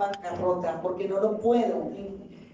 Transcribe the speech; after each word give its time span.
bancarrota 0.00 0.80
porque 0.82 1.06
no 1.06 1.20
lo 1.20 1.38
puedo. 1.38 1.90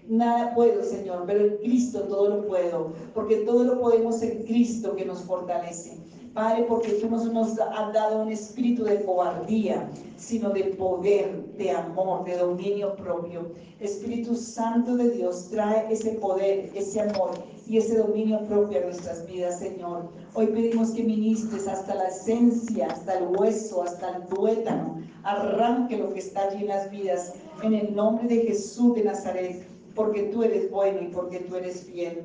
Nada 0.07 0.53
puedo, 0.53 0.83
Señor, 0.83 1.23
pero 1.25 1.43
en 1.43 1.57
Cristo 1.57 2.03
todo 2.03 2.29
lo 2.29 2.47
puedo, 2.47 2.93
porque 3.13 3.37
todo 3.37 3.63
lo 3.63 3.81
podemos 3.81 4.21
en 4.21 4.43
Cristo 4.43 4.95
que 4.95 5.03
nos 5.03 5.21
fortalece. 5.23 5.97
Padre, 6.33 6.65
porque 6.69 6.93
tú 6.93 7.09
no 7.09 7.17
nos 7.25 7.59
has 7.59 7.93
dado 7.93 8.21
un 8.21 8.31
espíritu 8.31 8.83
de 8.83 9.03
cobardía, 9.03 9.89
sino 10.17 10.51
de 10.51 10.65
poder, 10.65 11.43
de 11.57 11.71
amor, 11.71 12.23
de 12.25 12.37
dominio 12.37 12.95
propio. 12.95 13.51
Espíritu 13.79 14.35
Santo 14.35 14.95
de 14.95 15.09
Dios, 15.09 15.49
trae 15.49 15.91
ese 15.91 16.11
poder, 16.11 16.69
ese 16.75 17.01
amor 17.01 17.31
y 17.67 17.77
ese 17.77 17.97
dominio 17.97 18.45
propio 18.45 18.79
a 18.79 18.85
nuestras 18.85 19.27
vidas, 19.27 19.59
Señor. 19.59 20.09
Hoy 20.33 20.47
pedimos 20.47 20.91
que 20.91 21.03
ministres 21.03 21.67
hasta 21.67 21.95
la 21.95 22.07
esencia, 22.07 22.87
hasta 22.87 23.17
el 23.17 23.27
hueso, 23.37 23.83
hasta 23.83 24.15
el 24.15 24.25
tuétano. 24.27 25.01
Arranque 25.23 25.97
lo 25.97 26.13
que 26.13 26.19
está 26.19 26.43
allí 26.43 26.61
en 26.61 26.69
las 26.69 26.89
vidas, 26.89 27.33
en 27.61 27.73
el 27.73 27.93
nombre 27.93 28.27
de 28.27 28.43
Jesús 28.43 28.95
de 28.95 29.03
Nazaret, 29.03 29.67
porque 29.95 30.23
tú 30.23 30.43
eres 30.43 30.71
bueno 30.71 31.01
y 31.01 31.07
porque 31.07 31.39
tú 31.39 31.55
eres 31.57 31.83
fiel. 31.83 32.23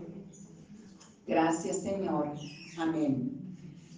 Gracias, 1.27 1.79
Señor. 1.79 2.29
Amén. 2.79 3.39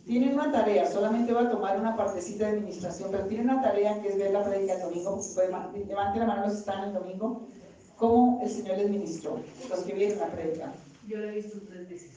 Tienen 0.06 0.34
una 0.34 0.52
tarea, 0.52 0.90
solamente 0.90 1.32
voy 1.32 1.46
a 1.46 1.50
tomar 1.50 1.78
una 1.78 1.96
partecita 1.96 2.46
de 2.46 2.58
administración, 2.58 3.10
pero 3.10 3.26
tienen 3.26 3.50
una 3.50 3.62
tarea 3.62 4.00
que 4.00 4.08
es 4.08 4.18
ver 4.18 4.32
la 4.32 4.44
predica 4.44 4.74
el 4.74 4.82
domingo. 4.82 5.20
Levanten 5.88 6.20
la 6.20 6.26
mano 6.26 6.42
los 6.44 6.52
que 6.52 6.58
están 6.60 6.88
el 6.88 6.94
domingo. 6.94 7.48
¿Cómo 7.96 8.40
el 8.42 8.50
Señor 8.50 8.78
les 8.78 8.90
ministró? 8.90 9.38
Los 9.68 9.80
que 9.80 9.94
vienen 9.94 10.18
la 10.18 10.26
predica. 10.26 10.72
Yo 11.06 11.18
lo 11.18 11.28
he 11.28 11.32
visto 11.32 11.58
tres 11.68 11.88
veces. 11.88 12.10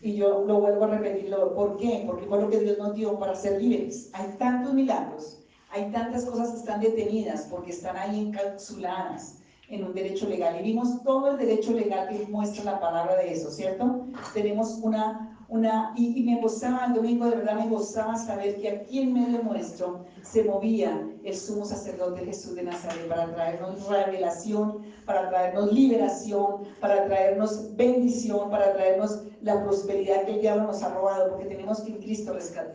Y 0.00 0.16
yo 0.16 0.44
lo 0.46 0.60
vuelvo 0.60 0.84
a 0.84 0.98
repetir. 0.98 1.32
¿Por 1.54 1.76
qué? 1.76 2.02
Porque 2.06 2.26
fue 2.26 2.40
lo 2.40 2.50
que 2.50 2.58
Dios 2.58 2.78
nos 2.78 2.94
dio 2.94 3.18
para 3.18 3.34
ser 3.36 3.62
libres. 3.62 4.10
Hay 4.12 4.34
tantos 4.38 4.74
milagros, 4.74 5.38
hay 5.70 5.90
tantas 5.92 6.24
cosas 6.24 6.50
que 6.50 6.58
están 6.58 6.80
detenidas 6.80 7.46
porque 7.48 7.70
están 7.70 7.96
ahí 7.96 8.20
encapsuladas 8.20 9.38
en 9.68 9.84
un 9.84 9.94
derecho 9.94 10.28
legal. 10.28 10.58
Y 10.58 10.64
vimos 10.64 11.02
todo 11.04 11.30
el 11.30 11.38
derecho 11.38 11.72
legal 11.72 12.08
que 12.08 12.26
muestra 12.26 12.64
la 12.64 12.80
palabra 12.80 13.16
de 13.16 13.32
eso, 13.32 13.50
¿cierto? 13.50 14.06
Tenemos 14.34 14.78
una 14.82 15.31
una, 15.52 15.92
y, 15.96 16.22
me 16.22 16.40
gozaba 16.40 16.86
el 16.86 16.94
domingo, 16.94 17.26
de 17.26 17.36
verdad 17.36 17.56
me 17.56 17.68
gozaba 17.68 18.16
saber 18.16 18.56
que 18.56 18.70
aquí 18.70 19.00
en 19.00 19.12
medio 19.12 19.42
nuestro 19.42 20.06
se 20.22 20.44
movía 20.44 21.06
el 21.24 21.36
sumo 21.36 21.66
sacerdote 21.66 22.24
Jesús 22.24 22.54
de 22.54 22.62
Nazaret 22.62 23.06
para 23.06 23.34
traernos 23.34 23.86
revelación, 23.86 24.78
para 25.04 25.28
traernos 25.28 25.70
liberación, 25.70 26.62
para 26.80 27.04
traernos 27.04 27.76
bendición, 27.76 28.48
para 28.48 28.72
traernos 28.72 29.24
la 29.42 29.62
prosperidad 29.62 30.24
que 30.24 30.36
el 30.36 30.40
diablo 30.40 30.68
nos 30.68 30.82
ha 30.82 30.94
robado, 30.94 31.28
porque 31.28 31.44
tenemos 31.44 31.82
que 31.82 31.90
en 31.90 31.98
Cristo 31.98 32.32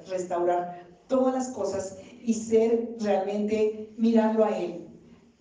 restaurar 0.07 0.85
todas 1.07 1.33
las 1.33 1.47
cosas 1.49 1.97
y 2.21 2.35
ser 2.35 2.95
realmente 2.99 3.91
mirarlo 3.97 4.45
a 4.45 4.55
Él. 4.55 4.87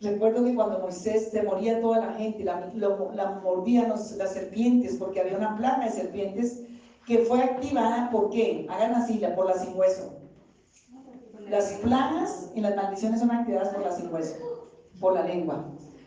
Recuerdo 0.00 0.42
que 0.42 0.54
cuando 0.54 0.78
Moisés 0.78 1.30
se 1.32 1.42
moría 1.42 1.82
toda 1.82 1.98
la 2.00 2.12
gente, 2.14 2.44
la, 2.44 2.72
la 2.74 3.40
mordían 3.42 3.90
las 3.90 4.32
serpientes, 4.32 4.96
porque 4.96 5.20
había 5.20 5.36
una 5.36 5.54
plaga 5.56 5.84
de 5.84 5.90
serpientes 5.90 6.62
que 7.06 7.18
fue 7.18 7.40
activada 7.40 8.10
por 8.10 8.30
qué? 8.30 8.66
Hagan 8.68 8.94
así, 8.94 9.22
por 9.34 9.46
la 9.46 9.54
sin 9.54 9.78
hueso. 9.78 10.12
Las 11.48 11.72
plagas 11.74 12.50
y 12.54 12.60
las 12.60 12.74
maldiciones 12.74 13.20
son 13.20 13.30
activadas 13.30 13.68
por 13.68 13.84
la 13.84 13.92
sin 13.92 14.12
hueso, 14.12 14.36
por 14.98 15.14
la 15.14 15.22
lengua, 15.22 15.64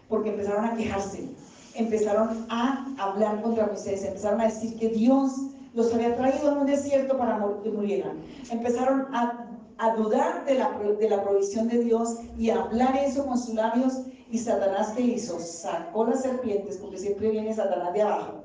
porque 0.09 0.31
empezaron 0.31 0.65
a 0.65 0.75
quejarse, 0.75 1.29
empezaron 1.75 2.45
a 2.49 2.85
hablar 2.97 3.41
contra 3.41 3.67
Moisés, 3.67 4.03
empezaron 4.03 4.41
a 4.41 4.45
decir 4.45 4.77
que 4.77 4.89
Dios 4.89 5.31
los 5.73 5.93
había 5.93 6.17
traído 6.17 6.51
a 6.51 6.53
un 6.55 6.65
desierto 6.65 7.17
para 7.17 7.39
que 7.63 7.71
murieran. 7.71 8.17
Empezaron 8.51 9.07
a, 9.15 9.45
dudar 9.95 10.43
de 10.45 10.55
la, 10.55 10.77
de 10.99 11.09
la 11.09 11.23
provisión 11.23 11.69
de 11.69 11.79
Dios 11.79 12.17
y 12.37 12.49
a 12.49 12.63
hablar 12.63 12.97
eso 12.97 13.25
con 13.25 13.37
sus 13.37 13.55
labios. 13.55 14.01
Y 14.29 14.37
Satanás, 14.37 14.91
¿qué 14.95 15.03
hizo? 15.03 15.39
Sacó 15.39 16.05
las 16.05 16.21
serpientes, 16.21 16.77
porque 16.77 16.97
siempre 16.97 17.29
viene 17.29 17.53
Satanás 17.53 17.93
de 17.93 18.01
abajo 18.01 18.38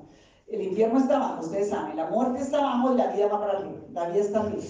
el 0.54 0.62
infierno 0.62 0.98
está 0.98 1.16
abajo, 1.16 1.44
ustedes 1.44 1.70
saben, 1.70 1.96
la 1.96 2.10
muerte 2.10 2.40
está 2.40 2.58
abajo 2.58 2.94
y 2.94 2.98
la 2.98 3.08
vida 3.08 3.26
va 3.28 3.40
para 3.40 3.58
arriba, 3.58 3.78
la 3.92 4.08
vida 4.08 4.20
está 4.20 4.40
arriba. 4.40 4.62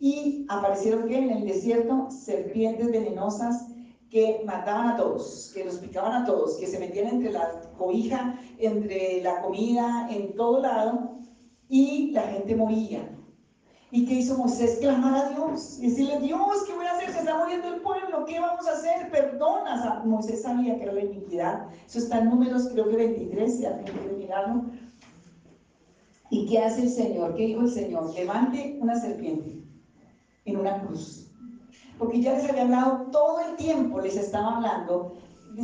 Y 0.00 0.46
aparecieron 0.48 1.08
que 1.08 1.18
en 1.18 1.30
el 1.30 1.46
desierto 1.46 2.08
serpientes 2.10 2.90
venenosas 2.90 3.66
que 4.10 4.42
mataban 4.44 4.90
a 4.90 4.96
todos, 4.96 5.50
que 5.54 5.64
los 5.64 5.76
picaban 5.78 6.22
a 6.22 6.24
todos, 6.24 6.56
que 6.58 6.66
se 6.66 6.78
metían 6.78 7.08
entre 7.08 7.32
la 7.32 7.50
cobija, 7.76 8.38
entre 8.58 9.22
la 9.22 9.40
comida, 9.40 10.08
en 10.10 10.34
todo 10.34 10.60
lado, 10.60 11.16
y 11.68 12.12
la 12.12 12.22
gente 12.22 12.54
moría. 12.54 13.10
¿Y 13.90 14.06
qué 14.06 14.14
hizo 14.14 14.36
Moisés? 14.36 14.78
Clamar 14.80 15.14
a 15.14 15.28
Dios 15.30 15.78
y 15.78 15.88
decirle, 15.88 16.18
Dios, 16.18 16.64
¿qué 16.66 16.74
voy 16.74 16.84
a 16.84 16.96
hacer? 16.96 17.10
Se 17.12 17.20
está 17.20 17.38
muriendo 17.38 17.68
el 17.68 17.80
pueblo, 17.80 18.24
¿qué 18.24 18.40
vamos 18.40 18.66
a 18.66 18.72
hacer? 18.72 19.08
Perdona. 19.10 20.02
Moisés 20.04 20.42
sabía 20.42 20.76
que 20.76 20.82
era 20.82 20.92
la 20.92 21.04
iniquidad. 21.04 21.68
Eso 21.86 21.98
está 21.98 22.18
en 22.18 22.30
números, 22.30 22.68
creo 22.72 22.88
que 22.88 22.96
23, 22.96 23.56
si 23.56 23.64
alguien 23.64 23.96
quiere 23.96 24.16
mirarlo. 24.16 24.64
¿Y 26.34 26.46
qué 26.46 26.58
hace 26.58 26.82
el 26.82 26.90
Señor? 26.90 27.36
¿Qué 27.36 27.46
dijo 27.46 27.60
el 27.60 27.70
Señor? 27.70 28.12
Levante 28.12 28.76
una 28.80 29.00
serpiente 29.00 29.62
en 30.44 30.56
una 30.56 30.82
cruz. 30.82 31.30
Porque 31.96 32.20
ya 32.20 32.32
les 32.32 32.50
había 32.50 32.62
hablado 32.62 33.06
todo 33.12 33.38
el 33.38 33.54
tiempo, 33.54 34.00
les 34.00 34.16
estaba 34.16 34.56
hablando. 34.56 35.14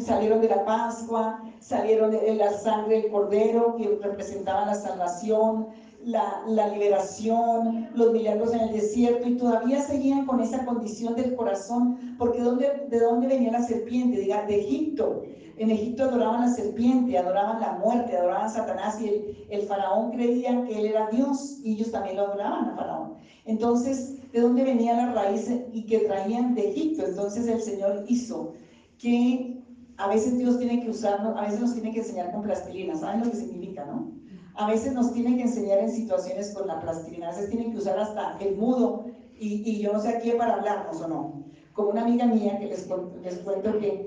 Salieron 0.01 0.41
de 0.41 0.49
la 0.49 0.65
Pascua, 0.65 1.43
salieron 1.59 2.13
de 2.13 2.35
la 2.37 2.53
sangre 2.53 3.03
del 3.03 3.11
Cordero 3.11 3.75
que 3.75 3.99
representaba 4.01 4.65
la 4.67 4.77
salvación, 4.77 5.67
la, 6.05 6.69
liberación, 6.69 7.91
los 7.95 8.13
milagros 8.13 8.55
en 8.55 8.61
el 8.61 8.73
desierto 8.73 9.29
y 9.29 9.37
todavía 9.37 9.83
seguían 9.83 10.27
con 10.27 10.41
esa 10.41 10.65
condición 10.65 11.15
del 11.15 11.35
corazón, 11.35 12.17
porque 12.19 12.41
¿de 12.41 13.01
dónde 13.01 13.27
venía 13.27 13.53
la 13.53 13.63
serpiente? 13.63 14.21
Diga, 14.21 14.47
de 14.47 14.61
Egipto. 14.61 15.25
En 15.57 15.71
Egipto 15.71 16.05
adoraban 16.05 16.41
la 16.41 16.49
serpiente, 16.49 17.19
adoraban 17.19 17.61
la 17.61 17.73
muerte, 17.73 18.17
adoraban 18.17 18.51
Satanás 18.51 18.99
y 19.01 19.37
el, 19.51 19.63
faraón 19.63 20.11
creía 20.11 20.65
que 20.65 20.79
él 20.79 20.87
era 20.87 21.11
Dios 21.11 21.59
y 21.63 21.75
ellos 21.75 21.91
también 21.91 22.17
lo 22.17 22.23
adoraban 22.23 22.71
a 22.71 22.77
faraón. 22.77 23.15
Entonces, 23.45 24.33
¿de 24.33 24.41
dónde 24.41 24.65
venía 24.65 24.95
la 24.95 25.13
raíz 25.13 25.51
y 25.73 25.85
que 25.85 25.99
traían 26.01 26.55
de 26.55 26.71
Egipto? 26.71 27.05
Entonces 27.05 27.47
el 27.47 27.61
Señor 27.61 28.05
hizo 28.09 28.55
que 28.97 29.63
a 29.99 30.09
veces 30.09 30.39
Dios 30.39 30.59
tiene 30.59 30.81
que 30.83 30.89
usarnos, 30.89 31.37
a 31.37 31.43
veces 31.43 31.61
nos 31.61 31.75
tiene 31.75 31.93
que 31.93 32.01
enseñar 32.01 32.33
con 32.33 32.43
plastilina, 32.43 32.97
¿saben 32.97 33.21
lo 33.21 33.31
que 33.31 33.37
significa, 33.37 33.85
no? 33.85 34.20
A 34.55 34.67
veces 34.67 34.93
nos 34.93 35.13
tiene 35.13 35.37
que 35.37 35.43
enseñar 35.43 35.79
en 35.79 35.91
situaciones 35.91 36.51
con 36.51 36.67
la 36.67 36.79
plastilina, 36.79 37.29
a 37.29 37.31
veces 37.31 37.49
tienen 37.49 37.71
que 37.71 37.79
usar 37.79 37.99
hasta 37.99 38.35
el 38.39 38.53
mudo 38.53 39.01
y, 39.39 39.63
y 39.65 39.81
yo 39.81 39.93
no 39.93 40.01
sé 40.01 40.09
a 40.09 40.19
quién 40.19 40.37
para 40.37 40.55
hablarnos 40.55 41.01
o 41.01 41.07
no. 41.07 41.33
Como 41.73 41.91
una 41.91 42.03
amiga 42.03 42.27
mía 42.27 42.59
que 42.59 42.67
les, 42.67 42.87
les 43.23 43.39
cuento 43.39 43.77
que 43.79 44.05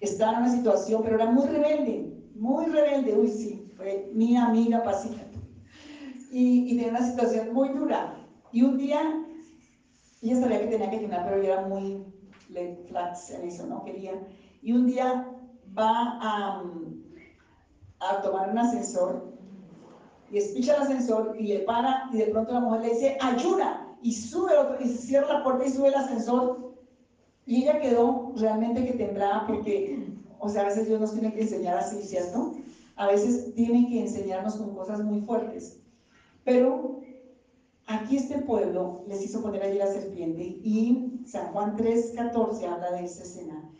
estaba 0.00 0.32
en 0.32 0.38
una 0.38 0.48
situación, 0.48 1.02
pero 1.02 1.16
era 1.16 1.26
muy 1.26 1.46
rebelde, 1.46 2.06
muy 2.34 2.66
rebelde, 2.66 3.14
uy, 3.14 3.28
sí, 3.28 3.60
fue 3.76 4.04
mi 4.12 4.36
amiga 4.36 4.82
pacífica. 4.82 5.26
Y, 6.30 6.64
y 6.66 6.74
tenía 6.76 6.90
una 6.90 7.02
situación 7.02 7.52
muy 7.52 7.70
dura. 7.70 8.10
Y 8.50 8.62
un 8.62 8.76
día, 8.76 9.16
ella 10.22 10.36
sabía 10.36 10.60
que 10.60 10.66
tenía 10.66 10.88
que 10.88 10.98
llenar, 10.98 11.22
pero 11.22 11.36
ella 11.36 11.54
era 11.54 11.60
muy 11.60 12.04
flax 12.86 13.30
en 13.30 13.44
eso, 13.44 13.66
no 13.66 13.82
quería. 13.82 14.20
Y 14.62 14.72
un 14.72 14.86
día 14.86 15.24
va 15.76 16.16
a, 16.20 16.62
a 18.00 18.20
tomar 18.20 18.48
un 18.48 18.58
ascensor 18.58 19.33
y 20.30 20.38
espicha 20.38 20.76
el 20.76 20.82
ascensor 20.82 21.36
y 21.38 21.46
le 21.46 21.58
para 21.60 22.08
y 22.12 22.18
de 22.18 22.26
pronto 22.26 22.52
la 22.52 22.60
mujer 22.60 22.80
le 22.80 22.90
dice, 22.90 23.18
ayuda, 23.20 23.96
y 24.02 24.12
sube 24.12 24.56
otro, 24.56 24.76
y 24.80 24.88
cierra 24.88 25.38
la 25.38 25.44
puerta 25.44 25.66
y 25.66 25.70
sube 25.70 25.88
el 25.88 25.94
ascensor 25.94 26.74
y 27.46 27.62
ella 27.62 27.80
quedó 27.80 28.32
realmente 28.36 28.84
que 28.84 28.92
temblaba 28.92 29.46
porque, 29.46 30.06
o 30.38 30.48
sea, 30.48 30.62
a 30.62 30.66
veces 30.66 30.86
Dios 30.86 31.00
nos 31.00 31.12
tiene 31.12 31.32
que 31.32 31.42
enseñar 31.42 31.78
así, 31.78 32.02
¿cierto? 32.02 32.54
A 32.96 33.06
veces 33.08 33.54
tiene 33.54 33.88
que 33.88 34.00
enseñarnos 34.00 34.56
con 34.56 34.74
cosas 34.74 35.02
muy 35.02 35.20
fuertes. 35.20 35.80
Pero 36.44 37.00
aquí 37.86 38.16
este 38.16 38.38
pueblo 38.38 39.04
les 39.08 39.22
hizo 39.22 39.42
poner 39.42 39.62
allí 39.62 39.78
la 39.78 39.86
serpiente 39.86 40.42
y 40.42 41.22
San 41.26 41.52
Juan 41.52 41.76
3:14 41.76 42.66
habla 42.66 42.92
de 42.92 43.04
esa 43.04 43.22
escena. 43.22 43.70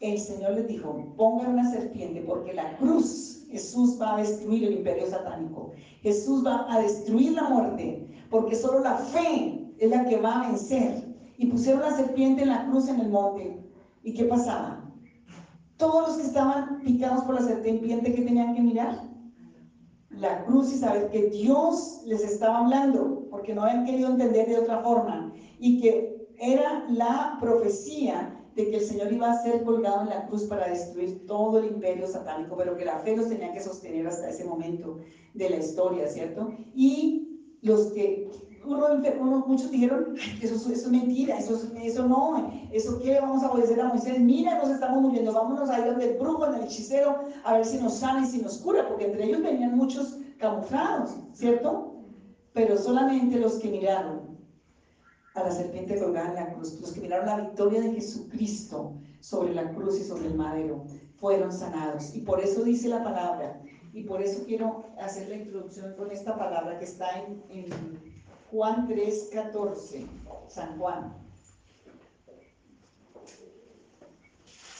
El 0.00 0.18
Señor 0.18 0.52
les 0.52 0.68
dijo, 0.68 1.14
pongan 1.16 1.52
una 1.52 1.70
serpiente 1.70 2.20
porque 2.20 2.52
la 2.52 2.76
cruz, 2.76 3.33
Jesús 3.50 3.98
va 4.00 4.14
a 4.14 4.18
destruir 4.18 4.64
el 4.64 4.78
imperio 4.78 5.08
satánico. 5.08 5.72
Jesús 6.02 6.44
va 6.44 6.66
a 6.72 6.80
destruir 6.80 7.32
la 7.32 7.48
muerte 7.48 8.06
porque 8.30 8.56
solo 8.56 8.80
la 8.80 8.96
fe 8.96 9.72
es 9.78 9.90
la 9.90 10.04
que 10.04 10.20
va 10.20 10.40
a 10.40 10.48
vencer 10.48 11.14
y 11.36 11.46
pusieron 11.46 11.82
la 11.82 11.96
serpiente 11.96 12.42
en 12.42 12.48
la 12.48 12.66
cruz 12.66 12.88
en 12.88 13.00
el 13.00 13.10
monte. 13.10 13.60
¿Y 14.02 14.14
qué 14.14 14.24
pasaba? 14.24 14.84
Todos 15.76 16.08
los 16.08 16.16
que 16.18 16.26
estaban 16.26 16.80
picados 16.80 17.24
por 17.24 17.34
la 17.34 17.42
serpiente, 17.42 18.14
¿qué 18.14 18.22
tenían 18.22 18.54
que 18.54 18.62
mirar? 18.62 19.02
La 20.10 20.44
cruz 20.44 20.72
y 20.72 20.76
saber 20.76 21.10
que 21.10 21.30
Dios 21.30 22.02
les 22.06 22.22
estaba 22.22 22.58
hablando, 22.58 23.26
porque 23.30 23.54
no 23.54 23.62
habían 23.62 23.84
querido 23.84 24.10
entender 24.10 24.48
de 24.48 24.58
otra 24.58 24.80
forma, 24.82 25.32
y 25.58 25.80
que 25.80 26.28
era 26.38 26.84
la 26.88 27.38
profecía 27.40 28.40
de 28.54 28.70
que 28.70 28.76
el 28.76 28.84
Señor 28.84 29.12
iba 29.12 29.32
a 29.32 29.42
ser 29.42 29.64
colgado 29.64 30.02
en 30.02 30.10
la 30.10 30.26
cruz 30.26 30.44
para 30.44 30.68
destruir 30.68 31.26
todo 31.26 31.58
el 31.58 31.66
imperio 31.66 32.06
satánico, 32.06 32.56
pero 32.56 32.76
que 32.76 32.84
la 32.84 32.98
fe 33.00 33.16
los 33.16 33.28
tenía 33.28 33.52
que 33.52 33.60
sostener 33.60 34.06
hasta 34.06 34.28
ese 34.28 34.44
momento 34.44 34.98
de 35.34 35.50
la 35.50 35.56
historia, 35.56 36.06
¿cierto? 36.08 36.52
Y 36.74 37.56
los 37.62 37.86
que 37.92 38.30
uno, 38.66 39.44
muchos 39.46 39.70
dijeron, 39.70 40.14
eso, 40.42 40.54
eso, 40.54 40.70
es 40.70 40.90
mentira, 40.90 41.38
eso, 41.38 41.60
eso 41.82 42.08
no, 42.08 42.50
eso 42.72 42.98
qué 43.00 43.12
le 43.12 43.20
vamos 43.20 43.42
a 43.42 43.52
obedecer 43.52 43.80
a 43.80 43.88
Moisés, 43.88 44.18
mira, 44.20 44.58
nos 44.58 44.70
estamos 44.70 45.02
muriendo, 45.02 45.32
vámonos 45.32 45.68
a 45.68 45.80
ir 45.80 45.86
donde 45.86 46.12
el 46.12 46.18
brujo, 46.18 46.46
el 46.46 46.62
hechicero, 46.62 47.24
a 47.44 47.54
ver 47.54 47.64
si 47.64 47.78
nos 47.78 47.94
sana 47.94 48.26
y 48.26 48.30
si 48.30 48.40
nos 48.40 48.58
cura, 48.58 48.88
porque 48.88 49.06
entre 49.06 49.24
ellos 49.24 49.42
venían 49.42 49.76
muchos 49.76 50.18
camuflados, 50.38 51.16
¿cierto? 51.32 51.94
Pero 52.52 52.76
solamente 52.76 53.38
los 53.38 53.54
que 53.54 53.68
miraron 53.68 54.23
a 55.34 55.42
la 55.42 55.50
serpiente 55.50 55.98
colgada 55.98 56.28
en 56.28 56.34
la 56.34 56.54
cruz, 56.54 56.80
los 56.80 56.92
que 56.92 57.00
miraron 57.00 57.26
la 57.26 57.40
victoria 57.40 57.80
de 57.80 57.92
Jesucristo 57.92 58.94
sobre 59.20 59.52
la 59.52 59.72
cruz 59.72 59.98
y 59.98 60.04
sobre 60.04 60.26
el 60.26 60.34
madero, 60.34 60.84
fueron 61.16 61.52
sanados. 61.52 62.14
Y 62.14 62.20
por 62.20 62.40
eso 62.40 62.62
dice 62.62 62.88
la 62.88 63.02
palabra, 63.02 63.60
y 63.92 64.04
por 64.04 64.22
eso 64.22 64.44
quiero 64.44 64.84
hacer 65.00 65.28
la 65.28 65.36
introducción 65.36 65.94
con 65.96 66.10
esta 66.10 66.36
palabra 66.38 66.78
que 66.78 66.84
está 66.84 67.20
en, 67.20 67.42
en 67.50 67.66
Juan 68.50 68.86
3, 68.86 69.30
14, 69.32 70.06
San 70.48 70.78
Juan. 70.78 71.12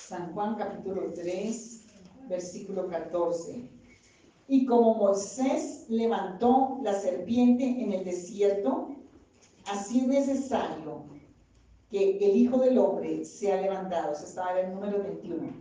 San 0.06 0.32
Juan 0.34 0.54
capítulo 0.54 1.12
3, 1.14 1.82
versículo 2.28 2.88
14. 2.88 3.68
Y 4.46 4.66
como 4.66 4.94
Moisés 4.94 5.86
levantó 5.88 6.78
la 6.82 6.92
serpiente 6.92 7.64
en 7.64 7.92
el 7.92 8.04
desierto, 8.04 8.94
así 9.66 10.00
es 10.00 10.06
necesario 10.06 11.04
que 11.90 12.18
el 12.18 12.36
Hijo 12.36 12.58
del 12.58 12.78
Hombre 12.78 13.24
sea 13.24 13.60
levantado. 13.60 14.14
Se 14.14 14.26
está 14.26 14.58
en 14.58 14.66
el 14.66 14.74
número 14.74 15.02
21. 15.02 15.52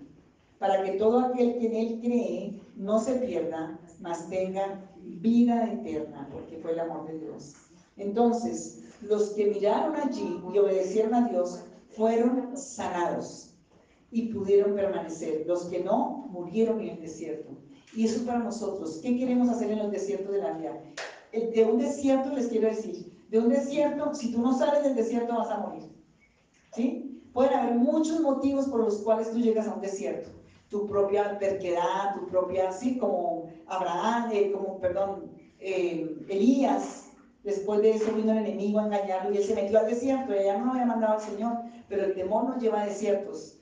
Para 0.58 0.84
que 0.84 0.94
todo 0.94 1.20
aquel 1.20 1.60
que 1.60 1.68
en 1.68 1.76
él 1.76 2.00
cree 2.02 2.62
no 2.76 3.00
se 3.00 3.16
pierda, 3.16 3.80
mas 4.00 4.30
tenga 4.30 4.90
vida 4.98 5.72
eterna, 5.72 6.28
porque 6.32 6.58
fue 6.58 6.72
el 6.72 6.80
amor 6.80 7.08
de 7.08 7.20
Dios. 7.20 7.54
Entonces, 7.98 8.84
los 9.02 9.32
que 9.32 9.48
miraron 9.48 9.96
allí 9.96 10.42
y 10.54 10.58
obedecieron 10.58 11.14
a 11.14 11.28
Dios 11.28 11.64
fueron 11.90 12.58
sanados 12.58 13.54
y 14.12 14.34
pudieron 14.34 14.76
permanecer. 14.76 15.46
Los 15.46 15.66
que 15.66 15.84
no, 15.84 16.28
murieron 16.30 16.80
en 16.82 16.90
el 16.90 17.02
desierto. 17.02 17.52
Y 17.96 18.06
eso 18.06 18.18
es 18.18 18.22
para 18.24 18.40
nosotros. 18.40 19.00
¿Qué 19.04 19.18
queremos 19.18 19.50
hacer 19.50 19.70
en 19.72 19.80
los 19.80 19.92
desiertos 19.92 20.32
de 20.32 20.40
la 20.40 20.54
vida? 20.54 20.82
De 21.34 21.66
un 21.66 21.80
desierto 21.80 22.30
les 22.30 22.48
quiero 22.48 22.68
decir, 22.68 23.12
de 23.30 23.40
un 23.40 23.50
desierto, 23.50 24.14
si 24.14 24.32
tú 24.32 24.42
no 24.42 24.58
sales 24.58 24.84
del 24.84 24.96
desierto 24.96 25.36
vas 25.36 25.50
a 25.50 25.58
morir. 25.58 25.84
¿Sí? 26.76 27.22
Pueden 27.34 27.54
haber 27.54 27.76
muchos 27.76 28.20
motivos 28.22 28.68
por 28.68 28.82
los 28.82 29.00
cuales 29.00 29.32
tú 29.32 29.40
llegas 29.40 29.68
a 29.68 29.74
un 29.74 29.82
desierto. 29.82 30.30
Tu 30.70 30.88
propia 30.88 31.38
terquedad, 31.40 32.16
tu 32.16 32.28
propia, 32.28 32.72
sí, 32.72 32.98
como 32.98 33.50
Abraham, 33.68 34.30
eh, 34.32 34.52
como, 34.52 34.80
perdón, 34.80 35.32
eh, 35.60 36.16
Elías, 36.30 37.04
Después 37.44 37.82
de 37.82 37.92
eso 37.92 38.14
vino 38.14 38.32
el 38.32 38.38
enemigo 38.38 38.80
a 38.80 38.86
engañarlo 38.86 39.34
y 39.34 39.38
él 39.38 39.44
se 39.44 39.56
metió 39.56 39.78
al 39.78 39.88
desierto. 39.88 40.34
Ella 40.34 40.58
no 40.58 40.66
lo 40.66 40.72
había 40.72 40.86
mandado 40.86 41.16
al 41.16 41.22
Señor, 41.22 41.58
pero 41.90 42.06
el 42.06 42.16
temor 42.16 42.46
nos 42.46 42.62
lleva 42.62 42.82
a 42.82 42.86
desiertos. 42.86 43.58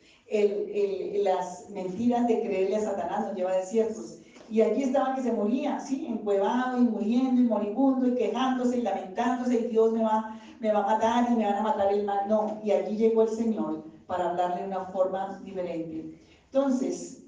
las 1.23 1.69
mentiras 1.71 2.27
de 2.27 2.41
creerle 2.41 2.75
a 2.77 2.81
Satanás 2.81 3.27
nos 3.27 3.35
lleva 3.35 3.51
a 3.51 3.57
desiertos. 3.57 4.19
Y 4.51 4.61
allí 4.61 4.83
estaba 4.83 5.15
que 5.15 5.21
se 5.21 5.31
moría, 5.31 5.79
¿sí? 5.79 6.05
Encuevado 6.07 6.77
y 6.77 6.81
muriendo 6.81 7.41
y 7.41 7.45
moribundo 7.45 8.05
y 8.05 8.15
quejándose 8.15 8.79
y 8.79 8.81
lamentándose 8.81 9.61
y 9.61 9.67
Dios 9.67 9.93
me 9.93 10.03
va, 10.03 10.37
me 10.59 10.73
va 10.73 10.83
a 10.83 10.87
matar 10.87 11.31
y 11.31 11.35
me 11.35 11.45
van 11.45 11.55
a 11.55 11.61
matar 11.61 11.93
el 11.93 12.03
mal. 12.03 12.27
No, 12.27 12.59
y 12.61 12.71
allí 12.71 12.97
llegó 12.97 13.21
el 13.21 13.29
Señor 13.29 13.85
para 14.07 14.29
hablarle 14.29 14.63
de 14.63 14.67
una 14.67 14.85
forma 14.87 15.39
diferente. 15.45 16.19
Entonces, 16.47 17.23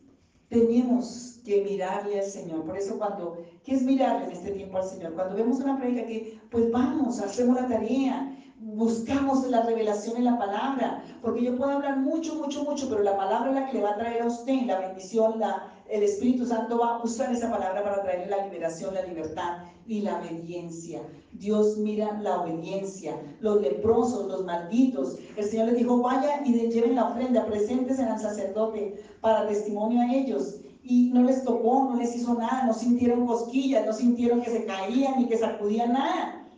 tenemos 0.49 1.39
que 1.45 1.63
mirarle 1.63 2.19
al 2.19 2.25
Señor. 2.25 2.65
Por 2.65 2.77
eso 2.77 2.97
cuando, 2.97 3.37
¿qué 3.63 3.75
es 3.75 3.83
mirarle 3.83 4.25
en 4.25 4.31
este 4.33 4.51
tiempo 4.51 4.77
al 4.77 4.83
Señor? 4.83 5.13
Cuando 5.13 5.35
vemos 5.35 5.61
una 5.61 5.77
predica 5.77 6.05
que, 6.05 6.41
pues 6.51 6.69
vamos, 6.73 7.21
hacemos 7.21 7.55
la 7.55 7.69
tarea, 7.69 8.37
buscamos 8.59 9.47
la 9.47 9.61
revelación 9.61 10.17
en 10.17 10.25
la 10.25 10.37
palabra, 10.37 11.03
porque 11.21 11.43
yo 11.43 11.55
puedo 11.55 11.71
hablar 11.71 11.99
mucho, 11.99 12.35
mucho, 12.35 12.65
mucho, 12.65 12.89
pero 12.89 13.01
la 13.01 13.15
palabra 13.15 13.49
es 13.49 13.55
la 13.55 13.65
que 13.67 13.77
le 13.77 13.83
va 13.83 13.91
a 13.91 13.97
traer 13.97 14.23
a 14.23 14.27
usted 14.27 14.63
la 14.65 14.79
bendición, 14.79 15.39
la, 15.39 15.72
el 15.93 16.01
Espíritu 16.01 16.43
Santo 16.43 16.79
va 16.79 16.95
a 16.95 17.03
usar 17.03 17.31
esa 17.31 17.51
palabra 17.51 17.83
para 17.83 18.01
traerle 18.01 18.25
la 18.25 18.45
liberación, 18.45 18.95
la 18.95 19.05
libertad 19.05 19.59
y 19.85 20.01
la 20.01 20.19
obediencia. 20.19 21.03
Dios 21.33 21.77
mira 21.77 22.19
la 22.19 22.41
obediencia, 22.41 23.15
los 23.41 23.61
leprosos, 23.61 24.27
los 24.27 24.43
malditos. 24.43 25.19
El 25.37 25.45
Señor 25.45 25.67
les 25.67 25.77
dijo, 25.77 26.01
vaya 26.01 26.41
y 26.43 26.53
lleven 26.69 26.95
la 26.95 27.09
ofrenda, 27.09 27.45
presentes 27.45 27.99
en 27.99 28.07
el 28.07 28.19
sacerdote 28.19 29.03
para 29.21 29.47
testimonio 29.47 30.01
a 30.01 30.11
ellos 30.11 30.61
y 30.81 31.11
no 31.13 31.21
les 31.21 31.43
tocó, 31.43 31.91
no 31.91 31.95
les 31.95 32.15
hizo 32.15 32.33
nada, 32.33 32.65
no 32.65 32.73
sintieron 32.73 33.27
cosquillas, 33.27 33.85
no 33.85 33.93
sintieron 33.93 34.41
que 34.41 34.49
se 34.49 34.65
caían 34.65 35.19
ni 35.19 35.27
que 35.27 35.37
sacudían 35.37 35.93
nada, 35.93 36.49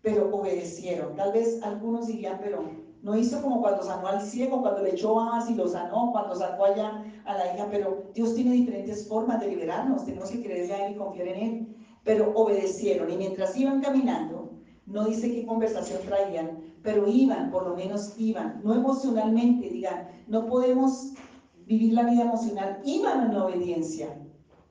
pero 0.00 0.32
obedecieron. 0.32 1.16
Tal 1.16 1.32
vez 1.32 1.60
algunos 1.64 2.06
dirían, 2.06 2.38
pero 2.40 2.85
no 3.06 3.16
hizo 3.16 3.40
como 3.40 3.62
cuando 3.62 3.84
sanó 3.84 4.08
al 4.08 4.20
ciego, 4.20 4.62
cuando 4.62 4.82
le 4.82 4.90
echó 4.90 5.14
babas 5.14 5.48
y 5.48 5.54
lo 5.54 5.68
sanó, 5.68 6.10
cuando 6.10 6.34
sacó 6.34 6.64
allá 6.64 7.04
a 7.24 7.38
la 7.38 7.54
hija, 7.54 7.68
pero 7.70 8.10
Dios 8.14 8.34
tiene 8.34 8.50
diferentes 8.50 9.06
formas 9.06 9.38
de 9.38 9.46
liberarnos, 9.46 10.04
tenemos 10.04 10.28
que 10.28 10.42
creerle 10.42 10.74
a 10.74 10.86
Él 10.88 10.94
y 10.94 10.96
confiar 10.96 11.28
en 11.28 11.40
Él. 11.40 11.76
Pero 12.02 12.32
obedecieron 12.34 13.08
y 13.08 13.16
mientras 13.16 13.56
iban 13.56 13.80
caminando, 13.80 14.50
no 14.86 15.04
dice 15.04 15.32
qué 15.32 15.46
conversación 15.46 16.00
traían, 16.04 16.58
pero 16.82 17.06
iban, 17.06 17.52
por 17.52 17.68
lo 17.68 17.76
menos 17.76 18.12
iban, 18.18 18.60
no 18.64 18.74
emocionalmente, 18.74 19.70
digan, 19.70 20.08
no 20.26 20.46
podemos 20.46 21.12
vivir 21.64 21.92
la 21.92 22.10
vida 22.10 22.22
emocional, 22.22 22.80
iban 22.84 23.30
en 23.30 23.36
obediencia, 23.36 24.20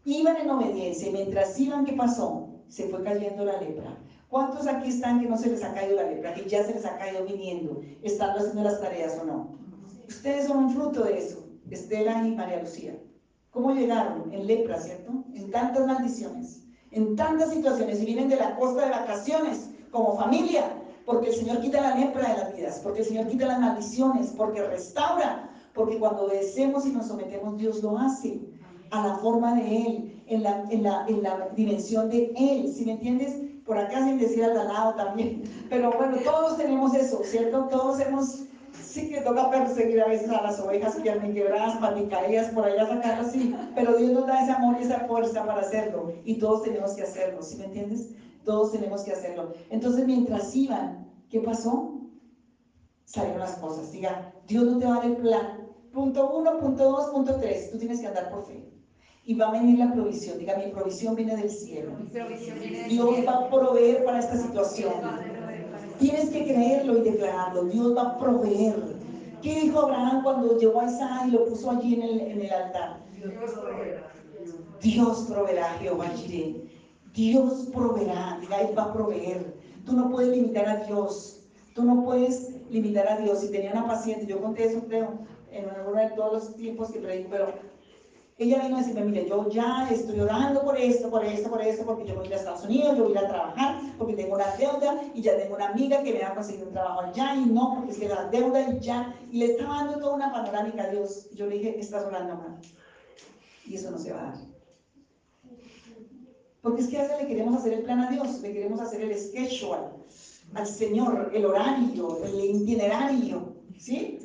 iban 0.04 0.36
en 0.36 0.50
obediencia 0.50 1.08
y 1.08 1.14
mientras 1.14 1.58
iban, 1.58 1.86
¿qué 1.86 1.94
pasó? 1.94 2.50
Se 2.68 2.90
fue 2.90 3.02
cayendo 3.02 3.46
la 3.46 3.62
lepra. 3.62 3.98
¿Cuántos 4.30 4.68
aquí 4.68 4.90
están 4.90 5.22
que 5.22 5.30
no 5.30 5.38
se 5.38 5.50
les 5.50 5.64
ha 5.64 5.74
caído 5.74 5.96
la 5.96 6.10
lepra, 6.10 6.34
que 6.34 6.50
ya 6.50 6.64
se 6.64 6.74
les 6.74 6.86
ha 6.86 6.98
caído 6.98 7.26
viniendo, 7.26 7.82
estando 8.02 8.40
haciendo 8.40 8.64
las 8.64 8.82
tareas 8.82 9.18
o 9.22 9.26
no? 9.26 9.50
Ustedes 10.08 10.48
son 10.48 10.66
un 10.66 10.70
fruto 10.72 11.04
de 11.04 11.18
eso, 11.18 11.44
Estela 11.70 12.28
y 12.28 12.36
María 12.36 12.62
Lucía. 12.62 12.98
¿Cómo 13.52 13.72
llegaron? 13.72 14.32
En 14.34 14.48
lepra, 14.48 14.80
¿cierto? 14.80 15.24
En 15.34 15.50
tantas 15.52 15.88
maldiciones, 15.88 16.64
en 16.92 17.16
tantas 17.16 17.52
situaciones, 17.52 18.02
y 18.02 18.06
vienen 18.06 18.30
de 18.30 18.36
la 18.36 18.56
costa 18.58 18.86
de 18.86 18.92
vacaciones 18.92 19.70
como 19.92 20.18
familia, 20.18 20.72
porque 21.06 21.30
el 21.30 21.36
Señor 21.36 21.62
quita 21.62 21.82
la 21.82 21.96
lepra 21.96 22.28
de 22.28 22.38
las 22.38 22.56
vidas, 22.56 22.80
porque 22.84 23.00
el 23.00 23.06
Señor 23.06 23.28
quita 23.28 23.46
las 23.46 23.60
maldiciones, 23.60 24.34
porque 24.36 24.62
restaura, 24.62 25.50
porque 25.74 26.00
cuando 26.00 26.26
obedecemos 26.26 26.86
y 26.86 26.92
nos 26.92 27.08
sometemos, 27.08 27.58
Dios 27.58 27.82
lo 27.82 27.98
hace 27.98 28.42
a 28.92 29.08
la 29.08 29.16
forma 29.18 29.56
de 29.56 29.78
Él, 29.78 30.24
en 30.28 30.44
la, 30.44 30.66
en 30.70 30.84
la, 30.84 31.06
en 31.08 31.24
la 31.24 31.50
dimensión 31.56 32.10
de 32.10 32.34
Él. 32.36 32.74
Si 32.74 32.86
me 32.86 32.94
entiendes? 32.94 33.45
Por 33.66 33.78
acá 33.78 34.04
sin 34.04 34.20
decir 34.20 34.44
al 34.44 34.54
lado 34.54 34.94
también. 34.96 35.44
Pero 35.70 35.92
bueno, 35.92 36.18
todos 36.24 36.58
tenemos 36.58 36.94
eso, 36.94 37.22
¿cierto? 37.24 37.66
Todos 37.66 38.00
hemos, 38.00 38.46
sí 38.74 39.10
que 39.10 39.22
toca 39.22 39.50
perseguir 39.50 40.02
a 40.02 40.08
veces 40.08 40.30
a 40.30 40.42
las 40.42 40.60
ovejas 40.60 40.96
que 40.96 41.10
han 41.10 41.34
quebradas, 41.34 41.80
caídas 42.10 42.52
por 42.52 42.66
ahí 42.66 42.78
a 42.78 42.88
sacarlas, 42.88 43.32
sí. 43.32 43.56
Pero 43.74 43.98
Dios 43.98 44.12
nos 44.12 44.28
da 44.28 44.44
ese 44.44 44.52
amor 44.52 44.78
y 44.80 44.84
esa 44.84 45.00
fuerza 45.02 45.46
para 45.46 45.62
hacerlo. 45.62 46.14
Y 46.24 46.38
todos 46.38 46.64
tenemos 46.64 46.94
que 46.94 47.04
hacerlo, 47.04 47.42
¿sí 47.42 47.58
me 47.58 47.66
entiendes? 47.66 48.12
Todos 48.44 48.72
tenemos 48.72 49.04
que 49.04 49.12
hacerlo. 49.12 49.54
Entonces, 49.72 50.06
mientras 50.06 50.56
iban, 50.56 51.12
¿qué 51.30 51.40
pasó? 51.40 52.00
Salieron 53.06 53.40
las 53.40 53.56
cosas. 53.56 53.92
Diga, 53.92 54.32
Dios 54.48 54.64
no 54.66 54.78
te 54.78 54.86
va 54.86 54.94
a 54.94 54.98
dar 54.98 55.06
el 55.06 55.18
plan 55.18 55.66
Punto 55.96 56.30
uno, 56.36 56.60
punto 56.60 56.92
dos, 56.92 57.10
punto 57.12 57.40
tres. 57.40 57.72
Tú 57.72 57.78
tienes 57.78 58.02
que 58.02 58.08
andar 58.08 58.30
por 58.30 58.46
fe. 58.46 58.70
Y 59.26 59.34
va 59.34 59.48
a 59.48 59.52
venir 59.52 59.80
la 59.80 59.92
provisión. 59.92 60.38
Diga, 60.38 60.56
mi 60.58 60.72
provisión 60.72 61.16
viene 61.16 61.36
del 61.36 61.50
cielo. 61.50 61.92
Dios 62.88 63.10
va 63.28 63.34
a 63.34 63.50
proveer 63.50 64.06
para 64.06 64.20
esta 64.20 64.38
situación. 64.38 64.94
Tienes 66.00 66.30
que 66.30 66.44
creerlo 66.44 67.00
y 67.00 67.02
declararlo. 67.02 67.64
Dios 67.66 67.98
va 67.98 68.02
a 68.04 68.18
proveer. 68.20 68.76
¿Qué 69.42 69.62
dijo 69.62 69.80
Abraham 69.80 70.24
cuando 70.24 70.58
llevó 70.58 70.82
a 70.82 70.86
Isaac 70.86 71.24
y 71.28 71.32
lo 71.32 71.46
puso 71.46 71.72
allí 71.72 71.96
en 71.96 72.02
el, 72.04 72.22
en 72.22 72.42
el 72.42 72.52
altar? 72.52 73.00
Dios 73.16 73.52
proveerá. 73.52 74.12
Dios 74.82 75.26
proveerá, 75.28 75.70
Jehová 75.80 76.08
Jireh. 76.10 76.66
Dios 77.14 77.70
proveerá. 77.74 78.38
Diga, 78.42 78.62
Él 78.62 78.78
va 78.78 78.84
a 78.84 78.94
proveer. 78.94 79.56
Tú 79.86 79.94
no 79.94 80.12
puedes 80.12 80.36
limitar 80.36 80.68
a 80.68 80.86
Dios. 80.86 81.42
Tú 81.74 81.84
no 81.84 82.04
puedes 82.04 82.52
limitar 82.70 83.08
a 83.08 83.18
Dios. 83.18 83.40
Si 83.40 83.52
tenía 83.52 83.72
una 83.72 83.88
paciente, 83.88 84.26
yo 84.26 84.40
conté 84.40 84.66
eso, 84.66 84.84
creo, 84.88 85.20
en 85.52 85.70
alguno 85.70 86.00
de 86.00 86.10
todos 86.12 86.34
los 86.34 86.56
tiempos 86.56 86.92
que 86.92 87.00
predico, 87.00 87.30
pero 87.32 87.48
ella 88.38 88.62
vino 88.64 88.76
a 88.76 88.80
decirme, 88.80 89.06
mire, 89.06 89.30
yo 89.30 89.48
ya 89.50 89.88
estoy 89.90 90.20
orando 90.20 90.62
por 90.62 90.78
esto, 90.78 91.10
por 91.10 91.24
esto, 91.24 91.50
por 91.50 91.62
esto, 91.62 91.86
porque 91.86 92.06
yo 92.06 92.16
voy 92.16 92.26
a 92.26 92.28
ir 92.28 92.34
a 92.34 92.38
Estados 92.38 92.66
Unidos, 92.66 92.98
yo 92.98 93.04
voy 93.06 93.16
a 93.16 93.20
ir 93.20 93.26
a 93.26 93.30
trabajar, 93.30 93.80
porque 93.98 94.14
tengo 94.14 94.36
una 94.36 94.54
deuda 94.58 95.02
y 95.14 95.22
ya 95.22 95.38
tengo 95.38 95.56
una 95.56 95.70
amiga 95.70 96.04
que 96.04 96.14
me 96.14 96.20
va 96.20 96.28
a 96.28 96.36
conseguir 96.36 96.66
un 96.66 96.74
trabajo 96.74 97.02
allá 97.02 97.34
y 97.34 97.46
no, 97.46 97.76
porque 97.76 97.92
es 97.94 98.00
que 98.00 98.10
la 98.10 98.26
deuda 98.26 98.70
y 98.70 98.80
ya, 98.82 99.16
y 99.32 99.38
le 99.38 99.46
estaba 99.52 99.76
dando 99.76 100.00
toda 100.00 100.16
una 100.16 100.34
panorámica 100.34 100.84
a 100.84 100.90
Dios. 100.90 101.30
yo 101.34 101.48
le 101.48 101.56
dije, 101.60 101.80
estás 101.80 102.04
orando 102.04 102.36
mal. 102.36 102.60
Y 103.66 103.76
eso 103.76 103.90
no 103.90 103.98
se 103.98 104.12
va 104.12 104.20
a 104.20 104.26
dar. 104.26 104.38
Porque 106.62 106.82
es 106.82 106.88
que 106.90 106.98
a 106.98 107.04
veces 107.04 107.22
le 107.22 107.28
queremos 107.28 107.56
hacer 107.56 107.72
el 107.72 107.84
plan 107.84 108.02
a 108.02 108.10
Dios, 108.10 108.42
le 108.42 108.52
queremos 108.52 108.82
hacer 108.82 109.02
el 109.02 109.18
schedule 109.18 109.80
al 110.56 110.68
Señor, 110.68 111.32
el 111.34 111.46
horario, 111.46 112.24
el 112.26 112.44
itinerario, 112.44 113.56
¿sí? 113.78 114.20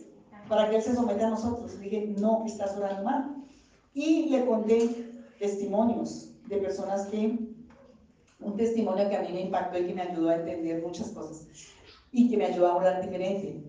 para 0.48 0.68
que 0.68 0.76
Él 0.76 0.82
se 0.82 0.96
someta 0.96 1.28
a 1.28 1.30
nosotros. 1.30 1.74
Le 1.74 1.84
dije, 1.84 2.14
no, 2.18 2.44
estás 2.44 2.76
orando 2.76 3.04
mal. 3.04 3.39
Y 3.94 4.28
le 4.30 4.46
conté 4.46 5.12
testimonios 5.38 6.32
de 6.48 6.56
personas 6.58 7.06
que 7.06 7.38
un 8.40 8.56
testimonio 8.56 9.08
que 9.08 9.16
a 9.16 9.22
mí 9.22 9.32
me 9.32 9.42
impactó 9.42 9.78
y 9.78 9.86
que 9.86 9.94
me 9.94 10.02
ayudó 10.02 10.30
a 10.30 10.36
entender 10.36 10.82
muchas 10.82 11.10
cosas 11.10 11.46
y 12.12 12.28
que 12.28 12.36
me 12.36 12.46
ayudó 12.46 12.68
a 12.68 12.76
orar 12.76 13.02
diferente. 13.02 13.62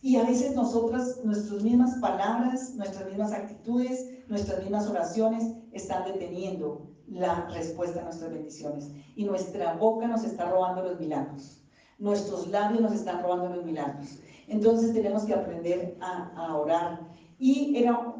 Y 0.00 0.16
a 0.16 0.24
veces 0.24 0.54
nosotras, 0.54 1.20
nuestras 1.24 1.62
mismas 1.62 1.94
palabras, 2.00 2.74
nuestras 2.74 3.08
mismas 3.08 3.32
actitudes, 3.32 4.08
nuestras 4.28 4.60
mismas 4.60 4.88
oraciones 4.88 5.44
están 5.72 6.04
deteniendo 6.04 6.88
la 7.06 7.48
respuesta 7.50 8.00
a 8.00 8.04
nuestras 8.04 8.32
bendiciones. 8.32 8.90
Y 9.14 9.24
nuestra 9.24 9.74
boca 9.74 10.08
nos 10.08 10.24
está 10.24 10.50
robando 10.50 10.82
los 10.82 10.98
milagros. 10.98 11.62
Nuestros 11.98 12.48
labios 12.48 12.80
nos 12.80 12.92
están 12.92 13.22
robando 13.22 13.54
los 13.54 13.64
milagros. 13.64 14.18
Entonces 14.48 14.92
tenemos 14.92 15.24
que 15.24 15.34
aprender 15.34 15.96
a, 16.00 16.56
orar. 16.56 17.11
Y 17.42 17.76
era 17.76 18.14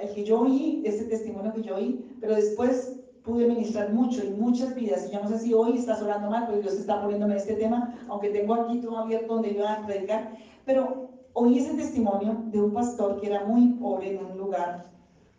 el 0.00 0.14
que 0.14 0.24
yo 0.24 0.42
oí, 0.42 0.80
ese 0.84 1.02
testimonio 1.06 1.52
que 1.52 1.62
yo 1.62 1.74
oí, 1.74 2.04
pero 2.20 2.36
después 2.36 3.00
pude 3.24 3.48
ministrar 3.48 3.92
mucho 3.92 4.24
y 4.24 4.30
muchas 4.30 4.76
vidas. 4.76 5.08
Y 5.08 5.12
yo 5.12 5.20
no 5.20 5.28
sé 5.28 5.40
si 5.40 5.52
hoy 5.52 5.76
estás 5.76 6.00
orando 6.00 6.30
mal, 6.30 6.44
pero 6.46 6.62
Dios 6.62 6.74
está 6.74 7.02
poniéndome 7.02 7.34
este 7.34 7.54
tema, 7.54 7.98
aunque 8.08 8.30
tengo 8.30 8.54
aquí 8.54 8.80
todo 8.80 8.98
abierto 8.98 9.34
donde 9.34 9.50
iba 9.50 9.72
a 9.72 9.84
predicar. 9.84 10.36
Pero 10.64 11.10
oí 11.32 11.58
ese 11.58 11.74
testimonio 11.74 12.44
de 12.52 12.60
un 12.60 12.72
pastor 12.72 13.20
que 13.20 13.26
era 13.26 13.44
muy 13.44 13.72
pobre 13.72 14.14
en 14.14 14.24
un 14.24 14.38
lugar 14.38 14.88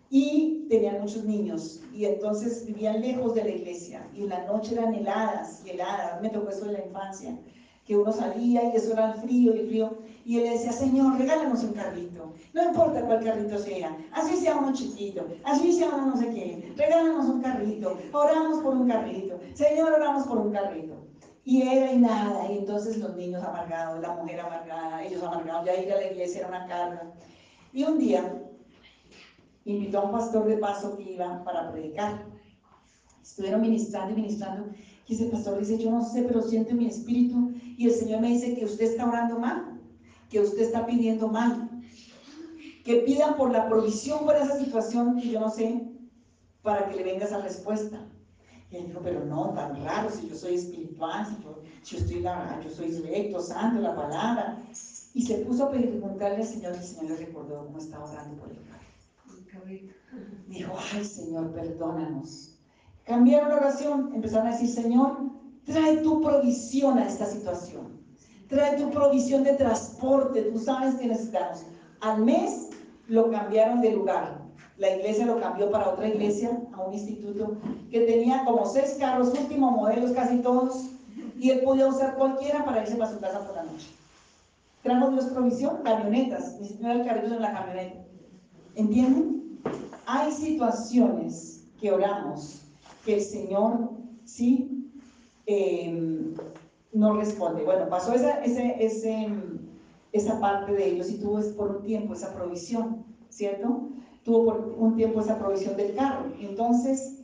y 0.10 0.66
tenía 0.68 1.00
muchos 1.00 1.24
niños 1.24 1.82
y 1.94 2.04
entonces 2.04 2.66
vivían 2.66 3.00
lejos 3.00 3.34
de 3.34 3.46
la 3.46 3.50
iglesia 3.52 4.06
y 4.14 4.28
la 4.28 4.46
noche 4.46 4.74
eran 4.74 4.94
heladas 4.94 5.64
y 5.66 5.70
heladas, 5.70 6.22
me 6.22 6.30
tocó 6.30 6.50
eso 6.50 6.66
de 6.66 6.74
la 6.74 6.86
infancia, 6.86 7.40
que 7.86 7.96
uno 7.96 8.12
salía 8.12 8.66
y 8.66 8.76
eso 8.76 8.92
era 8.92 9.14
el 9.14 9.22
frío 9.22 9.56
y 9.56 9.60
el 9.60 9.68
frío 9.68 9.98
y 10.26 10.38
él 10.38 10.50
decía, 10.52 10.72
Señor, 10.72 11.18
regálanos 11.18 11.64
un 11.64 11.74
carrito, 11.74 12.34
no 12.54 12.64
importa 12.64 13.02
cuál 13.06 13.24
carrito 13.24 13.58
sea, 13.58 13.98
así 14.12 14.36
sea 14.38 14.58
uno 14.58 14.74
chiquito, 14.74 15.26
así 15.44 15.74
sea 15.74 15.90
uno 15.90 16.08
no 16.08 16.18
sé 16.18 16.30
qué, 16.30 16.74
regálanos 16.78 17.26
un 17.28 17.42
carrito, 17.42 17.98
oramos 18.12 18.60
por 18.62 18.76
un 18.76 18.88
carrito, 18.88 19.40
Señor, 19.54 19.94
oramos 19.94 20.28
por 20.28 20.38
un 20.38 20.52
carrito. 20.52 20.96
Y 21.44 21.64
era 21.64 21.92
y 21.92 21.98
nada, 21.98 22.52
y 22.52 22.60
entonces 22.60 22.98
los 23.00 23.16
niños 23.16 23.44
amargados, 23.44 24.00
la 24.00 24.14
mujer 24.14 24.42
amargada, 24.42 25.04
ellos 25.04 25.24
amargados, 25.24 25.66
ya 25.66 25.76
ir 25.76 25.92
a 25.92 25.98
la 25.98 26.12
iglesia 26.12 26.42
era 26.42 26.50
una 26.50 26.68
carga. 26.68 27.14
Y 27.74 27.84
un 27.84 27.98
día 27.98 28.44
invitó 29.66 30.00
a 30.00 30.06
un 30.06 30.12
pastor 30.12 30.46
de 30.46 30.58
paso 30.58 30.96
que 30.98 31.14
iba 31.14 31.44
para 31.44 31.72
predicar. 31.72 32.26
Estuvieron 33.24 33.62
ministrando 33.62 34.14
y 34.14 34.22
ministrando, 34.22 34.70
y 35.08 35.16
ese 35.16 35.26
pastor 35.26 35.60
dice, 35.60 35.78
yo 35.78 35.90
no 35.90 36.04
sé, 36.04 36.24
pero 36.24 36.42
siento 36.42 36.76
mi 36.76 36.86
espíritu, 36.86 37.52
y 37.78 37.88
el 37.88 37.94
Señor 37.94 38.22
me 38.22 38.30
dice 38.30 38.54
que 38.54 38.66
usted 38.66 38.86
está 38.86 39.08
orando 39.08 39.40
mal, 39.40 39.71
que 40.32 40.40
usted 40.40 40.62
está 40.62 40.86
pidiendo 40.86 41.28
mal, 41.28 41.70
que 42.86 42.96
pida 43.02 43.36
por 43.36 43.52
la 43.52 43.68
provisión 43.68 44.26
para 44.26 44.44
esa 44.44 44.58
situación 44.58 45.20
que 45.20 45.30
yo 45.30 45.42
no 45.42 45.52
sé, 45.52 45.82
para 46.64 46.88
que 46.88 46.96
le 46.96 47.04
venga 47.04 47.26
esa 47.26 47.42
respuesta. 47.42 48.08
Y 48.72 48.78
él 48.78 48.88
dijo, 48.88 49.02
pero 49.04 49.26
no, 49.26 49.54
tan 49.54 49.84
raro, 49.84 50.10
si 50.10 50.30
yo 50.30 50.36
soy 50.36 50.56
espiritual, 50.56 51.28
si 51.84 51.96
yo, 51.96 52.00
estoy 52.00 52.24
yo 52.24 52.70
soy 52.70 52.92
recto, 53.02 53.42
santo, 53.42 53.82
la 53.82 53.94
palabra. 53.94 54.64
Y 55.14 55.24
se 55.24 55.40
puso 55.40 55.66
a 55.66 55.72
preguntarle 55.72 56.38
al 56.38 56.46
Señor, 56.46 56.76
y 56.76 56.78
el 56.78 56.84
Señor 56.84 57.06
le 57.12 57.26
recordó 57.26 57.66
cómo 57.66 57.78
estaba 57.78 58.10
orando 58.10 58.38
por 58.38 58.50
el 58.50 59.92
Dijo, 60.48 60.74
ay 60.94 61.04
Señor, 61.04 61.52
perdónanos. 61.52 62.58
Cambiaron 63.06 63.50
la 63.50 63.56
oración, 63.58 64.12
empezaron 64.14 64.48
a 64.48 64.52
decir, 64.52 64.70
Señor, 64.70 65.18
trae 65.66 65.98
tu 65.98 66.22
provisión 66.22 66.98
a 66.98 67.08
esta 67.08 67.26
situación. 67.26 68.01
Trae 68.52 68.78
tu 68.78 68.92
provisión 68.92 69.44
de 69.44 69.54
transporte, 69.54 70.44
tú 70.44 70.60
sabes 70.60 70.94
que 70.96 71.08
necesitamos. 71.08 71.66
Al 72.02 72.24
mes 72.24 72.70
lo 73.08 73.32
cambiaron 73.32 73.82
de 73.82 73.94
lugar 73.94 74.42
la 74.82 74.96
iglesia 74.96 75.28
lo 75.28 75.40
cambió 75.40 75.70
para 75.70 75.90
otra 75.90 76.08
iglesia, 76.08 76.60
a 76.74 76.82
un 76.82 76.94
instituto, 76.94 77.56
que 77.92 78.02
tenía 78.02 78.44
como 78.46 78.66
seis 78.66 78.96
carros, 79.00 79.30
últimos 79.40 79.74
modelos, 79.74 80.12
casi 80.12 80.40
todos, 80.40 80.90
y 81.40 81.52
él 81.52 81.62
podía 81.62 81.86
usar 81.88 82.16
cualquiera 82.16 82.66
para 82.66 82.82
irse 82.82 82.96
para 82.96 83.12
su 83.12 83.20
casa 83.20 83.46
por 83.46 83.56
la 83.56 83.64
noche. 83.64 83.88
Trajo 84.82 85.12
Dios 85.12 85.26
provisión, 85.26 85.84
camionetas, 85.84 86.60
ni 86.60 86.68
siquiera 86.68 86.94
el 86.94 87.06
carrito 87.06 87.36
en 87.36 87.42
la 87.44 87.54
camioneta. 87.54 88.02
¿Entienden? 88.74 89.62
Hay 90.08 90.32
situaciones 90.32 91.64
que 91.80 91.92
oramos 91.92 92.64
que 93.06 93.18
el 93.18 93.22
Señor 93.22 93.92
sí 94.26 94.90
em, 95.46 96.34
no 96.94 97.14
responde. 97.14 97.64
Bueno, 97.64 97.90
pasó 97.90 98.14
esa, 98.14 98.44
ese, 98.44 98.84
ese, 98.84 99.28
esa 100.12 100.40
parte 100.40 100.74
de 100.74 100.88
ellos 100.88 101.10
y 101.10 101.20
tuvo 101.20 101.40
por 101.56 101.70
un 101.72 101.84
tiempo 101.84 102.14
esa 102.14 102.34
provisión, 102.34 103.06
¿cierto? 103.30 103.92
tuvo 104.24 104.46
por 104.46 104.76
un 104.78 104.96
tiempo 104.96 105.22
esa 105.22 105.38
provisión 105.38 105.76
del 105.76 105.96
carro. 105.96 106.26
Entonces, 106.40 107.20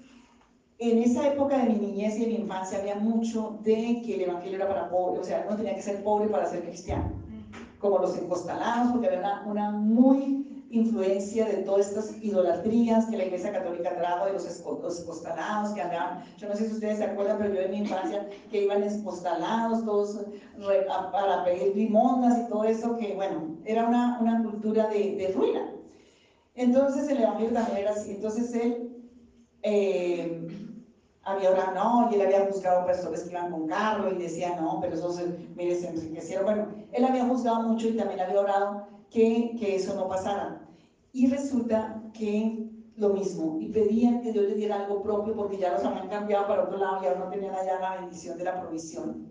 en 0.79 1.00
esa 1.00 1.27
época 1.27 1.57
de 1.57 1.69
mi 1.69 1.75
niñez 1.79 2.17
y 2.17 2.21
de 2.21 2.27
mi 2.27 2.36
infancia 2.36 2.79
había 2.79 2.95
mucho 2.95 3.59
de 3.63 4.01
que 4.05 4.15
el 4.15 4.21
evangelio 4.21 4.57
era 4.57 4.67
para 4.67 4.89
pobres, 4.89 5.21
o 5.21 5.24
sea, 5.24 5.45
uno 5.47 5.57
tenía 5.57 5.75
que 5.75 5.81
ser 5.81 6.03
pobre 6.03 6.27
para 6.27 6.45
ser 6.45 6.63
cristiano, 6.63 7.12
como 7.79 8.00
los 8.00 8.15
encostalados, 8.17 8.91
porque 8.91 9.07
había 9.07 9.43
una, 9.45 9.71
muy 9.71 10.37
influencia 10.69 11.45
de 11.45 11.57
todas 11.63 11.88
estas 11.88 12.21
idolatrías 12.21 13.05
que 13.05 13.17
la 13.17 13.25
iglesia 13.25 13.53
católica 13.53 13.95
trajo 13.95 14.25
de 14.25 14.33
los, 14.33 15.00
encostalados 15.00 15.74
que 15.74 15.81
andaban, 15.81 16.24
yo 16.38 16.50
no 16.50 16.55
sé 16.55 16.67
si 16.67 16.74
ustedes 16.74 16.97
se 16.97 17.05
acuerdan, 17.05 17.38
pero 17.38 17.53
yo 17.53 17.62
en 17.62 17.71
mi 17.71 17.77
infancia 17.77 18.27
que 18.50 18.63
iban 18.63 18.83
encostalados 18.83 19.86
todos 19.86 20.25
para 21.12 21.43
pedir 21.43 21.75
limonas 21.75 22.39
y 22.39 22.50
todo 22.50 22.65
eso, 22.65 22.97
que 22.97 23.13
bueno, 23.15 23.55
era 23.65 23.88
una, 23.88 24.19
una 24.19 24.43
cultura 24.43 24.88
de, 24.88 25.31
ruina. 25.36 25.74
Entonces 26.55 27.07
el 27.09 27.21
Evangelio 27.21 27.53
también 27.53 27.77
era 27.77 27.91
así. 27.91 28.12
Entonces 28.12 28.53
él 28.55 29.05
eh, 29.62 30.47
había 31.24 31.51
orado, 31.51 31.74
no, 31.75 32.09
y 32.12 32.15
él 32.15 32.21
había 32.21 32.47
juzgado 32.47 32.86
personas 32.86 33.24
que 33.24 33.31
iban 33.31 33.51
con 33.51 33.67
carro 33.67 34.12
y 34.12 34.17
decía, 34.17 34.55
no, 34.59 34.79
pero 34.81 34.95
esos, 34.95 35.21
mire, 35.55 35.75
se 35.75 35.89
enriquecieron. 35.89 36.45
Bueno, 36.45 36.67
él 36.91 37.05
había 37.05 37.25
juzgado 37.25 37.63
mucho 37.63 37.88
y 37.88 37.97
también 37.97 38.21
había 38.21 38.39
orado 38.39 38.88
que, 39.09 39.55
que 39.59 39.75
eso 39.75 39.93
no 39.95 40.07
pasara. 40.07 40.57
Y 41.17 41.25
resulta 41.25 42.12
que 42.13 42.69
lo 42.95 43.09
mismo, 43.09 43.57
y 43.59 43.69
pedían 43.69 44.21
que 44.21 44.31
Dios 44.31 44.50
le 44.50 44.53
diera 44.53 44.86
algo 44.86 45.01
propio 45.01 45.36
porque 45.36 45.57
ya 45.57 45.74
los 45.74 45.83
habían 45.83 46.09
cambiado 46.09 46.45
para 46.45 46.65
otro 46.65 46.77
lado 46.77 47.00
y 47.01 47.07
ahora 47.07 47.25
no 47.25 47.31
tenían 47.31 47.55
allá 47.55 47.79
la 47.79 48.01
bendición 48.01 48.38
de 48.38 48.43
la 48.43 48.62
provisión. 48.62 49.27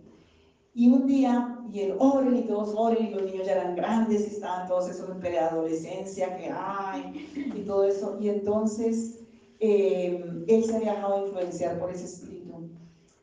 Y 0.74 0.88
un 0.88 1.06
día, 1.06 1.60
y 1.72 1.82
él 1.82 1.94
oren 2.00 2.34
y 2.38 2.42
todos 2.42 2.74
oren, 2.76 3.06
y 3.06 3.10
los 3.14 3.22
niños 3.22 3.46
ya 3.46 3.52
eran 3.52 3.76
grandes 3.76 4.22
y 4.22 4.34
estaban 4.34 4.66
todos 4.66 4.90
esos 4.90 5.08
en 5.10 5.20
preadolescencia, 5.20 6.36
que 6.36 6.50
ay, 6.52 7.28
y 7.54 7.60
todo 7.60 7.84
eso. 7.84 8.18
Y 8.20 8.30
entonces 8.30 9.20
eh, 9.60 10.24
él 10.48 10.64
se 10.64 10.74
había 10.74 10.94
dejado 10.94 11.24
influenciar 11.24 11.78
por 11.78 11.92
ese 11.92 12.06
espíritu. 12.06 12.68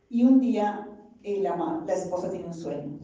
Y 0.08 0.24
un 0.24 0.40
día 0.40 0.88
eh, 1.22 1.42
la, 1.42 1.82
la 1.86 1.92
esposa 1.92 2.30
tiene 2.30 2.46
un 2.46 2.54
sueño. 2.54 2.98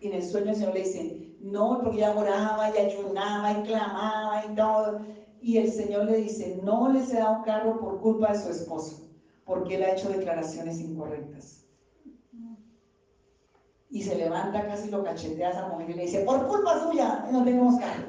Y 0.00 0.06
en 0.06 0.14
el 0.14 0.22
sueño 0.22 0.48
el 0.48 0.56
Señor 0.56 0.72
le 0.72 0.80
dice, 0.80 1.17
no, 1.40 1.80
porque 1.82 1.98
ella 1.98 2.16
oraba 2.16 2.70
y 2.70 2.78
ayunaba 2.78 3.52
y 3.52 3.62
clamaba 3.62 4.44
y 4.44 4.54
todo. 4.54 5.00
Y 5.40 5.58
el 5.58 5.70
Señor 5.70 6.06
le 6.06 6.18
dice, 6.18 6.60
no 6.62 6.90
les 6.90 7.12
he 7.12 7.18
dado 7.18 7.42
carro 7.44 7.78
por 7.78 8.00
culpa 8.00 8.32
de 8.32 8.38
su 8.38 8.50
esposo, 8.50 9.08
porque 9.44 9.76
él 9.76 9.84
ha 9.84 9.92
hecho 9.92 10.08
declaraciones 10.08 10.80
incorrectas 10.80 11.58
y 13.90 14.02
se 14.02 14.16
levanta 14.16 14.66
casi 14.66 14.90
lo 14.90 15.02
cachetea 15.02 15.48
a 15.48 15.50
esa 15.52 15.68
mujer 15.68 15.90
y 15.90 15.94
le 15.94 16.02
dice, 16.02 16.20
por 16.20 16.46
culpa 16.46 16.80
suya, 16.80 17.26
no 17.32 17.42
tenemos 17.44 17.80
carro. 17.80 18.04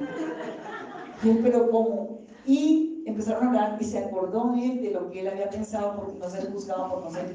Y 1.22 1.30
él, 1.30 1.40
pero 1.42 1.70
¿cómo? 1.70 2.20
Y 2.46 3.02
empezaron 3.06 3.44
a 3.44 3.48
hablar 3.48 3.76
y 3.80 3.84
se 3.84 3.98
acordó 3.98 4.52
él 4.54 4.82
de 4.82 4.90
lo 4.90 5.10
que 5.10 5.20
él 5.20 5.28
había 5.28 5.48
pensado 5.48 5.96
por 5.96 6.14
no 6.14 6.28
ser 6.28 6.52
juzgado 6.52 6.90
por 6.90 7.04
no 7.04 7.10
ser. 7.10 7.34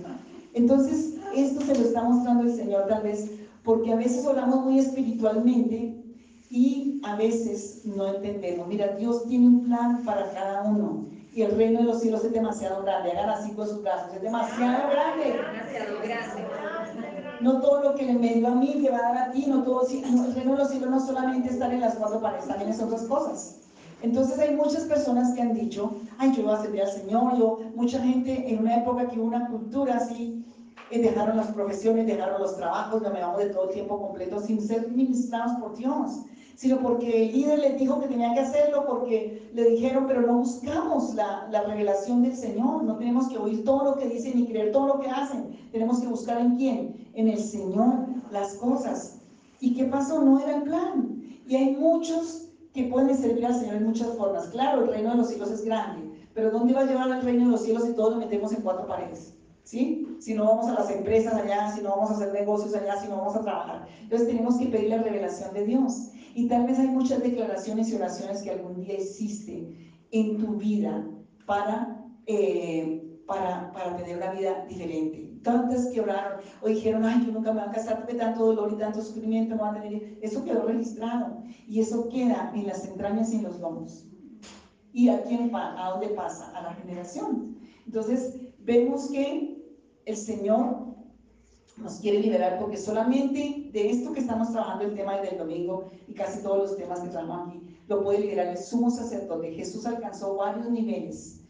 Entonces, 0.54 1.16
esto 1.36 1.62
se 1.62 1.76
lo 1.78 1.86
está 1.86 2.04
mostrando 2.04 2.44
el 2.44 2.56
Señor 2.56 2.88
tal 2.88 3.04
vez 3.04 3.32
porque 3.66 3.92
a 3.92 3.98
veces 3.98 4.26
oramos 4.26 4.64
muy 4.64 4.80
espiritualmente 4.80 6.02
y 6.50 7.02
a 7.04 7.16
veces 7.16 7.82
no 7.84 8.08
entendemos. 8.08 8.68
Mira, 8.68 8.96
Dios 8.96 9.26
tiene 9.28 9.48
un 9.48 9.66
plan 9.66 10.06
para 10.06 10.32
cada 10.32 10.64
uno 10.64 11.08
y 11.34 11.42
el 11.42 11.58
reino 11.58 11.80
de 11.80 11.86
los 11.86 12.02
cielos 12.02 12.24
es 12.24 12.32
demasiado 12.32 12.84
grande. 12.84 13.12
Hagan 13.12 13.32
así 13.32 13.52
con 13.52 13.68
sus 13.68 13.82
brazos, 13.82 14.16
es 14.16 14.22
demasiado 14.22 14.90
grande. 14.90 15.34
Demasiado 15.34 16.00
grande 16.02 16.46
no 17.42 17.60
todo 17.60 17.82
lo 17.82 17.96
que 17.96 18.12
me 18.14 18.34
dio 18.36 18.48
a 18.48 18.56
mí 18.56 18.80
te 18.82 18.90
va 18.90 18.98
a 18.98 19.02
dar 19.02 19.18
a 19.18 19.32
ti, 19.32 19.46
no 19.48 19.64
todo, 19.64 19.88
el 19.88 20.34
reino 20.34 20.54
de 20.54 20.58
los 20.58 20.70
cielos 20.70 20.90
no 20.90 21.06
solamente 21.06 21.50
estar 21.50 21.72
en 21.74 21.82
las 21.82 21.96
cuatro 21.96 22.22
paredes, 22.22 22.48
también 22.48 22.70
es 22.70 22.82
otras 22.82 23.04
cosas. 23.04 23.58
Entonces 24.02 24.38
hay 24.40 24.56
muchas 24.56 24.84
personas 24.84 25.34
que 25.34 25.42
han 25.42 25.54
dicho, 25.54 25.96
ay, 26.18 26.34
yo 26.36 26.44
voy 26.44 26.54
a 26.54 26.62
servir 26.62 26.82
al 26.82 26.92
Señor, 26.92 27.38
yo, 27.38 27.60
mucha 27.76 28.00
gente 28.00 28.52
en 28.52 28.60
una 28.60 28.78
época 28.78 29.08
que 29.08 29.20
hubo 29.20 29.28
una 29.28 29.48
cultura 29.48 29.98
así, 29.98 30.46
dejaron 30.92 31.38
las 31.38 31.52
profesiones, 31.52 32.08
dejaron 32.08 32.42
los 32.42 32.56
trabajos, 32.58 33.02
vamos 33.02 33.38
de 33.38 33.50
todo 33.50 33.70
tiempo 33.70 34.00
completo 34.00 34.40
sin 34.40 34.62
ser 34.62 34.90
ministrados 34.92 35.54
por 35.60 35.76
Dios 35.76 36.26
sino 36.56 36.80
porque 36.82 37.26
el 37.26 37.34
líder 37.34 37.60
les 37.60 37.80
dijo 37.80 38.00
que 38.00 38.08
tenía 38.08 38.34
que 38.34 38.40
hacerlo, 38.40 38.86
porque 38.88 39.50
le 39.54 39.72
dijeron, 39.72 40.06
pero 40.08 40.22
no 40.22 40.38
buscamos 40.38 41.14
la, 41.14 41.48
la, 41.52 41.64
revelación 41.64 42.24
del 42.24 42.36
Señor, 42.36 42.84
no 42.84 42.98
tenemos 42.98 43.28
que 43.28 43.38
oír 43.38 43.64
todo 43.66 43.84
lo 43.84 43.96
que 43.98 44.08
dicen 44.08 44.34
ni 44.36 44.48
creer 44.48 44.72
todo 44.72 44.88
lo 44.88 45.00
que 45.00 45.10
hacen, 45.10 45.58
tenemos 45.72 46.00
que 46.00 46.08
buscar 46.08 46.40
en 46.40 46.56
quién, 46.56 47.10
en 47.14 47.28
el 47.28 47.40
Señor, 47.40 48.06
las 48.32 48.56
cosas. 48.56 49.20
¿Y 49.60 49.76
qué 49.76 49.86
pasó? 49.86 50.22
No 50.22 50.40
era 50.40 50.58
el 50.58 50.64
plan. 50.64 51.24
Y 51.48 51.56
hay 51.56 51.76
muchos 51.76 52.50
que 52.74 52.86
pueden 52.86 53.16
servir 53.16 53.46
al 53.46 53.60
Señor 53.60 53.76
en 53.76 53.86
muchas 53.86 54.16
formas. 54.18 54.48
Claro, 54.48 54.84
el 54.84 54.90
reino 54.90 55.12
de 55.12 55.18
los 55.18 55.28
cielos 55.28 55.52
es 55.52 55.64
grande, 55.66 56.10
pero 56.34 56.52
¿dónde 56.52 56.74
va 56.74 56.82
a 56.82 56.86
llevar 56.86 57.10
el 57.10 57.22
reino 57.22 57.46
de 57.46 57.52
los 57.52 57.64
cielos 57.64 57.84
si 57.84 57.94
todos 57.94 58.14
lo 58.14 58.20
metemos 58.20 58.54
en 58.54 58.62
cuatro 58.62 58.88
paredes? 58.88 59.34
¿Sí? 59.64 60.05
Si 60.20 60.34
no 60.34 60.46
vamos 60.46 60.68
a 60.68 60.74
las 60.74 60.90
empresas 60.90 61.34
allá, 61.34 61.72
si 61.72 61.82
no 61.82 61.90
vamos 61.90 62.12
a 62.12 62.14
hacer 62.16 62.34
negocios 62.34 62.76
allá, 62.76 63.00
si 63.00 63.08
no 63.08 63.18
vamos 63.18 63.36
a 63.36 63.42
trabajar. 63.42 63.88
Entonces 64.02 64.28
tenemos 64.28 64.58
que 64.58 64.68
pedir 64.68 64.90
la 64.90 65.02
revelación 65.02 65.54
de 65.54 65.66
Dios. 65.66 66.12
Y 66.34 66.48
tal 66.48 66.66
vez 66.66 66.80
hay 66.80 66.88
muchas 66.88 67.22
declaraciones 67.24 67.90
y 67.90 67.96
oraciones 67.96 68.42
que 68.42 68.52
algún 68.52 68.76
día 68.82 69.00
hiciste 69.00 69.94
en 70.12 70.38
tu 70.38 70.56
vida 70.56 71.06
para, 71.46 72.06
eh, 72.26 73.22
para, 73.26 73.72
para 73.72 73.96
tener 73.96 74.18
una 74.18 74.32
vida 74.32 74.66
diferente. 74.68 75.40
Tantas 75.44 75.88
que 75.88 76.02
oraron 76.02 76.42
o 76.62 76.68
dijeron, 76.68 77.06
ay, 77.06 77.24
yo 77.26 77.32
nunca 77.32 77.54
me 77.54 77.62
voy 77.62 77.70
a 77.70 77.72
casar 77.72 78.00
porque 78.00 78.16
tanto 78.16 78.48
dolor 78.48 78.74
y 78.74 78.78
tanto 78.78 79.02
sufrimiento 79.02 79.56
no 79.56 79.62
van 79.62 79.78
a 79.78 79.82
tener. 79.82 80.18
Eso 80.22 80.44
quedó 80.44 80.64
registrado 80.64 81.44
y 81.68 81.80
eso 81.80 82.10
queda 82.10 82.52
en 82.56 82.68
las 82.68 82.86
entrañas 82.86 83.32
y 83.32 83.38
en 83.38 83.44
los 83.44 83.60
lomos. 83.60 84.06
¿Y 84.92 85.10
a 85.10 85.24
quién 85.24 85.54
¿A 85.54 85.90
dónde 85.92 86.10
pasa? 86.10 86.52
A 86.58 86.64
la 86.64 86.74
generación. 86.74 87.58
Entonces, 87.86 88.40
vemos 88.60 89.10
que 89.10 89.55
el 90.06 90.18
Señor 90.18 90.86
nos 91.78 92.00
quiere 92.00 92.20
liberar 92.20 92.58
porque 92.60 92.78
solamente 92.78 93.70
de 93.72 93.92
esto 93.92 94.14
que 94.14 94.22
estamos 94.22 94.52
trabajando 94.52 94.86
el 94.86 94.96
tema 94.96 95.20
del 95.20 95.38
domingo 95.38 95.90
y 96.08 96.14
casi 96.14 96.42
todos 96.42 96.58
los 96.58 96.78
temas 96.78 97.02
que 97.02 97.10
trabajamos 97.10 97.50
aquí, 97.50 97.62
lo 97.88 98.04
puede 98.04 98.20
liberar 98.20 98.48
el 98.48 98.58
sumo 98.58 98.90
sacerdote. 98.90 99.52
Jesús 99.52 99.86
alcanzó 99.86 100.36
varios 100.36 100.70
niveles 100.70 101.42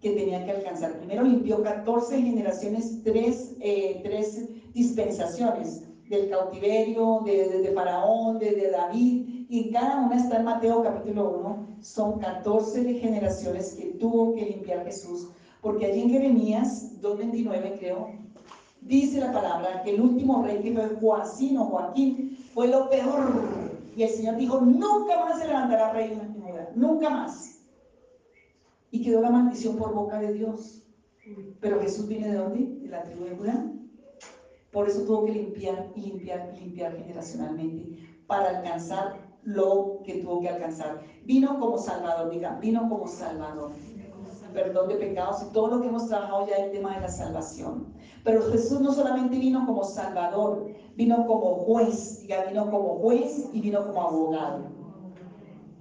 que 0.00 0.10
tenía 0.10 0.44
que 0.44 0.52
alcanzar. 0.52 0.98
Primero 0.98 1.22
limpió 1.24 1.62
14 1.62 2.20
generaciones, 2.20 3.02
tres, 3.02 3.56
eh, 3.60 4.00
tres 4.02 4.48
dispensaciones 4.72 5.82
del 6.08 6.28
cautiverio, 6.28 7.22
de, 7.24 7.60
de, 7.60 7.72
Faraón, 7.72 8.38
de, 8.38 8.50
de, 8.52 8.70
David, 8.70 9.46
y 9.48 9.70
cada 9.70 10.00
una 10.00 10.16
está 10.16 10.36
en 10.38 10.44
Mateo 10.44 10.82
capítulo 10.82 11.38
1, 11.38 11.66
son 11.80 12.18
14 12.18 12.94
generaciones 12.94 13.74
que 13.74 13.86
tuvo 13.98 14.34
que 14.34 14.44
limpiar 14.44 14.84
Jesús, 14.84 15.28
porque 15.62 15.86
allí 15.86 16.02
en 16.02 16.10
Jeremías 16.10 17.00
2.29 17.00 17.78
creo, 17.78 18.10
dice 18.82 19.20
la 19.20 19.32
palabra 19.32 19.82
que 19.82 19.94
el 19.94 20.00
último 20.00 20.42
rey 20.42 20.60
que 20.60 20.72
fue 20.74 20.88
Joacín 21.00 21.56
o 21.56 21.64
Joaquín 21.66 22.36
fue 22.52 22.68
lo 22.68 22.90
peor, 22.90 23.30
y 23.96 24.02
el 24.02 24.10
Señor 24.10 24.36
dijo, 24.36 24.60
nunca 24.60 25.24
más 25.24 25.38
se 25.38 25.46
levantará 25.46 25.92
rey 25.92 26.12
en 26.12 26.18
la 26.18 26.68
nunca 26.74 27.10
más. 27.10 27.60
Y 28.90 29.02
quedó 29.02 29.20
la 29.22 29.30
maldición 29.30 29.76
por 29.76 29.94
boca 29.94 30.18
de 30.18 30.32
Dios. 30.32 30.82
Pero 31.60 31.80
Jesús 31.80 32.08
viene 32.08 32.28
de 32.28 32.34
dónde? 32.34 32.80
De 32.82 32.88
la 32.88 33.04
tribu 33.04 33.24
de 33.24 33.36
Judá. 33.36 33.72
Por 34.70 34.88
eso 34.88 35.04
tuvo 35.04 35.26
que 35.26 35.32
limpiar 35.32 35.92
y 35.94 36.00
limpiar 36.00 36.52
y 36.56 36.60
limpiar 36.60 36.96
generacionalmente 36.96 37.98
para 38.26 38.58
alcanzar 38.58 39.16
lo 39.44 40.00
que 40.04 40.22
tuvo 40.22 40.40
que 40.40 40.48
alcanzar. 40.48 41.02
Vino 41.24 41.58
como 41.58 41.78
Salvador, 41.78 42.30
diga, 42.30 42.58
vino 42.60 42.88
como 42.88 43.06
Salvador. 43.06 43.72
Perdón 44.52 44.88
de 44.88 44.96
pecados 44.96 45.42
y 45.42 45.52
todo 45.52 45.68
lo 45.68 45.80
que 45.80 45.88
hemos 45.88 46.08
trabajado 46.08 46.46
ya 46.46 46.56
el 46.56 46.72
tema 46.72 46.94
de 46.94 47.00
la 47.02 47.08
salvación. 47.08 47.92
Pero 48.24 48.42
Jesús 48.50 48.80
no 48.80 48.92
solamente 48.92 49.38
vino 49.38 49.66
como 49.66 49.84
Salvador, 49.84 50.66
vino 50.96 51.26
como 51.26 51.54
juez, 51.54 52.20
diga, 52.22 52.44
vino 52.44 52.70
como 52.70 52.98
juez 52.98 53.48
y 53.52 53.60
vino 53.60 53.86
como 53.86 54.02
abogado 54.02 54.82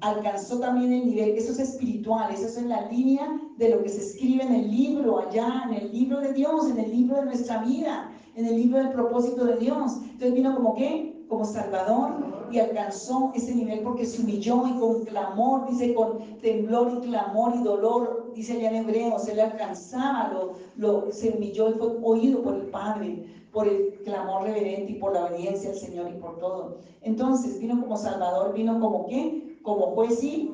alcanzó 0.02 0.60
también 0.60 0.92
el 0.94 1.06
nivel, 1.06 1.38
eso 1.38 1.52
es 1.52 1.60
espiritual, 1.60 2.34
eso 2.34 2.48
es 2.48 2.58
en 2.58 2.70
la 2.70 2.90
línea 2.90 3.40
de 3.58 3.70
lo 3.70 3.84
que 3.84 3.90
se 3.90 4.02
escribe 4.02 4.44
en 4.44 4.56
el 4.56 4.72
libro, 4.72 5.20
allá, 5.20 5.64
en 5.70 5.76
el 5.76 5.92
libro 5.92 6.20
de 6.20 6.34
Dios, 6.34 6.70
en 6.70 6.80
el 6.80 6.92
libro 6.92 7.18
de 7.18 7.26
nuestra 7.26 7.64
vida, 7.64 8.12
en 8.36 8.46
el 8.46 8.56
libro 8.56 8.80
del 8.80 8.90
propósito 8.90 9.46
de 9.46 9.58
Dios. 9.58 9.98
Entonces 10.02 10.34
vino 10.34 10.56
como 10.56 10.76
qué? 10.76 11.24
Como 11.30 11.46
Salvador 11.46 12.48
y 12.52 12.60
alcanzó 12.60 13.32
ese 13.36 13.56
nivel 13.56 13.82
porque 13.82 14.06
se 14.06 14.22
humilló 14.22 14.68
y 14.68 14.74
con 14.80 15.06
clamor, 15.06 15.70
dice, 15.70 15.94
con 15.94 16.20
temblor 16.42 16.94
y 16.98 17.08
clamor 17.08 17.54
y 17.56 17.64
dolor, 17.64 18.21
dice 18.34 18.54
allá 18.54 18.70
en 18.70 18.76
hebreo, 18.78 19.20
se 19.20 19.36
le 19.36 19.42
alcanzaba, 19.42 20.32
lo, 20.34 20.54
lo, 20.76 21.12
se 21.12 21.30
humilló 21.30 21.70
y 21.70 21.74
fue 21.74 21.98
oído 22.02 22.42
por 22.42 22.56
el 22.56 22.68
Padre, 22.68 23.26
por 23.52 23.68
el 23.68 24.00
clamor 24.04 24.44
reverente 24.44 24.94
y 24.94 24.96
por 24.96 25.14
la 25.14 25.26
obediencia 25.26 25.72
al 25.72 25.76
Señor 25.76 26.10
y 26.10 26.20
por 26.20 26.40
todo. 26.40 26.78
Entonces 27.02 27.60
vino 27.60 27.82
como 27.82 27.98
Salvador, 27.98 28.54
vino 28.54 28.80
como 28.80 29.08
qué? 29.08 29.60
como 29.62 29.88
juez 29.92 30.24
y, 30.24 30.52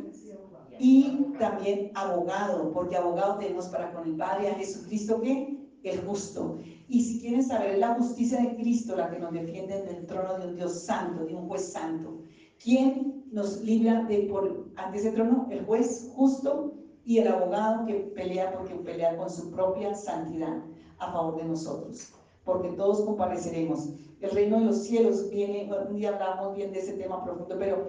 también 1.39 1.91
abogado, 1.95 2.71
porque 2.71 2.97
abogado 2.97 3.37
tenemos 3.37 3.67
para 3.67 3.93
con 3.93 4.07
el 4.07 4.15
Padre 4.15 4.49
a 4.49 4.55
Jesucristo 4.55 5.21
que 5.21 5.57
el 5.83 6.01
justo. 6.05 6.57
Y 6.87 7.01
si 7.01 7.19
quieren 7.19 7.43
saber, 7.43 7.77
la 7.77 7.95
justicia 7.95 8.41
de 8.41 8.55
Cristo 8.55 8.95
la 8.95 9.09
que 9.09 9.19
nos 9.19 9.31
defiende 9.31 9.79
en 9.79 9.87
el 9.95 10.05
trono 10.05 10.37
de 10.37 10.47
un 10.47 10.55
Dios 10.55 10.81
santo, 10.81 11.25
de 11.25 11.35
un 11.35 11.47
juez 11.47 11.71
santo. 11.71 12.19
¿Quién 12.61 13.25
nos 13.31 13.61
libra 13.61 14.03
de 14.03 14.23
por 14.23 14.67
ante 14.75 14.97
ese 14.97 15.11
trono? 15.11 15.47
El 15.49 15.65
juez 15.65 16.11
justo 16.15 16.73
y 17.07 17.17
el 17.17 17.27
abogado 17.29 17.87
que 17.87 17.95
pelea 18.15 18.53
porque 18.53 18.75
pelea 18.75 19.17
con 19.17 19.31
su 19.31 19.49
propia 19.49 19.95
santidad 19.95 20.57
a 20.99 21.11
favor 21.11 21.37
de 21.37 21.45
nosotros. 21.45 22.13
Porque 22.43 22.69
todos 22.69 23.01
compareceremos. 23.01 23.89
El 24.21 24.31
reino 24.31 24.59
de 24.59 24.65
los 24.65 24.83
cielos 24.83 25.29
viene, 25.29 25.69
un 25.89 25.95
día 25.95 26.09
hablamos 26.09 26.55
bien 26.55 26.71
de 26.71 26.79
ese 26.79 26.93
tema 26.93 27.23
profundo, 27.23 27.55
pero 27.57 27.87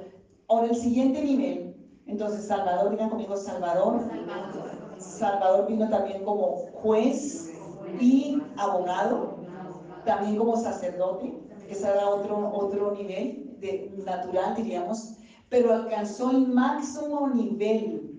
Ahora 0.50 0.68
el 0.68 0.76
siguiente 0.76 1.22
nivel, 1.22 1.76
entonces 2.06 2.46
Salvador, 2.46 2.90
digan 2.92 3.10
conmigo 3.10 3.36
Salvador. 3.36 4.00
Salvador, 4.96 5.66
vino 5.68 5.90
también 5.90 6.24
como 6.24 6.56
juez 6.72 7.52
y 8.00 8.42
abogado, 8.56 9.36
también 10.06 10.36
como 10.36 10.56
sacerdote, 10.56 11.38
ese 11.68 11.86
era 11.86 12.08
otro, 12.08 12.50
otro 12.50 12.92
nivel 12.92 13.54
de, 13.60 13.92
natural, 14.06 14.56
diríamos, 14.56 15.16
pero 15.50 15.74
alcanzó 15.74 16.30
el 16.30 16.48
máximo 16.48 17.28
nivel 17.28 18.17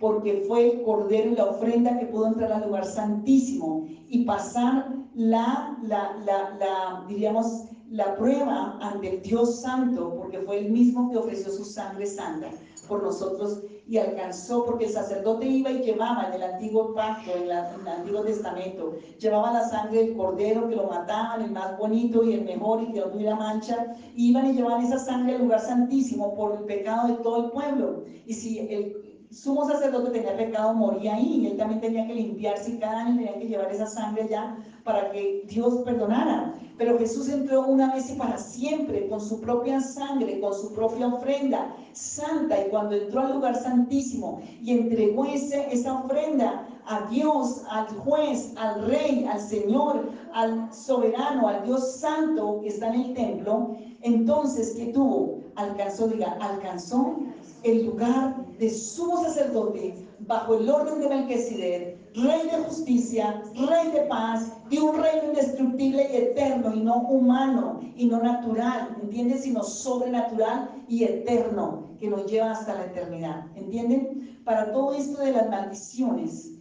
porque 0.00 0.44
fue 0.48 0.72
el 0.72 0.82
cordero 0.82 1.30
y 1.30 1.36
la 1.36 1.44
ofrenda 1.44 1.98
que 1.98 2.06
pudo 2.06 2.28
entrar 2.28 2.52
al 2.52 2.66
lugar 2.66 2.86
santísimo 2.86 3.86
y 4.08 4.24
pasar 4.24 4.88
la, 5.14 5.76
la, 5.82 6.16
la, 6.24 7.04
diríamos, 7.06 7.66
la 7.90 8.16
prueba 8.16 8.78
ante 8.80 9.16
el 9.16 9.22
Dios 9.22 9.60
Santo, 9.60 10.14
porque 10.16 10.38
fue 10.38 10.60
el 10.60 10.72
mismo 10.72 11.10
que 11.10 11.18
ofreció 11.18 11.52
su 11.52 11.64
sangre 11.64 12.06
santa 12.06 12.50
por 12.88 13.02
nosotros 13.02 13.60
y 13.86 13.98
alcanzó, 13.98 14.64
porque 14.64 14.86
el 14.86 14.92
sacerdote 14.92 15.46
iba 15.46 15.70
y 15.70 15.82
llevaba 15.82 16.28
en 16.28 16.34
el 16.34 16.42
antiguo 16.44 16.94
pacto, 16.94 17.32
en, 17.36 17.44
el 17.44 17.52
antiguo 17.52 18.22
testamento, 18.22 18.94
llevaba 19.18 19.52
la 19.52 19.68
sangre 19.68 20.04
del 20.04 20.16
cordero 20.16 20.68
que 20.68 20.76
lo 20.76 20.86
mataban, 20.88 21.42
el 21.42 21.50
más 21.50 21.76
bonito 21.76 22.24
y 22.24 22.34
el 22.34 22.44
mejor 22.44 22.82
y 22.82 22.92
que 22.92 23.00
no 23.00 23.06
tuviera 23.06 23.34
mancha, 23.34 23.96
iban 24.14 24.46
y 24.46 24.54
llevaban 24.54 24.84
esa 24.84 24.98
sangre 24.98 25.36
al 25.36 25.42
lugar 25.42 25.60
santísimo 25.60 26.34
por 26.34 26.56
el 26.56 26.64
pecado 26.64 27.08
de 27.08 27.14
todo 27.22 27.46
el 27.46 27.50
pueblo. 27.50 28.04
Y 28.26 28.32
si 28.32 28.60
el 28.60 28.99
sumo 29.30 29.66
sacerdote 29.66 30.10
tenía 30.10 30.36
pecado, 30.36 30.74
moría 30.74 31.14
ahí, 31.14 31.42
y 31.42 31.46
él 31.46 31.56
también 31.56 31.80
tenía 31.80 32.06
que 32.06 32.14
limpiarse 32.14 32.72
y 32.72 32.78
cada 32.78 33.02
año 33.02 33.16
tenía 33.16 33.38
que 33.38 33.46
llevar 33.46 33.70
esa 33.70 33.86
sangre 33.86 34.26
ya 34.28 34.56
para 34.84 35.10
que 35.12 35.44
Dios 35.48 35.82
perdonara. 35.84 36.54
Pero 36.76 36.98
Jesús 36.98 37.28
entró 37.28 37.66
una 37.66 37.94
vez 37.94 38.10
y 38.10 38.14
para 38.14 38.38
siempre 38.38 39.06
con 39.08 39.20
su 39.20 39.40
propia 39.40 39.80
sangre, 39.80 40.40
con 40.40 40.54
su 40.54 40.72
propia 40.72 41.08
ofrenda 41.08 41.74
santa, 41.92 42.60
y 42.60 42.70
cuando 42.70 42.96
entró 42.96 43.20
al 43.20 43.34
lugar 43.34 43.54
santísimo 43.54 44.40
y 44.62 44.72
entregó 44.72 45.24
ese, 45.26 45.72
esa 45.72 46.00
ofrenda 46.00 46.66
a 46.86 47.02
Dios, 47.08 47.62
al 47.70 47.86
juez, 47.86 48.52
al 48.56 48.84
rey, 48.86 49.28
al 49.30 49.40
Señor, 49.40 50.08
al 50.32 50.72
soberano, 50.74 51.46
al 51.46 51.64
Dios 51.64 51.98
santo 52.00 52.60
que 52.62 52.68
está 52.68 52.88
en 52.88 53.00
el 53.00 53.14
templo, 53.14 53.76
entonces, 54.02 54.74
¿qué 54.76 54.86
tuvo? 54.86 55.38
Alcanzó, 55.54 56.08
diga, 56.08 56.36
alcanzó 56.40 57.16
el 57.62 57.86
lugar 57.86 58.34
de 58.60 58.68
sumo 58.68 59.24
sacerdote 59.24 59.94
bajo 60.18 60.54
el 60.54 60.68
orden 60.68 61.00
de 61.00 61.08
Melquisedec, 61.08 62.14
rey 62.14 62.42
de 62.42 62.62
justicia, 62.64 63.42
rey 63.54 63.90
de 63.90 64.02
paz, 64.02 64.52
y 64.68 64.76
un 64.76 65.02
reino 65.02 65.28
indestructible 65.28 66.06
y 66.12 66.16
eterno, 66.16 66.74
y 66.74 66.80
no 66.80 66.98
humano, 67.08 67.80
y 67.96 68.04
no 68.04 68.22
natural, 68.22 68.98
¿entiendes? 69.02 69.44
Sino 69.44 69.62
sobrenatural 69.62 70.84
y 70.88 71.04
eterno, 71.04 71.96
que 71.98 72.10
nos 72.10 72.26
lleva 72.26 72.50
hasta 72.50 72.74
la 72.74 72.84
eternidad, 72.84 73.46
¿entienden? 73.56 74.42
Para 74.44 74.70
todo 74.72 74.92
esto 74.92 75.22
de 75.22 75.32
las 75.32 75.48
maldiciones 75.48 76.52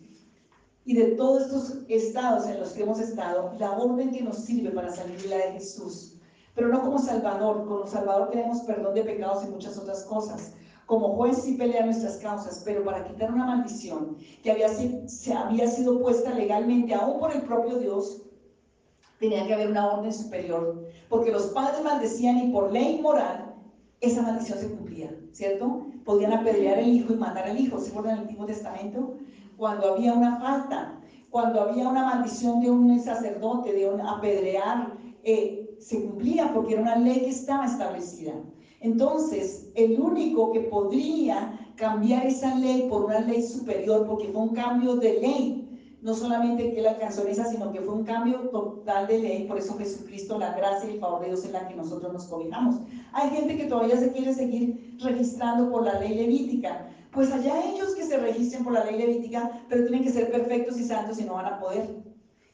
y 0.85 0.93
de 0.93 1.05
todos 1.17 1.43
estos 1.43 1.79
estados 1.89 2.47
en 2.47 2.61
los 2.61 2.69
que 2.69 2.83
hemos 2.83 3.01
estado, 3.01 3.51
la 3.59 3.73
orden 3.73 4.11
que 4.11 4.23
nos 4.23 4.37
sirve 4.37 4.71
para 4.71 4.89
salir 4.89 5.25
la 5.25 5.35
de 5.35 5.51
Jesús, 5.51 6.15
pero 6.55 6.69
no 6.69 6.81
como 6.81 6.97
Salvador, 6.97 7.65
como 7.67 7.85
Salvador 7.87 8.29
tenemos 8.29 8.61
perdón 8.61 8.95
de 8.95 9.03
pecados 9.03 9.43
y 9.43 9.49
muchas 9.49 9.77
otras 9.77 10.05
cosas, 10.05 10.53
como 10.89 11.09
juez 11.09 11.43
sí 11.43 11.53
pelea 11.53 11.85
nuestras 11.85 12.17
causas, 12.17 12.63
pero 12.65 12.83
para 12.83 13.03
quitar 13.03 13.31
una 13.31 13.45
maldición 13.45 14.17
que 14.41 14.51
había, 14.51 14.69
se 14.69 15.31
había 15.31 15.67
sido 15.67 16.01
puesta 16.01 16.33
legalmente 16.33 16.95
aún 16.95 17.19
por 17.19 17.31
el 17.31 17.43
propio 17.43 17.77
Dios, 17.77 18.23
tenía 19.19 19.45
que 19.45 19.53
haber 19.53 19.69
una 19.69 19.87
orden 19.87 20.11
superior, 20.11 20.87
porque 21.07 21.31
los 21.31 21.45
padres 21.49 21.83
maldecían 21.83 22.39
y 22.39 22.51
por 22.51 22.71
ley 22.71 22.99
moral 23.03 23.53
esa 24.01 24.23
maldición 24.23 24.57
se 24.57 24.71
cumplía, 24.71 25.15
¿cierto? 25.31 25.85
Podían 26.05 26.33
apedrear 26.33 26.79
el 26.79 26.87
hijo 26.87 27.13
y 27.13 27.17
matar 27.17 27.49
al 27.49 27.59
hijo, 27.59 27.79
¿se 27.79 27.91
acuerdan 27.91 28.13
el 28.13 28.21
Antiguo 28.21 28.47
Testamento? 28.47 29.13
Cuando 29.57 29.93
había 29.93 30.13
una 30.13 30.39
falta, 30.39 30.99
cuando 31.29 31.61
había 31.61 31.87
una 31.87 32.03
maldición 32.03 32.61
de 32.61 32.71
un 32.71 32.99
sacerdote, 32.99 33.73
de 33.73 33.87
un 33.87 34.01
apedrear, 34.01 34.97
eh, 35.21 35.69
se 35.79 36.01
cumplía 36.01 36.51
porque 36.51 36.73
era 36.73 36.81
una 36.81 36.95
ley 36.95 37.19
que 37.19 37.29
estaba 37.29 37.67
establecida. 37.67 38.33
Entonces, 38.81 39.69
el 39.75 39.99
único 39.99 40.51
que 40.51 40.61
podría 40.61 41.59
cambiar 41.75 42.25
esa 42.25 42.55
ley 42.55 42.87
por 42.89 43.05
una 43.05 43.19
ley 43.21 43.41
superior, 43.41 44.05
porque 44.07 44.27
fue 44.27 44.41
un 44.41 44.53
cambio 44.53 44.95
de 44.95 45.19
ley, 45.19 45.65
no 46.01 46.13
solamente 46.13 46.71
que 46.71 46.79
él 46.79 46.87
alcanzó 46.87 47.27
esa, 47.27 47.45
sino 47.45 47.71
que 47.71 47.81
fue 47.81 47.93
un 47.93 48.05
cambio 48.05 48.49
total 48.49 49.07
de 49.07 49.19
ley, 49.19 49.43
por 49.47 49.57
eso 49.57 49.77
Jesucristo, 49.77 50.39
la 50.39 50.53
gracia 50.53 50.89
y 50.89 50.93
el 50.93 50.99
favor 50.99 51.21
de 51.21 51.27
Dios 51.27 51.43
en 51.45 51.53
la 51.53 51.67
que 51.67 51.75
nosotros 51.75 52.13
nos 52.13 52.25
cobijamos. 52.25 52.75
Hay 53.11 53.29
gente 53.31 53.57
que 53.57 53.65
todavía 53.65 53.97
se 53.97 54.11
quiere 54.11 54.33
seguir 54.33 54.97
registrando 55.01 55.69
por 55.69 55.83
la 55.83 55.99
ley 55.99 56.15
levítica. 56.15 56.87
Pues 57.11 57.31
allá 57.31 57.61
ellos 57.73 57.95
que 57.95 58.05
se 58.05 58.17
registren 58.17 58.63
por 58.63 58.73
la 58.73 58.85
ley 58.85 58.97
levítica, 58.97 59.63
pero 59.67 59.85
tienen 59.85 60.03
que 60.03 60.11
ser 60.11 60.31
perfectos 60.31 60.79
y 60.79 60.83
santos 60.83 61.19
y 61.19 61.23
no 61.23 61.33
van 61.33 61.47
a 61.47 61.59
poder. 61.59 61.89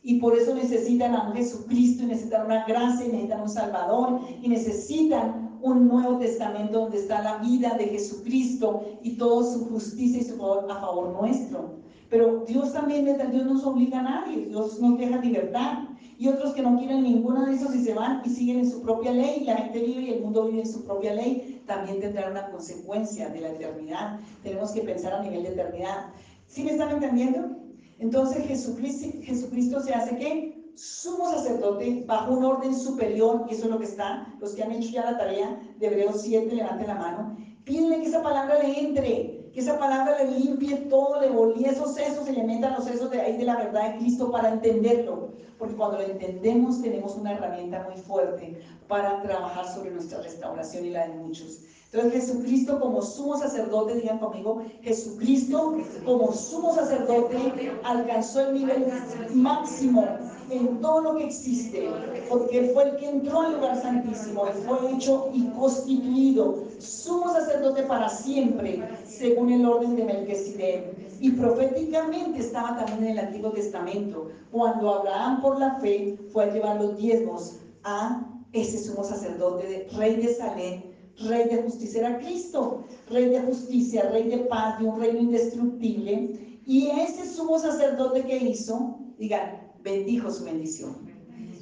Y 0.02 0.20
por 0.20 0.36
eso 0.38 0.54
necesitan 0.54 1.14
a 1.16 1.28
un 1.28 1.36
Jesucristo, 1.36 2.04
y 2.04 2.08
necesitan 2.08 2.46
una 2.46 2.66
gracia, 2.66 3.06
y 3.06 3.10
necesitan 3.10 3.42
un 3.42 3.50
Salvador, 3.50 4.20
y 4.42 4.48
necesitan 4.48 5.45
un 5.66 5.88
Nuevo 5.88 6.20
Testamento 6.20 6.82
donde 6.82 7.00
está 7.00 7.24
la 7.24 7.38
vida 7.40 7.76
de 7.76 7.86
Jesucristo 7.86 8.86
y 9.02 9.18
toda 9.18 9.52
su 9.52 9.66
justicia 9.66 10.22
y 10.22 10.24
su 10.24 10.38
favor 10.38 10.68
a 10.70 10.80
favor 10.80 11.10
nuestro. 11.20 11.80
Pero 12.08 12.46
Dios 12.48 12.72
también, 12.72 13.06
Dios 13.06 13.46
no 13.46 13.70
obliga 13.72 14.00
a 14.00 14.04
nadie, 14.04 14.46
Dios 14.46 14.80
nos 14.80 14.98
deja 15.00 15.18
libertad. 15.18 15.86
Y 16.20 16.28
otros 16.28 16.54
que 16.54 16.62
no 16.62 16.78
quieren 16.78 17.02
ninguna 17.02 17.48
de 17.48 17.56
esos 17.56 17.76
y 17.76 17.84
se 17.84 17.96
van 17.96 18.22
y 18.24 18.30
siguen 18.30 18.60
en 18.60 18.72
su 18.72 18.84
propia 18.84 19.12
ley, 19.12 19.44
la 19.44 19.58
gente 19.58 19.82
vive 19.82 20.02
y 20.02 20.14
el 20.14 20.22
mundo 20.22 20.46
vive 20.46 20.62
en 20.62 20.72
su 20.72 20.86
propia 20.86 21.14
ley, 21.14 21.62
también 21.66 22.00
tendrá 22.00 22.30
una 22.30 22.52
consecuencia 22.52 23.30
de 23.30 23.42
la 23.42 23.50
eternidad. 23.50 24.20
Tenemos 24.44 24.72
que 24.72 24.82
pensar 24.82 25.14
a 25.14 25.24
nivel 25.24 25.44
de 25.44 25.50
eternidad. 25.50 26.14
¿Sí 26.48 26.64
me 26.64 26.72
están 26.72 26.92
entendiendo? 26.92 27.58
Entonces 27.98 28.46
Jesucristo, 28.46 29.18
Jesucristo 29.24 29.82
se 29.82 29.94
hace 29.94 30.16
que 30.16 30.55
sumo 30.76 31.32
sacerdote 31.32 32.04
bajo 32.06 32.34
un 32.34 32.44
orden 32.44 32.76
superior, 32.76 33.46
y 33.50 33.54
eso 33.54 33.66
es 33.66 33.72
lo 33.72 33.80
que 33.80 33.86
está, 33.86 34.28
los 34.40 34.54
que 34.54 34.64
han 34.64 34.72
hecho 34.72 34.90
ya 34.90 35.12
la 35.12 35.18
tarea 35.18 35.60
de 35.78 35.88
Hebreos 35.88 36.22
7, 36.22 36.54
levanten 36.54 36.88
la 36.88 36.96
mano, 36.96 37.38
pídenle 37.64 38.02
que 38.02 38.08
esa 38.08 38.22
palabra 38.22 38.60
le 38.60 38.80
entre, 38.80 39.50
que 39.54 39.60
esa 39.60 39.80
palabra 39.80 40.22
le 40.22 40.38
limpie 40.38 40.76
todo, 40.90 41.20
le 41.22 41.30
volvíe 41.30 41.68
esos 41.68 41.94
sesos, 41.94 42.26
se 42.26 42.34
le 42.34 42.44
metan 42.44 42.74
los 42.74 42.84
sesos 42.84 43.10
de 43.10 43.22
ahí 43.22 43.38
de 43.38 43.46
la 43.46 43.56
verdad 43.56 43.94
de 43.94 43.98
Cristo 44.00 44.30
para 44.30 44.50
entenderlo, 44.50 45.30
porque 45.58 45.76
cuando 45.76 45.98
lo 45.98 46.04
entendemos 46.04 46.82
tenemos 46.82 47.16
una 47.16 47.34
herramienta 47.34 47.88
muy 47.90 48.02
fuerte 48.02 48.60
para 48.88 49.22
trabajar 49.22 49.68
sobre 49.68 49.92
nuestra 49.92 50.22
restauración 50.22 50.86
y 50.86 50.90
la 50.90 51.08
de 51.08 51.14
muchos. 51.14 51.62
Entonces 51.94 52.26
Jesucristo 52.26 52.80
como 52.80 53.02
sumo 53.02 53.38
sacerdote, 53.38 53.96
digan 53.96 54.20
conmigo, 54.20 54.62
Jesucristo 54.82 55.78
como 56.04 56.34
sumo 56.34 56.76
sacerdote 56.76 57.72
alcanzó 57.84 58.42
el 58.42 58.54
nivel 58.54 58.88
máximo 59.34 60.06
en 60.50 60.82
todo 60.82 61.02
lo 61.02 61.16
que 61.16 61.26
existe, 61.26 61.90
porque 62.30 62.72
fue 62.74 62.90
el 62.90 62.96
que 62.98 63.10
entró 63.10 63.42
al 63.42 63.56
lugar 63.56 63.82
santísimo, 63.82 64.48
Él 64.48 64.54
fue 64.66 64.92
hecho 64.94 65.30
y 65.34 65.48
constituido 65.50 66.66
sumo 66.80 67.34
sacerdote 67.34 67.84
para 67.84 68.10
siempre, 68.10 68.84
según 69.06 69.52
el 69.52 69.66
orden 69.66 69.96
de 69.96 70.06
Melquisedec. 70.06 70.96
Y 71.20 71.32
proféticamente 71.32 72.40
estaba 72.40 72.78
también 72.78 73.04
en 73.12 73.18
el 73.18 73.26
Antiguo 73.28 73.52
Testamento, 73.52 74.30
cuando 74.52 74.94
Abraham 74.94 75.42
por 75.42 75.60
la 75.60 75.80
fe 75.80 76.18
fue 76.32 76.46
a 76.46 76.54
llevar 76.54 76.82
los 76.82 76.98
diezmos 76.98 77.58
a 77.84 78.22
ese 78.52 78.80
sumo 78.80 79.04
sacerdote, 79.04 79.88
rey 79.96 80.16
de 80.18 80.34
Salem, 80.34 80.82
Rey 81.20 81.48
de 81.48 81.64
justicia 81.64 82.02
era 82.02 82.20
Cristo, 82.20 82.84
Rey 83.10 83.30
de 83.30 83.42
justicia, 83.42 84.10
Rey 84.12 84.28
de 84.30 84.40
paz, 84.40 84.80
de 84.80 84.86
un 84.86 85.00
reino 85.00 85.20
indestructible. 85.20 86.60
Y 86.66 86.88
ese 86.88 87.26
sumo 87.28 87.58
sacerdote 87.58 88.24
que 88.24 88.38
hizo, 88.38 88.98
digan, 89.18 89.65
bendijo 89.86 90.32
su 90.32 90.44
bendición. 90.44 90.96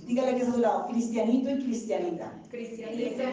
Dígale 0.07 0.35
que 0.35 0.43
es 0.43 0.49
a 0.49 0.53
su 0.53 0.59
lado, 0.59 0.87
cristianito 0.87 1.49
y 1.51 1.63
cristianita. 1.63 2.41
Cristianita. 2.49 3.23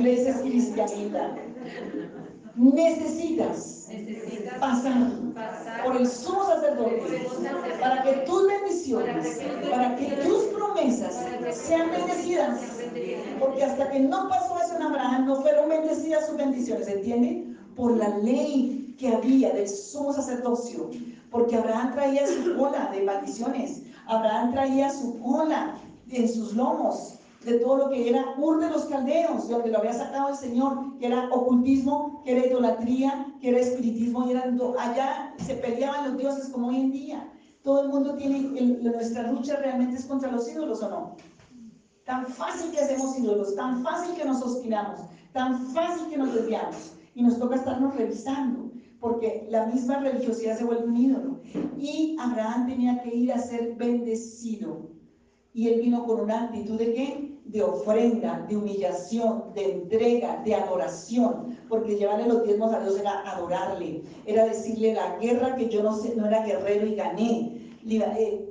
Le 0.00 0.10
dices 0.10 0.36
cristianita. 0.42 1.36
Necesitas, 2.56 3.90
pasar, 4.58 5.10
por 5.84 5.96
el 5.96 6.08
sumo 6.08 6.46
sacerdote 6.46 7.26
para 7.80 8.02
que 8.02 8.12
tus 8.24 8.46
bendiciones, 8.46 9.40
para 9.70 9.94
que 9.96 10.06
tus 10.24 10.44
promesas 10.44 11.22
sean 11.52 11.90
bendecidas. 11.90 12.60
Porque 13.38 13.62
hasta 13.62 13.90
que 13.90 14.00
no 14.00 14.28
pasó 14.30 14.58
eso 14.64 14.76
en 14.76 14.82
Abraham, 14.82 15.26
no 15.26 15.42
fueron 15.42 15.68
bendecidas 15.68 16.26
sus 16.26 16.38
bendiciones, 16.38 16.88
¿entiende? 16.88 17.44
Por 17.74 17.98
la 17.98 18.16
ley 18.18 18.94
que 18.98 19.08
había 19.08 19.52
del 19.52 19.68
sumo 19.68 20.14
sacerdocio. 20.14 20.90
Porque 21.36 21.56
Abraham 21.56 21.92
traía 21.92 22.26
su 22.26 22.56
cola 22.56 22.90
de 22.94 23.02
maldiciones. 23.02 23.82
Abraham 24.06 24.52
traía 24.52 24.88
su 24.88 25.20
cola 25.20 25.76
en 26.08 26.26
sus 26.26 26.54
lomos 26.54 27.18
de 27.44 27.58
todo 27.58 27.76
lo 27.76 27.90
que 27.90 28.08
era 28.08 28.24
Ur 28.38 28.58
de 28.58 28.70
los 28.70 28.86
Caldeos, 28.86 29.46
de 29.46 29.54
donde 29.54 29.70
lo 29.70 29.78
había 29.78 29.92
sacado 29.92 30.30
el 30.30 30.34
Señor, 30.34 30.96
que 30.98 31.08
era 31.08 31.28
ocultismo, 31.30 32.22
que 32.24 32.38
era 32.38 32.46
idolatría, 32.46 33.34
que 33.42 33.50
era 33.50 33.60
espiritismo, 33.60 34.26
y 34.30 34.34
allá 34.34 35.34
se 35.44 35.56
peleaban 35.56 36.08
los 36.08 36.16
dioses 36.16 36.48
como 36.48 36.68
hoy 36.68 36.76
en 36.76 36.92
día. 36.92 37.30
Todo 37.62 37.82
el 37.82 37.88
mundo 37.90 38.14
tiene, 38.14 38.38
nuestra 38.80 39.30
lucha 39.30 39.56
realmente 39.56 39.96
es 39.96 40.06
contra 40.06 40.32
los 40.32 40.50
ídolos 40.50 40.82
o 40.82 40.88
no. 40.88 41.16
Tan 42.06 42.26
fácil 42.26 42.70
que 42.70 42.80
hacemos 42.80 43.18
ídolos, 43.18 43.54
tan 43.56 43.82
fácil 43.82 44.14
que 44.16 44.24
nos 44.24 44.40
obstinamos, 44.40 45.00
tan 45.34 45.66
fácil 45.66 46.08
que 46.08 46.16
nos 46.16 46.32
desviamos. 46.32 46.94
Y 47.14 47.22
nos 47.22 47.38
toca 47.38 47.56
estarnos 47.56 47.94
revisando, 47.94 48.70
porque 49.00 49.46
la 49.50 49.66
misma 49.66 49.98
religiosidad 50.00 50.56
se 50.56 50.64
vuelve 50.64 50.86
un 50.86 50.96
ídolo. 50.96 51.40
Y 51.78 52.16
Abraham 52.18 52.66
tenía 52.66 53.02
que 53.02 53.14
ir 53.14 53.32
a 53.32 53.38
ser 53.38 53.74
bendecido. 53.76 54.90
Y 55.52 55.68
él 55.68 55.80
vino 55.80 56.04
con 56.04 56.20
una 56.20 56.44
actitud 56.44 56.78
de 56.78 56.92
qué? 56.92 57.38
De 57.44 57.62
ofrenda, 57.62 58.44
de 58.48 58.56
humillación, 58.56 59.44
de 59.54 59.72
entrega, 59.72 60.42
de 60.44 60.54
adoración. 60.54 61.56
Porque 61.68 61.96
llevarle 61.96 62.26
los 62.26 62.44
diezmos 62.44 62.72
a 62.72 62.80
Dios 62.80 62.98
era 62.98 63.20
adorarle, 63.30 64.02
era 64.26 64.44
decirle 64.46 64.94
la 64.94 65.16
guerra 65.18 65.56
que 65.56 65.68
yo 65.68 65.82
no, 65.82 65.96
sé, 65.96 66.14
no 66.16 66.26
era 66.26 66.44
guerrero 66.44 66.86
y 66.86 66.94
gané, 66.94 67.56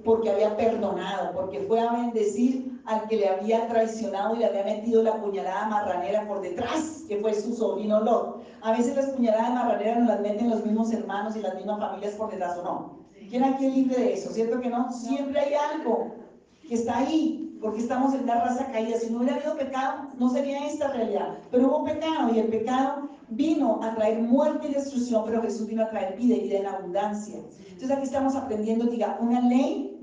porque 0.03 0.29
había 0.29 0.55
perdonado, 0.55 1.33
porque 1.33 1.59
fue 1.61 1.79
a 1.81 1.91
bendecir 1.91 2.74
al 2.85 3.07
que 3.07 3.17
le 3.17 3.29
había 3.29 3.67
traicionado 3.67 4.35
y 4.35 4.39
le 4.39 4.45
había 4.45 4.63
metido 4.63 5.01
la 5.01 5.19
puñalada 5.21 5.67
marranera 5.67 6.27
por 6.27 6.41
detrás, 6.41 7.03
que 7.07 7.17
fue 7.17 7.33
su 7.33 7.55
sobrino 7.55 8.01
Lot. 8.01 8.43
A 8.61 8.71
veces 8.71 8.95
las 8.95 9.07
puñaladas 9.07 9.53
marraneras 9.53 9.99
nos 9.99 10.07
las 10.07 10.21
meten 10.21 10.49
los 10.49 10.63
mismos 10.65 10.91
hermanos 10.93 11.35
y 11.35 11.41
las 11.41 11.55
mismas 11.55 11.79
familias 11.79 12.13
por 12.13 12.31
detrás, 12.31 12.57
¿o 12.57 12.63
no? 12.63 13.05
¿Quién 13.29 13.43
aquí 13.43 13.65
es 13.65 13.75
libre 13.75 13.95
de 13.95 14.13
eso? 14.13 14.31
¿Cierto 14.31 14.59
que 14.59 14.69
no? 14.69 14.91
Siempre 14.91 15.39
hay 15.39 15.53
algo 15.55 16.11
que 16.67 16.75
está 16.75 16.97
ahí, 16.97 17.57
porque 17.61 17.79
estamos 17.79 18.13
en 18.13 18.23
una 18.23 18.35
raza 18.43 18.71
caída. 18.71 18.97
Si 18.99 19.09
no 19.09 19.17
hubiera 19.17 19.37
habido 19.37 19.57
pecado, 19.57 20.09
no 20.19 20.29
sería 20.29 20.67
esta 20.67 20.89
realidad. 20.89 21.39
Pero 21.49 21.67
hubo 21.67 21.83
pecado 21.85 22.33
y 22.33 22.39
el 22.39 22.47
pecado 22.47 23.09
vino 23.29 23.79
a 23.81 23.95
traer 23.95 24.19
muerte 24.21 24.67
y 24.67 24.73
destrucción, 24.73 25.23
pero 25.25 25.41
Jesús 25.41 25.67
vino 25.67 25.83
a 25.83 25.89
traer 25.89 26.15
vida 26.15 26.35
y 26.35 26.41
vida 26.41 26.59
en 26.59 26.67
abundancia. 26.67 27.39
Entonces 27.67 27.91
aquí 27.91 28.03
estamos 28.03 28.35
aprendiendo, 28.35 28.85
diga, 28.85 29.17
una 29.19 29.41
ley, 29.41 29.94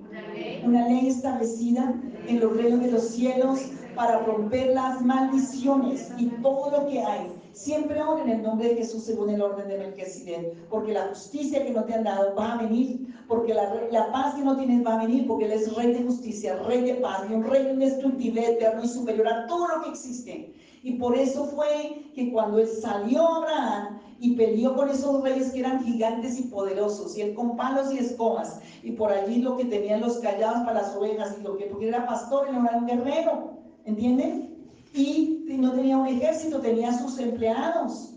una 0.64 0.88
ley 0.88 1.08
establecida 1.08 1.94
en 2.26 2.40
los 2.40 2.56
reinos 2.56 2.80
de 2.80 2.90
los 2.90 3.08
cielos 3.08 3.60
para 3.94 4.20
romper 4.20 4.68
las 4.68 5.02
maldiciones 5.02 6.10
y 6.18 6.26
todo 6.42 6.70
lo 6.70 6.88
que 6.88 7.02
hay 7.02 7.32
Siempre 7.52 8.02
oren 8.02 8.30
en 8.30 8.36
el 8.38 8.42
nombre 8.42 8.68
de 8.68 8.76
Jesús 8.76 9.04
según 9.04 9.28
el 9.28 9.42
orden 9.42 9.68
de 9.68 9.76
Melquisedec, 9.76 10.68
porque 10.70 10.92
la 10.92 11.08
justicia 11.08 11.62
que 11.62 11.70
no 11.70 11.84
te 11.84 11.92
han 11.92 12.04
dado 12.04 12.34
va 12.34 12.54
a 12.54 12.62
venir, 12.62 13.14
porque 13.28 13.52
la, 13.52 14.10
paz 14.10 14.34
que 14.34 14.42
no 14.42 14.56
tienes 14.56 14.86
va 14.86 14.94
a 14.94 15.06
venir, 15.06 15.26
porque 15.26 15.44
Él 15.44 15.52
es 15.52 15.74
Rey 15.76 15.92
de 15.92 16.02
justicia, 16.02 16.56
Rey 16.62 16.80
de 16.80 16.94
paz 16.94 17.26
y 17.28 17.34
un 17.34 17.44
Rey 17.44 17.68
indestructible, 17.70 18.52
eterno 18.52 18.82
y 18.82 18.88
superior 18.88 19.28
a 19.28 19.46
todo 19.46 19.68
lo 19.68 19.82
que 19.82 19.90
existe. 19.90 20.54
Y 20.82 20.94
por 20.94 21.16
eso 21.16 21.44
fue 21.44 22.10
que 22.14 22.32
cuando 22.32 22.58
Él 22.58 22.66
salió 22.66 23.26
Abraham 23.26 24.00
y 24.22 24.36
peleó 24.36 24.76
con 24.76 24.88
esos 24.88 25.20
reyes 25.20 25.50
que 25.50 25.58
eran 25.58 25.82
gigantes 25.82 26.38
y 26.38 26.44
poderosos, 26.44 27.16
y 27.18 27.22
él 27.22 27.34
con 27.34 27.56
palos 27.56 27.92
y 27.92 27.98
escobas, 27.98 28.60
y 28.84 28.92
por 28.92 29.10
allí 29.10 29.42
lo 29.42 29.56
que 29.56 29.64
tenían 29.64 30.00
los 30.00 30.18
callados 30.18 30.60
para 30.64 30.82
las 30.82 30.94
ovejas, 30.94 31.36
y 31.40 31.42
lo 31.42 31.56
que 31.56 31.64
porque 31.64 31.88
era 31.88 32.06
pastor, 32.06 32.46
él 32.48 32.54
era 32.54 32.78
un 32.78 32.86
guerrero, 32.86 33.58
¿entienden? 33.84 34.52
y 34.94 35.44
no 35.58 35.72
tenía 35.72 35.98
un 35.98 36.06
ejército, 36.06 36.60
tenía 36.60 36.96
sus 36.96 37.18
empleados. 37.18 38.14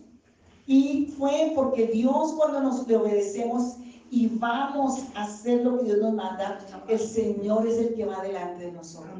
Y 0.67 1.07
fue 1.17 1.53
porque 1.55 1.87
Dios 1.87 2.33
cuando 2.33 2.61
nos 2.61 2.87
le 2.87 2.97
obedecemos 2.97 3.77
y 4.11 4.27
vamos 4.27 5.05
a 5.15 5.23
hacer 5.23 5.63
lo 5.63 5.77
que 5.77 5.85
Dios 5.85 5.97
nos 5.99 6.13
manda, 6.13 6.59
el 6.87 6.99
Señor 6.99 7.67
es 7.67 7.79
el 7.79 7.95
que 7.95 8.05
va 8.05 8.21
delante 8.21 8.65
de 8.65 8.71
nosotros. 8.71 9.11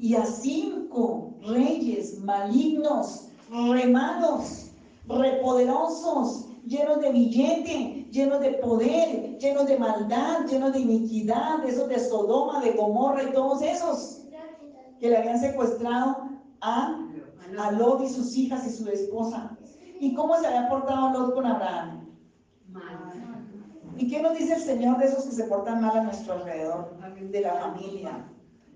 Y 0.00 0.14
a 0.14 0.24
cinco 0.24 1.34
reyes 1.42 2.20
malignos, 2.20 3.28
remados, 3.50 4.70
repoderosos, 5.08 6.48
llenos 6.66 7.00
de 7.00 7.12
billete, 7.12 8.08
llenos 8.10 8.40
de 8.40 8.52
poder, 8.54 9.38
llenos 9.38 9.66
de 9.66 9.78
maldad, 9.78 10.46
llenos 10.46 10.72
de 10.72 10.80
iniquidad, 10.80 11.64
esos 11.66 11.88
de 11.88 11.98
Sodoma, 11.98 12.60
de 12.60 12.72
Gomorra 12.72 13.22
y 13.22 13.32
todos 13.32 13.62
esos 13.62 14.22
que 14.98 15.10
le 15.10 15.18
habían 15.18 15.38
secuestrado 15.38 16.28
a, 16.60 17.00
Lot 17.72 18.02
y 18.02 18.08
sus 18.08 18.36
hijas 18.36 18.66
y 18.66 18.70
su 18.70 18.88
esposa. 18.88 19.56
¿Y 20.00 20.14
cómo 20.14 20.36
se 20.36 20.46
había 20.46 20.68
portado 20.68 21.10
Lot 21.10 21.34
con 21.34 21.46
Abraham? 21.46 22.08
¿Y 23.96 24.08
qué 24.08 24.20
nos 24.20 24.36
dice 24.36 24.54
el 24.54 24.60
Señor 24.60 24.98
de 24.98 25.06
esos 25.06 25.24
que 25.24 25.32
se 25.32 25.44
portan 25.44 25.82
mal 25.82 25.98
a 25.98 26.02
nuestro 26.02 26.32
alrededor, 26.32 26.96
de 27.20 27.40
la 27.40 27.54
familia? 27.54 28.28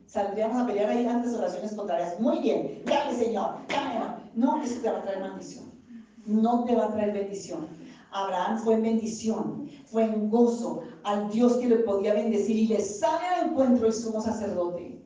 Saldríamos 0.07 0.63
a 0.63 0.67
pelear 0.67 0.91
ahí 0.91 1.07
antes 1.07 1.35
oraciones 1.35 1.75
contrarias. 1.75 2.21
Muy 2.21 2.39
bien, 2.39 2.83
dale 2.85 3.17
Señor, 3.17 3.57
dale. 3.69 3.99
No, 4.35 4.63
eso 4.63 4.81
te 4.81 4.91
va 4.91 4.99
a 4.99 5.03
traer 5.03 5.21
maldición. 5.21 5.78
No 6.29 6.65
te 6.65 6.77
va 6.77 6.85
a 6.85 6.93
traer 6.93 7.15
bendición. 7.15 7.69
Abraham 8.11 8.59
fue 8.59 8.75
en 8.75 8.83
bendición, 8.83 9.71
fue 9.87 10.05
en 10.05 10.29
gozo 10.29 10.83
al 11.05 11.31
Dios 11.31 11.57
que 11.57 11.69
le 11.69 11.77
podía 11.77 12.13
bendecir 12.13 12.57
y 12.57 12.67
le 12.69 12.81
sale 12.81 13.27
al 13.27 13.51
encuentro 13.51 13.87
el 13.87 13.95
sumo 13.95 14.21
sacerdote 14.21 15.03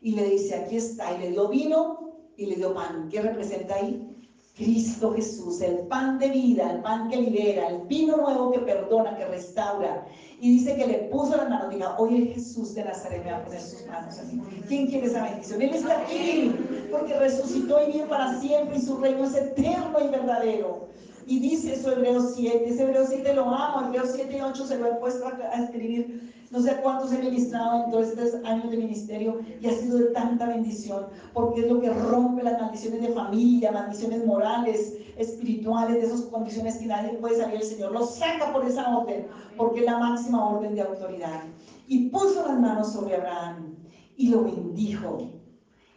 y 0.00 0.14
le 0.14 0.30
dice, 0.30 0.54
aquí 0.54 0.76
está, 0.76 1.14
y 1.14 1.20
le 1.20 1.30
dio 1.32 1.48
vino 1.48 2.12
y 2.36 2.46
le 2.46 2.56
dio 2.56 2.74
pan. 2.74 3.08
¿Qué 3.10 3.20
representa 3.20 3.74
ahí? 3.74 4.11
Cristo 4.54 5.12
Jesús, 5.14 5.62
el 5.62 5.78
pan 5.88 6.18
de 6.18 6.28
vida, 6.28 6.70
el 6.70 6.82
pan 6.82 7.08
que 7.08 7.16
libera, 7.16 7.68
el 7.68 7.82
vino 7.86 8.18
nuevo 8.18 8.52
que 8.52 8.58
perdona, 8.60 9.16
que 9.16 9.24
restaura. 9.24 10.06
Y 10.40 10.58
dice 10.58 10.76
que 10.76 10.86
le 10.86 10.98
puso 11.10 11.36
las 11.36 11.48
manos, 11.48 11.70
diga, 11.70 11.96
hoy 11.98 12.16
el 12.16 12.34
Jesús 12.34 12.74
de 12.74 12.84
Nazaret 12.84 13.24
me 13.24 13.30
va 13.30 13.38
a 13.38 13.44
poner 13.44 13.60
sus 13.60 13.86
manos 13.86 14.18
así. 14.18 14.38
¿Quién 14.68 14.88
quiere 14.88 15.06
esa 15.06 15.22
bendición? 15.22 15.62
Él 15.62 15.74
está 15.74 16.00
aquí, 16.00 16.54
porque 16.90 17.18
resucitó 17.18 17.82
y 17.82 17.92
vive 17.92 18.06
para 18.06 18.38
siempre 18.40 18.76
y 18.76 18.82
su 18.82 18.98
reino 18.98 19.24
es 19.24 19.34
eterno 19.34 19.98
y 20.04 20.08
verdadero. 20.08 20.88
Y 21.26 21.38
dice 21.38 21.74
eso 21.74 21.92
Hebreos 21.92 22.32
7, 22.34 22.68
ese 22.68 22.82
Hebreos 22.82 23.08
7 23.08 23.34
lo 23.34 23.48
amo, 23.48 23.86
Hebreos 23.86 24.10
7 24.14 24.36
y 24.36 24.40
8 24.40 24.66
se 24.66 24.78
lo 24.78 24.86
he 24.88 24.94
puesto 24.96 25.26
a, 25.26 25.62
escribir, 25.62 26.32
no 26.52 26.60
sé 26.60 26.76
cuántos 26.82 27.10
he 27.12 27.18
ministrado 27.18 27.84
en 27.84 27.90
todos 27.90 28.08
estos 28.08 28.44
años 28.44 28.70
de 28.70 28.76
ministerio 28.76 29.40
y 29.58 29.66
ha 29.66 29.72
sido 29.72 29.96
de 29.96 30.04
tanta 30.10 30.46
bendición, 30.46 31.06
porque 31.32 31.62
es 31.62 31.72
lo 31.72 31.80
que 31.80 31.88
rompe 31.88 32.42
las 32.42 32.60
maldiciones 32.60 33.00
de 33.00 33.08
familia, 33.08 33.72
maldiciones 33.72 34.26
morales, 34.26 34.94
espirituales, 35.16 35.96
de 35.96 36.02
esas 36.02 36.22
condiciones 36.22 36.76
que 36.76 36.86
nadie 36.86 37.14
puede 37.14 37.38
salir, 37.38 37.56
el 37.56 37.62
Señor 37.62 37.92
lo 37.92 38.04
saca 38.04 38.52
por 38.52 38.66
esa 38.66 38.98
orden, 38.98 39.26
porque 39.56 39.80
es 39.80 39.86
la 39.86 39.98
máxima 39.98 40.46
orden 40.46 40.74
de 40.74 40.82
autoridad. 40.82 41.42
Y 41.86 42.10
puso 42.10 42.46
las 42.46 42.60
manos 42.60 42.92
sobre 42.92 43.16
Abraham 43.16 43.74
y 44.18 44.28
lo 44.28 44.44
bendijo, 44.44 45.30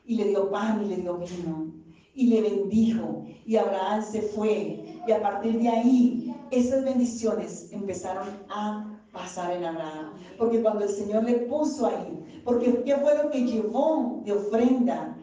y 0.06 0.16
le 0.16 0.26
dio 0.30 0.50
pan 0.50 0.84
y 0.86 0.88
le 0.88 0.96
dio 0.98 1.18
vino, 1.18 1.74
y 2.14 2.28
le 2.28 2.42
bendijo, 2.42 3.26
y 3.46 3.58
Abraham 3.58 4.02
se 4.02 4.22
fue. 4.22 5.02
Y 5.06 5.12
a 5.12 5.22
partir 5.22 5.60
de 5.60 5.68
ahí, 5.68 6.35
esas 6.52 6.84
bendiciones 6.84 7.70
empezaron 7.72 8.28
a 8.50 9.00
pasar 9.12 9.54
en 9.54 9.64
Abraham. 9.64 10.14
Porque 10.38 10.62
cuando 10.62 10.86
el 10.86 10.90
Señor 10.90 11.24
le 11.24 11.40
puso 11.48 11.88
ahí, 11.88 12.42
porque 12.44 12.84
¿qué 12.84 12.96
fue 12.98 13.18
lo 13.18 13.32
que 13.32 13.46
llevó 13.46 14.22
de 14.26 14.34
ofrenda 14.34 15.18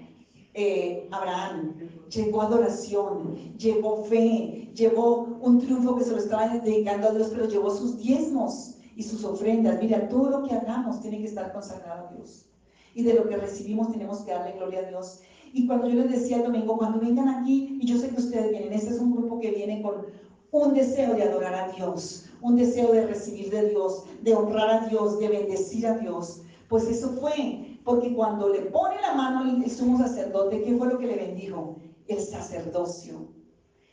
eh, 0.55 1.09
Abraham? 1.13 1.75
Llegó 2.09 2.43
adoración, 2.43 3.57
llevó 3.57 4.05
fe, 4.05 4.71
llevó 4.75 5.39
un 5.41 5.61
triunfo 5.61 5.97
que 5.97 6.05
se 6.05 6.11
lo 6.11 6.19
estaba 6.19 6.49
dedicando 6.49 7.09
a 7.09 7.13
Dios, 7.13 7.29
pero 7.33 7.49
llevó 7.49 7.71
sus 7.71 7.99
diezmos 7.99 8.77
y 8.97 9.03
sus 9.03 9.25
ofrendas. 9.25 9.79
Mira, 9.81 10.09
todo 10.09 10.31
lo 10.31 10.43
que 10.43 10.55
hagamos 10.55 11.01
tiene 11.01 11.19
que 11.19 11.27
estar 11.27 11.53
consagrado 11.53 12.09
a 12.09 12.13
Dios. 12.13 12.47
Y 12.95 13.03
de 13.03 13.15
lo 13.15 13.29
que 13.29 13.37
recibimos 13.37 13.91
tenemos 13.91 14.21
que 14.21 14.33
darle 14.33 14.53
gloria 14.57 14.81
a 14.81 14.89
Dios. 14.89 15.21
Y 15.55 15.67
cuando 15.67 15.89
yo 15.89 15.97
les 15.97 16.11
decía 16.11 16.39
el 16.39 16.45
domingo, 16.45 16.79
cuando 16.79 17.01
vengan 17.01 17.29
aquí, 17.29 17.79
y 17.81 17.87
yo 17.87 17.99
sé 17.99 18.09
que 18.11 18.21
ustedes 18.21 18.51
vienen, 18.51 18.73
este 18.73 18.91
es 18.91 19.01
un 19.01 19.15
grupo 19.15 19.39
que 19.39 19.51
viene 19.51 19.83
con 19.83 20.07
un 20.53 20.75
deseo 20.75 21.15
de 21.15 21.23
adorar 21.23 21.55
a 21.55 21.73
Dios, 21.73 22.27
un 22.43 22.57
deseo 22.57 22.93
de 22.93 23.07
recibir 23.07 23.51
de 23.51 23.71
Dios, 23.71 24.05
de 24.21 24.35
honrar 24.35 24.71
a 24.71 24.87
Dios, 24.87 25.19
de 25.19 25.29
bendecir 25.29 25.87
a 25.87 25.97
Dios. 25.97 26.43
Pues 26.69 26.85
eso 26.85 27.11
fue, 27.21 27.79
porque 27.85 28.15
cuando 28.15 28.51
le 28.51 28.61
pone 28.67 29.01
la 29.01 29.15
mano 29.15 29.51
el 29.51 29.71
sumo 29.71 29.97
sacerdote, 29.97 30.62
¿qué 30.62 30.77
fue 30.77 30.88
lo 30.88 30.99
que 30.99 31.07
le 31.07 31.17
bendijo? 31.17 31.77
El 32.07 32.21
sacerdocio. 32.21 33.29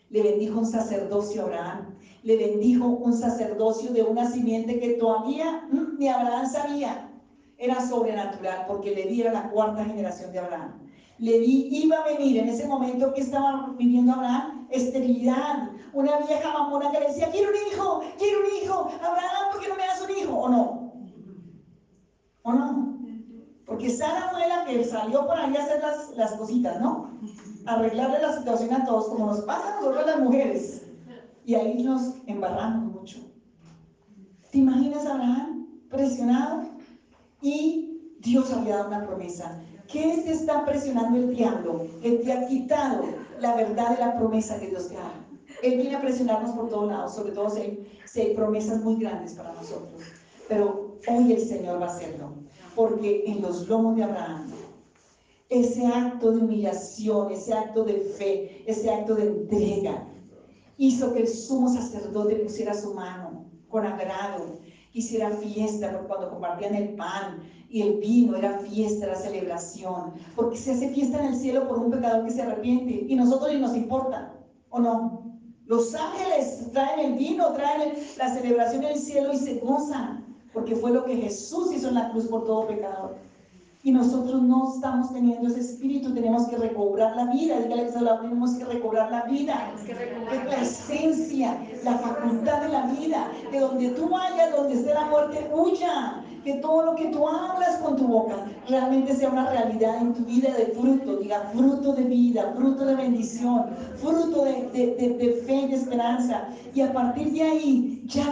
Le 0.10 0.22
bendijo 0.22 0.60
un 0.60 0.66
sacerdocio 0.66 1.44
a 1.44 1.46
Abraham. 1.46 1.96
Le 2.24 2.36
bendijo 2.36 2.88
un 2.88 3.14
sacerdocio 3.14 3.94
de 3.94 4.04
una 4.04 4.30
simiente 4.30 4.80
que 4.80 4.96
todavía 4.96 5.66
mm, 5.72 5.98
ni 5.98 6.10
Abraham 6.10 6.50
sabía. 6.50 7.10
Era 7.58 7.88
sobrenatural 7.88 8.66
porque 8.68 8.94
le 8.94 9.06
diera 9.06 9.32
la 9.32 9.50
cuarta 9.50 9.86
generación 9.86 10.34
de 10.34 10.40
Abraham 10.40 10.90
le 11.20 11.38
iba 11.38 11.98
a 11.98 12.06
venir 12.06 12.38
en 12.38 12.48
ese 12.48 12.66
momento 12.66 13.14
que 13.14 13.22
estaba 13.22 13.76
viviendo 13.78 14.14
Abraham, 14.14 14.59
esterilidad, 14.72 15.70
una 15.94 16.18
vieja 16.20 16.54
mamona 16.54 16.92
que 16.92 17.00
le 17.00 17.08
decía, 17.08 17.30
quiero 17.32 17.50
un 17.50 17.56
hijo, 17.56 18.04
quiero 18.18 18.40
un 18.42 18.46
hijo, 18.64 18.90
Abraham, 19.02 19.52
¿por 19.52 19.62
qué 19.62 19.70
no 19.70 19.76
me 19.76 19.88
das 19.88 20.02
un 20.02 20.18
hijo? 20.18 20.36
¿O 20.36 20.50
no? 20.50 20.94
¿O 22.44 22.54
no? 22.54 23.00
Porque 23.66 23.90
Sara 23.90 24.30
fue 24.32 24.48
la 24.48 24.66
que 24.66 24.84
salió 24.84 25.26
por 25.28 25.38
ahí 25.38 25.56
a 25.56 25.64
hacer 25.64 25.82
las, 25.82 26.10
las 26.16 26.34
cositas, 26.34 26.82
¿no? 26.82 27.12
Arreglarle 27.66 28.20
la 28.20 28.38
situación 28.38 28.74
a 28.74 28.86
todos, 28.86 29.10
como 29.10 29.28
nos 29.28 29.42
pasa 29.42 29.74
a 29.74 29.76
nosotros 29.82 30.06
las 30.06 30.20
mujeres. 30.20 30.82
Y 31.46 31.56
ahí 31.56 31.84
nos 31.84 32.16
embarramos 32.26 32.94
mucho. 32.94 33.20
¿Te 34.52 34.58
imaginas 34.58 35.06
a 35.06 35.14
Abraham 35.14 35.68
presionado? 35.90 36.64
Y 37.42 38.18
Dios 38.22 38.52
había 38.52 38.78
dado 38.78 38.88
una 38.88 39.06
promesa. 39.08 39.62
¿Qué 39.88 40.22
te 40.24 40.32
está 40.32 40.66
presionando 40.66 41.18
el 41.18 41.36
diablo? 41.36 41.88
Que 42.02 42.12
te 42.14 42.34
ha 42.34 42.48
quitado 42.48 43.06
la 43.42 43.56
verdad 43.56 43.98
de 43.98 44.06
la 44.06 44.18
promesa 44.18 44.60
que 44.60 44.68
Dios 44.68 44.92
da. 44.92 45.12
Él 45.64 45.78
viene 45.78 45.96
a 45.96 46.02
presionarnos 46.02 46.56
por 46.56 46.70
todos 46.70 46.90
lados, 46.90 47.16
sobre 47.16 47.32
todo 47.32 47.50
si 47.50 48.20
hay, 48.20 48.36
promesas 48.36 48.82
muy 48.84 48.98
grandes 48.98 49.34
para 49.34 49.54
nosotros. 49.54 50.02
Pero 50.48 50.98
hoy 51.08 51.34
el 51.34 51.42
Señor 51.42 51.82
va 51.82 51.88
a 51.88 51.96
hacerlo, 51.96 52.34
porque 52.76 53.24
en 53.26 53.42
los 53.42 53.68
lomos 53.68 53.96
de 53.96 54.04
Abraham, 54.04 54.52
ese 55.50 55.86
acto 55.88 56.32
de 56.32 56.42
humillación, 56.42 57.32
ese 57.32 57.54
acto 57.54 57.84
de 57.84 58.00
fe, 58.18 58.64
ese 58.68 58.90
acto 58.90 59.16
de 59.16 59.24
entrega, 59.24 60.08
hizo 60.78 61.14
que 61.14 61.22
el 61.22 61.28
sumo 61.28 61.70
sacerdote 61.70 62.36
pusiera 62.36 62.74
su 62.74 62.94
mano 62.94 63.46
con 63.68 63.86
agrado, 63.86 64.60
hiciera 64.94 65.32
fiesta 65.32 66.04
cuando 66.08 66.30
compartían 66.30 66.76
el 66.76 66.96
pan, 66.96 67.44
y 67.70 67.84
el 67.84 68.00
vino 68.00 68.36
era 68.36 68.58
fiesta, 68.60 69.06
era 69.06 69.16
celebración, 69.16 70.14
porque 70.36 70.58
se 70.58 70.72
hace 70.72 70.90
fiesta 70.90 71.20
en 71.20 71.34
el 71.34 71.36
cielo 71.36 71.68
por 71.68 71.78
un 71.78 71.92
pecador 71.92 72.26
que 72.26 72.32
se 72.32 72.42
arrepiente 72.42 73.06
y 73.08 73.16
nosotros 73.16 73.54
ni 73.54 73.60
nos 73.60 73.76
importa, 73.76 74.34
¿o 74.70 74.80
no? 74.80 75.24
Los 75.68 75.94
ángeles 75.94 76.72
traen 76.74 77.00
el 77.00 77.14
vino, 77.14 77.54
traen 77.54 77.94
la 78.18 78.34
celebración 78.34 78.84
en 78.84 78.94
el 78.94 79.00
cielo 79.00 79.32
y 79.32 79.38
se 79.38 79.60
gozan, 79.60 80.26
porque 80.52 80.76
fue 80.76 80.92
lo 80.92 81.06
que 81.06 81.16
Jesús 81.16 81.72
hizo 81.72 81.90
en 81.90 81.96
la 81.96 82.10
cruz 82.10 82.26
por 82.26 82.46
todo 82.46 82.68
pecador. 82.68 83.18
Y 83.82 83.92
nosotros 83.92 84.42
no 84.42 84.74
estamos 84.74 85.14
teniendo 85.14 85.48
ese 85.48 85.62
espíritu, 85.62 86.14
tenemos 86.14 86.48
que 86.48 86.58
recobrar 86.58 87.16
la 87.16 87.32
vida. 87.32 87.62
Dígale 87.62 87.90
tenemos 87.94 88.56
que 88.56 88.66
recobrar 88.66 89.10
la 89.10 89.24
vida. 89.24 89.72
Que 89.86 89.94
es 89.94 90.46
la 90.46 90.62
esencia, 90.62 91.62
la 91.86 91.98
facultad 92.00 92.62
de 92.64 92.70
la 92.70 92.88
vida. 92.88 93.32
Que 93.50 93.60
donde 93.62 93.92
tú 93.92 94.10
vayas, 94.10 94.54
donde 94.54 94.74
esté 94.74 94.94
la 94.94 95.06
muerte, 95.06 95.50
huya 95.56 96.26
que 96.44 96.56
todo 96.56 96.84
lo 96.84 96.96
que 96.96 97.08
tú 97.08 97.28
hablas 97.28 97.78
con 97.78 97.96
tu 97.96 98.08
boca 98.08 98.46
realmente 98.68 99.16
sea 99.16 99.30
una 99.30 99.50
realidad 99.50 99.98
en 100.02 100.14
tu 100.14 100.26
vida 100.26 100.54
de 100.56 100.68
fruto, 100.68 101.18
diga 101.18 101.52
fruto 101.54 101.94
de 101.94 102.04
vida, 102.04 102.54
fruto 102.56 102.86
de 102.86 102.96
bendición, 102.96 103.66
fruto 103.96 104.46
de, 104.46 104.70
de, 104.74 105.42
fe 105.46 105.56
y 105.56 105.68
de 105.68 105.76
esperanza. 105.76 106.50
Y 106.74 106.82
a 106.82 106.94
partir 106.94 107.32
de 107.34 107.44
ahí 107.44 108.04
ya, 108.06 108.32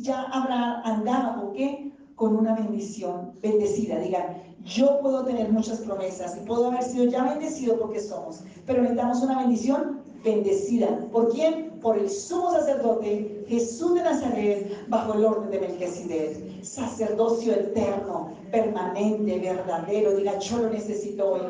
ya 0.00 0.22
habrá 0.22 0.80
andado 0.82 1.40
¿con 1.40 1.52
qué? 1.52 1.92
Con 2.14 2.36
una 2.36 2.54
bendición 2.54 3.32
bendecida. 3.42 3.98
Diga, 3.98 4.36
yo 4.64 5.00
puedo 5.00 5.24
tener 5.24 5.50
muchas 5.50 5.80
promesas 5.80 6.36
y 6.36 6.46
puedo 6.46 6.66
haber 6.66 6.82
sido 6.82 7.06
ya 7.06 7.24
bendecido 7.24 7.78
porque 7.78 8.00
somos, 8.00 8.44
pero 8.66 8.82
necesitamos 8.82 9.22
una 9.22 9.40
bendición 9.40 10.00
bendecida. 10.24 11.08
¿Por 11.10 11.30
quién? 11.30 11.70
Por 11.80 11.98
el 11.98 12.08
sumo 12.08 12.52
sacerdote 12.52 13.41
Jesús 13.52 13.92
de 13.96 14.02
Nazaret 14.02 14.88
bajo 14.88 15.12
el 15.12 15.26
orden 15.26 15.50
de 15.50 15.60
Melquisedec. 15.60 16.62
Sacerdocio 16.62 17.52
eterno, 17.52 18.30
permanente, 18.50 19.40
verdadero. 19.40 20.16
Diga, 20.16 20.38
yo 20.38 20.56
lo 20.56 20.70
necesito 20.70 21.32
hoy. 21.32 21.42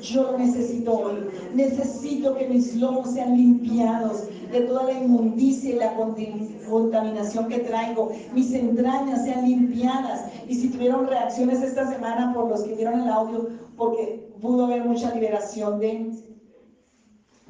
Yo 0.00 0.32
lo 0.32 0.38
necesito 0.38 0.90
hoy. 0.90 1.18
Necesito 1.52 2.34
que 2.34 2.48
mis 2.48 2.74
lomos 2.76 3.10
sean 3.10 3.36
limpiados 3.36 4.22
de 4.50 4.62
toda 4.62 4.84
la 4.84 4.92
inmundicia 4.92 5.70
y 5.70 5.74
la 5.74 5.94
contaminación 5.94 7.48
que 7.48 7.58
traigo. 7.58 8.10
Mis 8.32 8.54
entrañas 8.54 9.24
sean 9.24 9.46
limpiadas. 9.46 10.30
Y 10.48 10.54
si 10.54 10.70
tuvieron 10.70 11.08
reacciones 11.08 11.60
esta 11.60 11.86
semana 11.90 12.32
por 12.32 12.48
los 12.48 12.62
que 12.62 12.74
vieron 12.74 13.00
el 13.00 13.08
audio, 13.10 13.50
porque 13.76 14.30
pudo 14.40 14.64
haber 14.64 14.86
mucha 14.86 15.14
liberación 15.14 15.78
de 15.78 16.10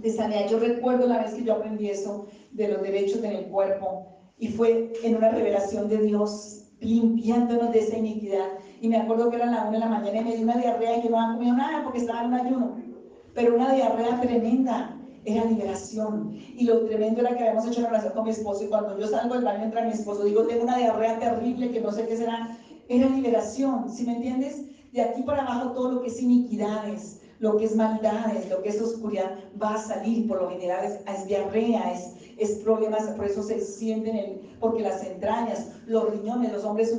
de 0.03 0.11
sanidad. 0.11 0.49
Yo 0.49 0.59
recuerdo 0.59 1.07
la 1.07 1.19
vez 1.19 1.35
que 1.35 1.45
yo 1.45 1.55
aprendí 1.55 1.91
eso 1.91 2.27
de 2.53 2.69
los 2.69 2.83
derechos 2.83 3.23
en 3.25 3.33
el 3.33 3.45
cuerpo 3.47 4.07
y 4.39 4.49
fue 4.49 4.93
en 5.03 5.17
una 5.17 5.31
revelación 5.31 5.89
de 5.89 5.99
Dios 5.99 6.65
limpiándonos 6.81 7.73
de 7.73 7.81
esa 7.81 7.99
iniquidad. 7.99 8.47
Y 8.81 8.89
me 8.89 8.97
acuerdo 8.97 9.29
que 9.29 9.37
era 9.37 9.47
la 9.47 9.63
una 9.63 9.73
de 9.73 9.79
la 9.79 9.87
mañana 9.87 10.21
y 10.21 10.25
me 10.25 10.35
dio 10.35 10.45
una 10.45 10.57
diarrea 10.57 10.99
y 10.99 11.03
yo 11.03 11.11
no 11.11 11.21
había 11.21 11.35
comido 11.35 11.57
nada 11.57 11.85
porque 11.85 11.99
estaba 11.99 12.23
en 12.23 12.27
un 12.29 12.35
ayuno. 12.35 12.77
Pero 13.35 13.55
una 13.55 13.75
diarrea 13.75 14.21
tremenda, 14.21 14.97
era 15.25 15.45
liberación. 15.45 16.33
Y 16.57 16.65
lo 16.65 16.85
tremendo 16.87 17.21
era 17.21 17.37
que 17.37 17.41
habíamos 17.41 17.67
hecho 17.67 17.83
la 17.83 17.89
oración 17.89 18.13
con 18.15 18.25
mi 18.25 18.31
esposo 18.31 18.65
y 18.65 18.69
cuando 18.69 18.99
yo 18.99 19.07
salgo 19.07 19.35
del 19.35 19.45
baño 19.45 19.65
entra 19.65 19.85
mi 19.85 19.93
esposo, 19.93 20.25
digo, 20.25 20.47
tengo 20.47 20.65
una 20.65 20.77
diarrea 20.77 21.19
terrible 21.19 21.71
que 21.71 21.81
no 21.81 21.93
sé 21.93 22.07
qué 22.07 22.17
será. 22.17 22.57
Era 22.89 23.09
liberación, 23.09 23.91
¿sí 23.91 24.05
me 24.05 24.17
entiendes? 24.17 24.65
De 24.93 25.03
aquí 25.03 25.23
para 25.23 25.43
abajo 25.43 25.73
todo 25.73 25.93
lo 25.93 26.03
que 26.03 26.09
es 26.09 26.21
iniquidades, 26.21 27.20
lo 27.41 27.57
que 27.57 27.65
es 27.65 27.75
maldades, 27.75 28.49
lo 28.49 28.63
que 28.63 28.69
es 28.69 28.81
oscuridad, 28.81 29.33
va 29.61 29.75
a 29.75 29.79
salir, 29.79 30.29
por 30.29 30.43
lo 30.43 30.51
general 30.51 30.85
es, 30.85 31.27
diarrea, 31.27 31.93
es, 31.93 32.15
es, 32.37 32.59
problemas, 32.59 33.09
por 33.09 33.25
eso 33.25 33.43
se 33.43 33.61
sienten, 33.61 34.15
el, 34.15 34.41
porque 34.61 34.83
las 34.83 35.03
entrañas, 35.03 35.69
los 35.87 36.11
riñones, 36.11 36.53
los 36.53 36.65
hombres 36.65 36.95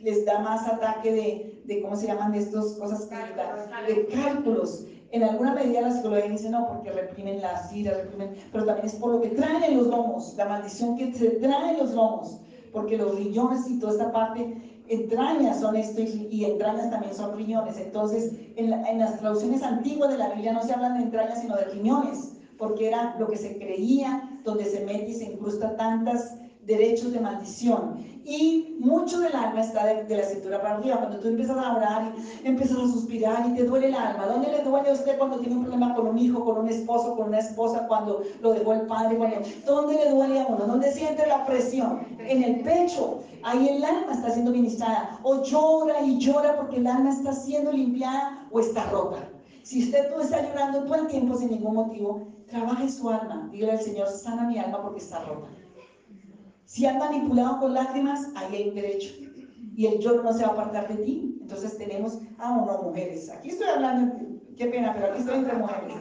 les 0.00 0.24
da 0.26 0.40
más 0.40 0.66
ataque 0.66 1.12
de, 1.12 1.62
de 1.64 1.80
¿cómo 1.80 1.96
se 1.96 2.08
llaman 2.08 2.32
de 2.32 2.38
estas 2.38 2.72
cosas? 2.74 3.08
De 3.08 4.06
cálculos. 4.06 4.84
En 5.10 5.22
alguna 5.22 5.54
medida 5.54 5.80
la 5.80 5.92
psicología 5.92 6.28
dice 6.28 6.50
no, 6.50 6.68
porque 6.68 6.90
reprimen 6.90 7.40
las 7.40 7.72
iras, 7.72 7.96
reprimen, 7.98 8.36
pero 8.52 8.64
también 8.64 8.86
es 8.86 8.94
por 8.96 9.12
lo 9.12 9.20
que 9.20 9.28
traen 9.28 9.76
los 9.76 9.86
lomos, 9.86 10.34
la 10.36 10.46
maldición 10.46 10.96
que 10.96 11.12
se 11.14 11.30
traen 11.30 11.78
los 11.78 11.92
lomos, 11.92 12.40
porque 12.72 12.98
los 12.98 13.16
riñones 13.16 13.70
y 13.70 13.78
toda 13.78 13.92
esta 13.92 14.12
parte, 14.12 14.67
entrañas 14.88 15.60
son 15.60 15.76
esto 15.76 16.00
y, 16.00 16.56
también 16.58 17.14
son 17.14 17.36
riñones. 17.36 17.76
Entonces, 17.78 18.32
en, 18.56 18.70
las 18.70 19.18
traducciones 19.18 19.62
antiguas 19.62 20.10
de 20.10 20.18
la 20.18 20.30
Biblia 20.30 20.52
no 20.52 20.62
se 20.62 20.72
hablan 20.72 20.98
de 20.98 21.04
entrañas, 21.04 21.40
sino 21.40 21.56
de 21.56 21.64
riñones, 21.64 22.32
porque 22.56 22.88
era 22.88 23.16
lo 23.18 23.28
que 23.28 23.36
se 23.36 23.56
creía, 23.56 24.40
donde 24.44 24.64
se 24.64 24.84
mete 24.84 25.10
y 25.10 25.14
se 25.14 25.32
incrusta 25.32 25.76
tantas 25.76 26.36
derechos 26.66 27.12
de 27.12 27.20
maldición. 27.20 28.04
Y 28.28 28.76
mucho 28.78 29.20
del 29.20 29.34
alma 29.34 29.62
está 29.62 29.86
de, 29.86 30.14
la 30.14 30.22
cintura 30.22 30.60
para 30.60 30.74
arriba. 30.74 30.98
Cuando 30.98 31.18
tú 31.18 31.28
empiezas 31.28 31.56
a 31.56 31.74
orar 31.74 32.12
y 32.44 32.46
empiezas 32.46 32.76
a 32.76 32.86
suspirar 32.86 33.48
y 33.48 33.54
te 33.54 33.64
duele 33.64 33.88
el 33.88 33.94
alma, 33.94 34.26
¿dónde 34.26 34.48
le 34.52 34.62
duele 34.64 34.90
a 34.90 34.92
usted 34.92 35.16
cuando 35.16 35.38
tiene 35.38 35.54
un 35.56 35.62
problema 35.62 35.94
con 35.94 36.08
un 36.08 36.18
hijo, 36.18 36.44
con 36.44 36.58
un 36.58 36.68
esposo, 36.68 37.16
con 37.16 37.28
una 37.28 37.38
esposa, 37.38 37.86
cuando 37.88 38.22
lo 38.42 38.52
dejó 38.52 38.74
el 38.74 38.82
padre? 38.82 39.16
¿Dónde 39.64 39.94
le 39.94 40.10
duele 40.10 40.42
a 40.42 40.46
uno? 40.46 40.66
¿Dónde 40.66 40.92
siente 40.92 41.26
la 41.26 41.46
presión? 41.46 42.06
En 42.18 42.44
el 42.44 42.60
pecho. 42.60 43.20
Ahí 43.44 43.66
el 43.66 43.82
alma 43.82 44.12
está 44.12 44.28
siendo 44.28 44.50
ministrada. 44.50 45.18
O 45.22 45.42
llora 45.42 46.02
y 46.02 46.18
llora 46.18 46.54
porque 46.54 46.76
el 46.76 46.86
alma 46.86 47.08
está 47.08 47.32
siendo 47.32 47.72
limpiada 47.72 48.46
o 48.50 48.60
está 48.60 48.90
rota. 48.90 49.26
Si 49.62 49.84
usted 49.84 50.10
no 50.10 50.20
está 50.20 50.42
llorando 50.42 50.84
todo 50.84 50.96
el 50.96 51.06
tiempo 51.06 51.34
sin 51.38 51.48
ningún 51.50 51.76
motivo, 51.76 52.26
trabaje 52.50 52.90
su 52.90 53.08
alma. 53.08 53.48
Dígale 53.50 53.72
al 53.72 53.80
Señor, 53.80 54.08
sana 54.08 54.42
mi 54.42 54.58
alma 54.58 54.82
porque 54.82 54.98
está 54.98 55.20
rota. 55.20 55.48
Si 56.68 56.84
han 56.84 56.98
manipulado 56.98 57.60
con 57.60 57.72
lágrimas, 57.72 58.28
ahí 58.34 58.56
hay 58.56 58.68
un 58.68 58.74
derecho. 58.74 59.14
Y 59.74 59.86
el 59.86 60.00
lloro 60.00 60.22
no 60.22 60.34
se 60.34 60.42
va 60.42 60.48
a 60.48 60.52
apartar 60.52 60.86
de 60.86 61.02
ti. 61.02 61.38
Entonces 61.40 61.78
tenemos, 61.78 62.18
ah, 62.36 62.62
no, 62.66 62.82
mujeres. 62.82 63.30
Aquí 63.30 63.48
estoy 63.48 63.68
hablando, 63.68 64.14
qué 64.54 64.66
pena, 64.66 64.92
pero 64.92 65.06
aquí 65.06 65.20
estoy 65.20 65.36
entre 65.36 65.54
mujeres. 65.54 65.96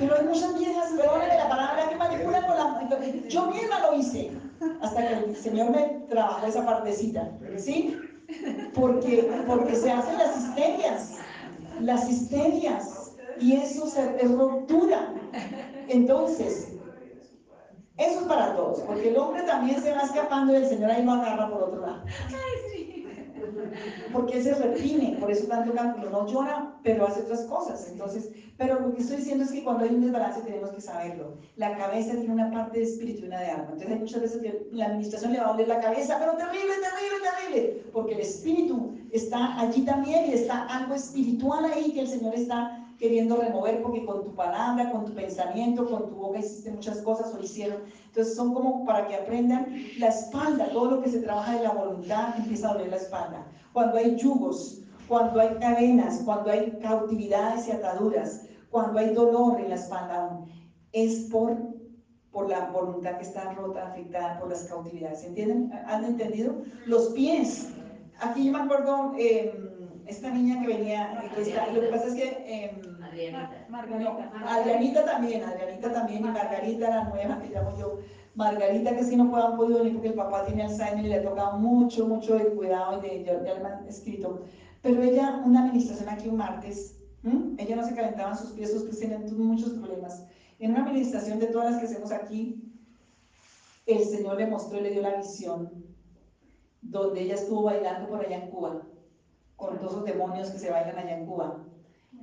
Pero 0.00 0.16
hay 0.16 0.24
muchas 0.24 0.58
viejas, 0.58 0.90
perdónenme 0.90 1.36
la 1.36 1.48
palabra, 1.48 1.88
que 1.88 1.94
manipulan 1.94 2.46
con 2.48 2.56
la... 2.56 2.88
Yo 3.28 3.46
misma 3.46 3.78
lo 3.78 3.96
hice, 3.96 4.32
hasta 4.80 5.06
que 5.06 5.14
el 5.14 5.36
Señor 5.36 5.70
me 5.70 5.82
trabajó 6.08 6.46
esa 6.48 6.66
partecita, 6.66 7.30
¿sí? 7.56 7.96
Porque, 8.74 9.30
porque 9.46 9.76
se 9.76 9.92
hacen 9.92 10.18
las 10.18 10.36
histerias, 10.36 11.18
las 11.80 12.10
histerias, 12.10 13.12
y 13.38 13.52
eso 13.52 13.86
es 13.86 14.32
ruptura. 14.32 15.14
Entonces, 15.86 16.71
eso 17.96 18.20
es 18.20 18.26
para 18.26 18.54
todos, 18.54 18.80
porque 18.80 19.10
el 19.10 19.16
hombre 19.18 19.42
también 19.42 19.80
se 19.80 19.92
va 19.92 20.02
escapando 20.02 20.52
y 20.52 20.56
el 20.56 20.66
Señor 20.66 20.90
ahí 20.90 21.04
lo 21.04 21.12
agarra 21.12 21.50
por 21.50 21.62
otro 21.64 21.80
lado. 21.80 22.02
Porque 24.12 24.38
él 24.38 24.44
se 24.44 24.54
reprime, 24.54 25.16
por 25.18 25.30
eso 25.30 25.46
tanto 25.46 25.72
cántico, 25.74 26.08
no 26.10 26.26
llora, 26.26 26.74
pero 26.82 27.06
hace 27.06 27.22
otras 27.22 27.42
cosas. 27.42 27.88
Entonces, 27.90 28.30
pero 28.56 28.80
lo 28.80 28.94
que 28.94 29.02
estoy 29.02 29.16
diciendo 29.16 29.44
es 29.44 29.50
que 29.50 29.64
cuando 29.64 29.84
hay 29.84 29.94
un 29.94 30.02
desbalance 30.02 30.40
tenemos 30.42 30.70
que 30.70 30.80
saberlo. 30.80 31.38
La 31.56 31.76
cabeza 31.76 32.12
tiene 32.12 32.32
una 32.32 32.50
parte 32.50 32.78
de 32.78 32.84
espíritu 32.84 33.22
y 33.22 33.26
una 33.26 33.40
de 33.40 33.50
alma. 33.50 33.64
Entonces 33.64 33.90
hay 33.90 33.98
muchas 33.98 34.20
veces 34.20 34.42
que 34.42 34.68
la 34.72 34.86
administración 34.86 35.32
le 35.32 35.40
va 35.40 35.48
a 35.48 35.52
doler 35.52 35.68
la 35.68 35.80
cabeza, 35.80 36.16
pero 36.18 36.36
terrible, 36.36 36.74
terrible, 36.74 37.28
terrible, 37.30 37.82
porque 37.92 38.14
el 38.14 38.20
espíritu 38.20 38.94
está 39.10 39.58
allí 39.58 39.82
también 39.84 40.26
y 40.26 40.34
está 40.34 40.64
algo 40.66 40.94
espiritual 40.94 41.64
ahí 41.64 41.92
que 41.92 42.00
el 42.00 42.08
Señor 42.08 42.34
está 42.34 42.81
queriendo 43.02 43.34
remover 43.34 43.82
porque 43.82 44.04
con 44.04 44.22
tu 44.22 44.32
palabra, 44.32 44.92
con 44.92 45.04
tu 45.04 45.12
pensamiento, 45.12 45.90
con 45.90 46.08
tu 46.08 46.14
boca 46.14 46.38
hiciste 46.38 46.70
muchas 46.70 46.98
cosas 47.02 47.34
o 47.34 47.42
hicieron. 47.42 47.80
Entonces 48.06 48.36
son 48.36 48.54
como 48.54 48.84
para 48.84 49.08
que 49.08 49.16
aprendan 49.16 49.74
la 49.98 50.06
espalda, 50.06 50.68
todo 50.68 50.92
lo 50.92 51.02
que 51.02 51.10
se 51.10 51.18
trabaja 51.18 51.56
de 51.56 51.64
la 51.64 51.72
voluntad 51.72 52.38
empieza 52.38 52.70
a 52.70 52.74
doler 52.74 52.90
la 52.90 52.98
espalda. 52.98 53.44
Cuando 53.72 53.98
hay 53.98 54.14
yugos, 54.14 54.82
cuando 55.08 55.40
hay 55.40 55.56
cadenas, 55.56 56.22
cuando 56.24 56.52
hay 56.52 56.78
cautividades 56.80 57.66
y 57.66 57.72
ataduras, 57.72 58.42
cuando 58.70 59.00
hay 59.00 59.12
dolor 59.12 59.60
en 59.60 59.70
la 59.70 59.74
espalda, 59.74 60.38
es 60.92 61.28
por, 61.28 61.56
por 62.30 62.48
la 62.48 62.70
voluntad 62.70 63.16
que 63.16 63.24
está 63.24 63.52
rota, 63.54 63.88
afectada 63.88 64.38
por 64.38 64.48
las 64.48 64.62
cautividades. 64.62 65.24
¿Entienden? 65.24 65.72
¿Han 65.88 66.04
entendido? 66.04 66.54
Los 66.86 67.08
pies. 67.08 67.68
Aquí 68.20 68.44
yo 68.46 68.52
me 68.52 68.60
acuerdo... 68.60 69.12
Eh, 69.18 69.70
esta 70.04 70.30
niña 70.30 70.60
que 70.60 70.66
venía, 70.66 71.22
lo 71.72 71.80
que 71.80 71.86
pasa 71.86 72.08
es 72.08 72.14
que... 72.14 72.44
Eh, 72.46 72.91
Adrianita. 73.12 73.66
Margarita. 73.68 74.32
Adrianita 74.46 75.04
también, 75.04 75.42
Adrianita 75.44 75.92
también, 75.92 76.20
y 76.20 76.22
Margarita, 76.24 76.88
la 76.88 77.04
nueva 77.04 77.38
que 77.40 77.48
llamo 77.50 77.76
yo. 77.78 77.98
Margarita, 78.34 78.96
que 78.96 79.04
si 79.04 79.16
no 79.16 79.30
puedan 79.30 79.56
podido 79.56 79.78
venir 79.78 79.94
porque 79.94 80.08
el 80.08 80.14
papá 80.14 80.46
tiene 80.46 80.62
Alzheimer 80.62 81.04
y 81.04 81.08
le 81.08 81.16
ha 81.16 81.22
tocado 81.22 81.58
mucho, 81.58 82.06
mucho 82.06 82.36
de 82.36 82.46
cuidado 82.54 82.98
y 82.98 83.08
de, 83.08 83.24
ya, 83.24 83.44
ya 83.44 83.54
le 83.54 83.64
han 83.64 83.86
escrito. 83.86 84.42
Pero 84.80 85.02
ella, 85.02 85.42
una 85.44 85.64
administración 85.64 86.08
aquí 86.08 86.28
un 86.28 86.36
martes, 86.36 86.98
ella 87.58 87.76
no 87.76 87.86
se 87.86 87.94
calentaban 87.94 88.36
sus 88.36 88.52
pies, 88.52 88.72
sus 88.72 88.84
pies 88.84 88.98
tienen 88.98 89.26
muchos 89.38 89.70
problemas. 89.72 90.26
En 90.58 90.70
una 90.70 90.84
administración 90.84 91.38
de 91.38 91.46
todas 91.46 91.72
las 91.72 91.80
que 91.80 91.86
hacemos 91.86 92.10
aquí, 92.10 92.72
el 93.86 94.04
Señor 94.04 94.38
le 94.38 94.46
mostró 94.46 94.78
y 94.78 94.82
le 94.82 94.90
dio 94.90 95.02
la 95.02 95.16
visión, 95.16 95.84
donde 96.80 97.20
ella 97.20 97.34
estuvo 97.34 97.64
bailando 97.64 98.08
por 98.08 98.24
allá 98.24 98.36
en 98.36 98.50
Cuba 98.50 98.82
con 99.56 99.78
todos 99.78 99.92
esos 99.92 100.04
demonios 100.04 100.50
que 100.50 100.58
se 100.58 100.70
bailan 100.70 100.98
allá 100.98 101.18
en 101.18 101.26
Cuba. 101.26 101.64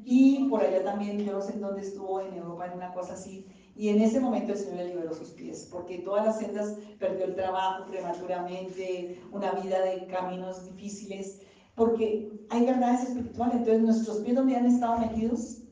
Y 0.03 0.47
por 0.49 0.61
allá 0.61 0.83
también, 0.83 1.19
yo 1.19 1.33
no 1.33 1.41
sé 1.41 1.53
en 1.53 1.61
dónde 1.61 1.81
estuvo, 1.81 2.21
en 2.21 2.33
Europa, 2.35 2.67
en 2.67 2.73
una 2.73 2.93
cosa 2.93 3.13
así. 3.13 3.45
Y 3.75 3.89
en 3.89 4.01
ese 4.01 4.19
momento 4.19 4.53
el 4.53 4.59
Señor 4.59 4.77
le 4.77 4.87
liberó 4.87 5.13
sus 5.13 5.29
pies, 5.29 5.67
porque 5.71 5.99
todas 5.99 6.25
las 6.25 6.39
sendas 6.39 6.75
perdió 6.99 7.25
el 7.25 7.35
trabajo 7.35 7.85
prematuramente, 7.85 9.21
una 9.31 9.51
vida 9.53 9.81
de 9.81 10.05
caminos 10.07 10.65
difíciles, 10.65 11.41
porque 11.75 12.45
hay 12.49 12.65
verdades 12.65 13.09
espirituales. 13.09 13.55
Entonces, 13.55 13.81
nuestros 13.81 14.17
pies 14.17 14.35
donde 14.35 14.55
han 14.55 14.65
estado 14.65 14.97
metidos, 14.97 15.63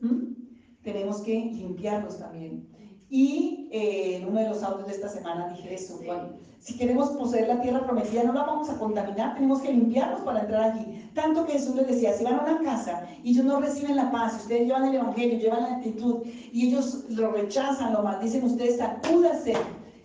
tenemos 0.82 1.20
que 1.20 1.34
limpiarlos 1.34 2.18
también. 2.18 2.66
Y 3.10 3.68
eh, 3.72 4.16
en 4.16 4.28
uno 4.28 4.40
de 4.40 4.48
los 4.48 4.62
audios 4.62 4.86
de 4.86 4.94
esta 4.94 5.08
semana 5.08 5.48
dije 5.48 5.74
eso, 5.74 5.98
Juan, 6.04 6.36
si 6.60 6.76
queremos 6.76 7.10
poseer 7.10 7.48
la 7.48 7.60
tierra 7.60 7.84
prometida, 7.84 8.24
no 8.24 8.32
la 8.32 8.44
vamos 8.44 8.68
a 8.68 8.78
contaminar, 8.78 9.34
tenemos 9.34 9.60
que 9.60 9.72
limpiarnos 9.72 10.20
para 10.22 10.40
entrar 10.40 10.72
allí. 10.72 10.97
Tanto 11.14 11.46
que 11.46 11.54
Jesús 11.54 11.74
les 11.74 11.88
decía, 11.88 12.12
si 12.12 12.24
van 12.24 12.40
a 12.40 12.42
una 12.42 12.62
casa 12.62 13.06
y 13.22 13.30
ellos 13.30 13.44
no 13.44 13.60
reciben 13.60 13.96
la 13.96 14.10
paz, 14.10 14.36
ustedes 14.42 14.66
llevan 14.66 14.86
el 14.86 14.96
Evangelio, 14.96 15.38
llevan 15.38 15.62
la 15.62 15.76
actitud 15.76 16.22
y 16.52 16.68
ellos 16.68 17.04
lo 17.08 17.32
rechazan, 17.32 17.92
lo 17.92 18.02
maldicen, 18.02 18.44
ustedes 18.44 18.78
sacúdase 18.78 19.54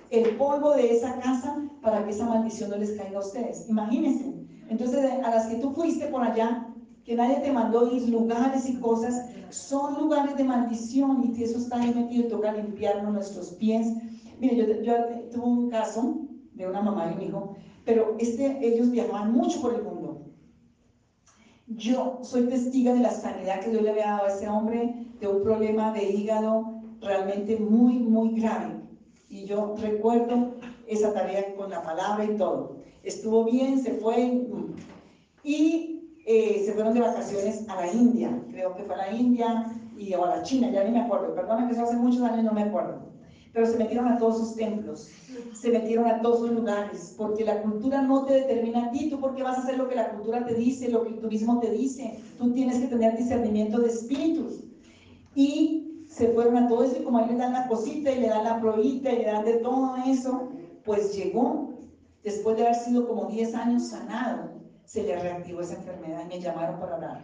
el 0.09 0.35
polvo 0.37 0.73
de 0.73 0.93
esa 0.93 1.19
casa 1.19 1.57
para 1.81 2.03
que 2.03 2.11
esa 2.11 2.25
maldición 2.25 2.69
no 2.69 2.77
les 2.77 2.91
caiga 2.91 3.17
a 3.17 3.21
ustedes. 3.21 3.69
Imagínense. 3.69 4.33
Entonces, 4.69 5.05
a 5.23 5.29
las 5.29 5.47
que 5.47 5.55
tú 5.55 5.71
fuiste 5.71 6.07
por 6.07 6.23
allá, 6.23 6.67
que 7.03 7.15
nadie 7.15 7.37
te 7.37 7.51
mandó 7.51 7.91
ir, 7.93 8.09
lugares 8.09 8.69
y 8.69 8.75
cosas, 8.75 9.25
son 9.49 9.95
lugares 9.95 10.37
de 10.37 10.45
maldición 10.45 11.23
y 11.23 11.35
si 11.35 11.43
eso 11.43 11.57
está 11.57 11.81
ahí 11.81 11.93
metido, 11.93 12.29
toca 12.29 12.53
limpiarnos 12.53 13.13
nuestros 13.13 13.49
pies. 13.51 13.87
Mire, 14.39 14.55
yo, 14.55 14.81
yo 14.81 14.93
tuve 15.31 15.45
un 15.45 15.69
caso 15.69 16.21
de 16.53 16.67
una 16.67 16.81
mamá 16.81 17.11
y 17.11 17.15
un 17.15 17.21
hijo, 17.21 17.55
pero 17.85 18.15
este, 18.19 18.65
ellos 18.65 18.91
viajaban 18.91 19.33
mucho 19.33 19.61
por 19.61 19.75
el 19.75 19.83
mundo. 19.83 19.92
Yo 21.67 22.19
soy 22.23 22.47
testiga 22.47 22.93
de 22.93 22.99
la 22.99 23.11
sanidad 23.11 23.61
que 23.61 23.69
Dios 23.69 23.83
le 23.83 23.91
había 23.91 24.07
dado 24.07 24.25
a 24.25 24.27
ese 24.27 24.49
hombre 24.49 25.07
de 25.21 25.27
un 25.27 25.43
problema 25.43 25.93
de 25.93 26.03
hígado 26.03 26.81
realmente 26.99 27.57
muy, 27.57 27.99
muy 27.99 28.41
grave. 28.41 28.81
Y 29.29 29.45
yo 29.45 29.73
recuerdo 29.79 30.55
esa 30.87 31.13
tarea 31.13 31.55
con 31.55 31.69
la 31.69 31.81
palabra 31.81 32.25
y 32.25 32.35
todo. 32.35 32.75
Estuvo 33.03 33.45
bien, 33.45 33.81
se 33.81 33.93
fue 33.93 34.45
y 35.43 36.19
eh, 36.25 36.63
se 36.65 36.73
fueron 36.73 36.93
de 36.93 36.99
vacaciones 36.99 37.67
a 37.69 37.75
la 37.77 37.93
India. 37.93 38.43
Creo 38.51 38.75
que 38.75 38.83
fue 38.83 38.95
a 38.95 39.09
la 39.09 39.13
India 39.13 39.65
y 39.97 40.13
o 40.15 40.25
a 40.25 40.35
la 40.35 40.43
China, 40.43 40.69
ya 40.69 40.83
ni 40.83 40.91
me 40.91 41.01
acuerdo. 41.01 41.33
Perdona 41.33 41.65
que 41.65 41.73
eso 41.73 41.83
hace 41.83 41.95
muchos 41.95 42.21
años, 42.23 42.43
no 42.43 42.51
me 42.51 42.63
acuerdo 42.63 43.12
pero 43.53 43.67
se 43.67 43.77
metieron 43.77 44.07
a 44.07 44.17
todos 44.17 44.39
sus 44.39 44.55
templos, 44.55 45.09
se 45.53 45.69
metieron 45.69 46.07
a 46.07 46.21
todos 46.21 46.39
sus 46.39 46.51
lugares, 46.51 47.13
porque 47.15 47.45
la 47.45 47.61
cultura 47.61 48.01
no 48.01 48.25
te 48.25 48.33
determina 48.33 48.87
a 48.87 48.91
ti, 48.91 49.09
tú 49.09 49.19
porque 49.19 49.43
vas 49.43 49.57
a 49.57 49.61
hacer 49.61 49.77
lo 49.77 49.87
que 49.87 49.95
la 49.95 50.09
cultura 50.09 50.45
te 50.45 50.55
dice, 50.55 50.89
lo 50.89 51.03
que 51.03 51.09
el 51.09 51.19
turismo 51.19 51.59
te 51.59 51.69
dice, 51.71 52.19
tú 52.37 52.51
tienes 52.51 52.79
que 52.79 52.87
tener 52.87 53.15
discernimiento 53.15 53.79
de 53.79 53.89
espíritus. 53.89 54.63
Y 55.35 56.05
se 56.09 56.29
fueron 56.29 56.57
a 56.57 56.67
todo 56.67 56.83
eso 56.83 56.97
y 56.99 57.03
como 57.03 57.19
ahí 57.19 57.29
le 57.29 57.37
dan 57.37 57.53
la 57.53 57.67
cosita 57.67 58.11
y 58.11 58.19
le 58.19 58.27
dan 58.27 58.43
la 58.43 58.59
probita 58.59 59.11
y 59.11 59.19
le 59.19 59.25
dan 59.25 59.45
de 59.45 59.53
todo 59.55 59.95
eso, 60.07 60.49
pues 60.83 61.15
llegó, 61.15 61.73
después 62.23 62.57
de 62.57 62.63
haber 62.63 62.75
sido 62.75 63.07
como 63.07 63.25
10 63.25 63.55
años 63.55 63.87
sanado, 63.87 64.51
se 64.85 65.03
le 65.03 65.17
reactivó 65.17 65.61
esa 65.61 65.75
enfermedad 65.75 66.23
y 66.25 66.35
me 66.35 66.41
llamaron 66.41 66.79
para 66.79 66.95
hablar. 66.95 67.23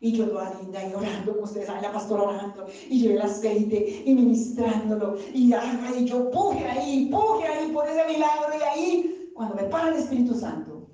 Y 0.00 0.12
yo 0.12 0.28
toda 0.28 0.60
linda 0.60 0.86
y 0.86 0.92
orando, 0.92 1.32
como 1.32 1.44
ustedes 1.44 1.66
saben, 1.66 1.82
la 1.82 1.92
pastora 1.92 2.24
orando, 2.24 2.66
y 2.88 3.02
yo 3.02 3.12
el 3.12 3.22
aceite 3.22 4.02
y 4.04 4.14
ministrándolo, 4.14 5.16
y, 5.32 5.54
y 5.54 6.04
yo 6.04 6.30
puje 6.30 6.66
ahí, 6.66 7.08
puje 7.10 7.46
ahí 7.46 7.72
por 7.72 7.88
ese 7.88 8.06
milagro, 8.06 8.52
y 8.58 8.62
ahí, 8.62 9.32
cuando 9.34 9.54
me 9.54 9.64
para 9.64 9.88
el 9.88 9.96
Espíritu 9.96 10.34
Santo, 10.34 10.90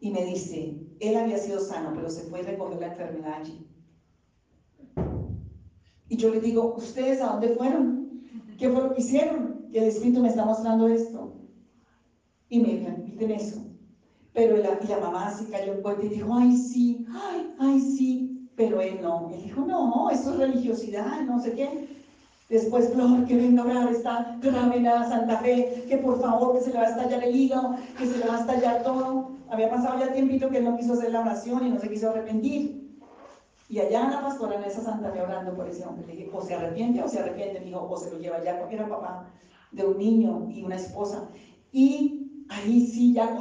y 0.00 0.10
me 0.10 0.24
dice, 0.26 0.78
él 1.00 1.16
había 1.16 1.38
sido 1.38 1.60
sano, 1.60 1.92
pero 1.94 2.10
se 2.10 2.24
fue 2.24 2.40
a 2.40 2.42
recoger 2.44 2.78
la 2.78 2.88
enfermedad 2.88 3.40
allí. 3.40 3.66
Y 6.08 6.16
yo 6.16 6.30
le 6.30 6.40
digo, 6.40 6.74
¿ustedes 6.76 7.20
a 7.20 7.32
dónde 7.32 7.48
fueron? 7.56 8.22
¿Qué 8.58 8.70
fue 8.70 8.82
lo 8.82 8.94
que 8.94 9.00
hicieron? 9.00 9.68
Que 9.72 9.78
el 9.78 9.84
Espíritu 9.86 10.20
me 10.20 10.28
está 10.28 10.44
mostrando 10.44 10.88
esto. 10.88 11.34
Y 12.48 12.60
me 12.60 12.86
repiten 12.86 13.30
eso. 13.32 13.65
Pero 14.36 14.58
la, 14.58 14.78
y 14.84 14.86
la 14.86 14.98
mamá 14.98 15.30
se 15.30 15.48
cayó 15.48 15.72
en 15.72 15.80
cuenta 15.80 16.04
y 16.04 16.10
dijo, 16.10 16.34
ay, 16.34 16.54
sí, 16.58 17.06
ay, 17.58 17.80
sí. 17.80 18.50
Pero 18.54 18.82
él 18.82 18.98
no, 19.02 19.30
él 19.32 19.42
dijo, 19.42 19.62
no, 19.62 20.10
eso 20.10 20.32
es 20.32 20.38
religiosidad, 20.38 21.22
no 21.22 21.40
sé 21.40 21.52
qué. 21.52 21.88
Después, 22.50 22.90
Flor, 22.90 23.24
que 23.24 23.34
venga 23.34 23.62
a 23.62 23.64
orar 23.64 23.88
esta 23.90 24.38
la 24.42 25.08
Santa 25.08 25.38
Fe, 25.38 25.86
que 25.88 25.96
por 25.96 26.20
favor, 26.20 26.54
que 26.54 26.64
se 26.64 26.70
le 26.70 26.76
va 26.76 26.84
a 26.84 26.90
estallar 26.90 27.24
el 27.24 27.34
hígado, 27.34 27.76
que 27.96 28.06
se 28.06 28.18
le 28.18 28.26
va 28.26 28.36
a 28.36 28.40
estallar 28.40 28.82
todo. 28.82 29.30
Había 29.48 29.70
pasado 29.70 29.98
ya 29.98 30.12
tiempito 30.12 30.50
que 30.50 30.58
él 30.58 30.64
no 30.64 30.76
quiso 30.76 30.92
hacer 30.92 31.12
la 31.12 31.22
oración 31.22 31.66
y 31.66 31.70
no 31.70 31.80
se 31.80 31.88
quiso 31.88 32.10
arrepentir. 32.10 32.94
Y 33.70 33.78
allá 33.78 34.10
la 34.10 34.20
pastora, 34.20 34.56
en 34.56 34.64
esa 34.64 34.82
Santa 34.82 35.12
Fe, 35.12 35.22
orando 35.22 35.54
por 35.54 35.66
ese 35.66 35.82
hombre, 35.86 36.06
le 36.06 36.12
dije, 36.12 36.30
o 36.30 36.42
se 36.42 36.54
arrepiente 36.54 37.02
o 37.02 37.08
se 37.08 37.20
arrepiente, 37.20 37.60
mi 37.60 37.70
hijo, 37.70 37.88
o 37.90 37.96
se 37.96 38.10
lo 38.10 38.18
lleva 38.18 38.44
ya, 38.44 38.58
porque 38.60 38.74
era 38.74 38.86
papá 38.86 39.30
de 39.72 39.86
un 39.86 39.96
niño 39.96 40.46
y 40.50 40.62
una 40.62 40.76
esposa. 40.76 41.30
Y 41.72 42.44
ahí 42.50 42.86
sí, 42.86 43.14
ya, 43.14 43.34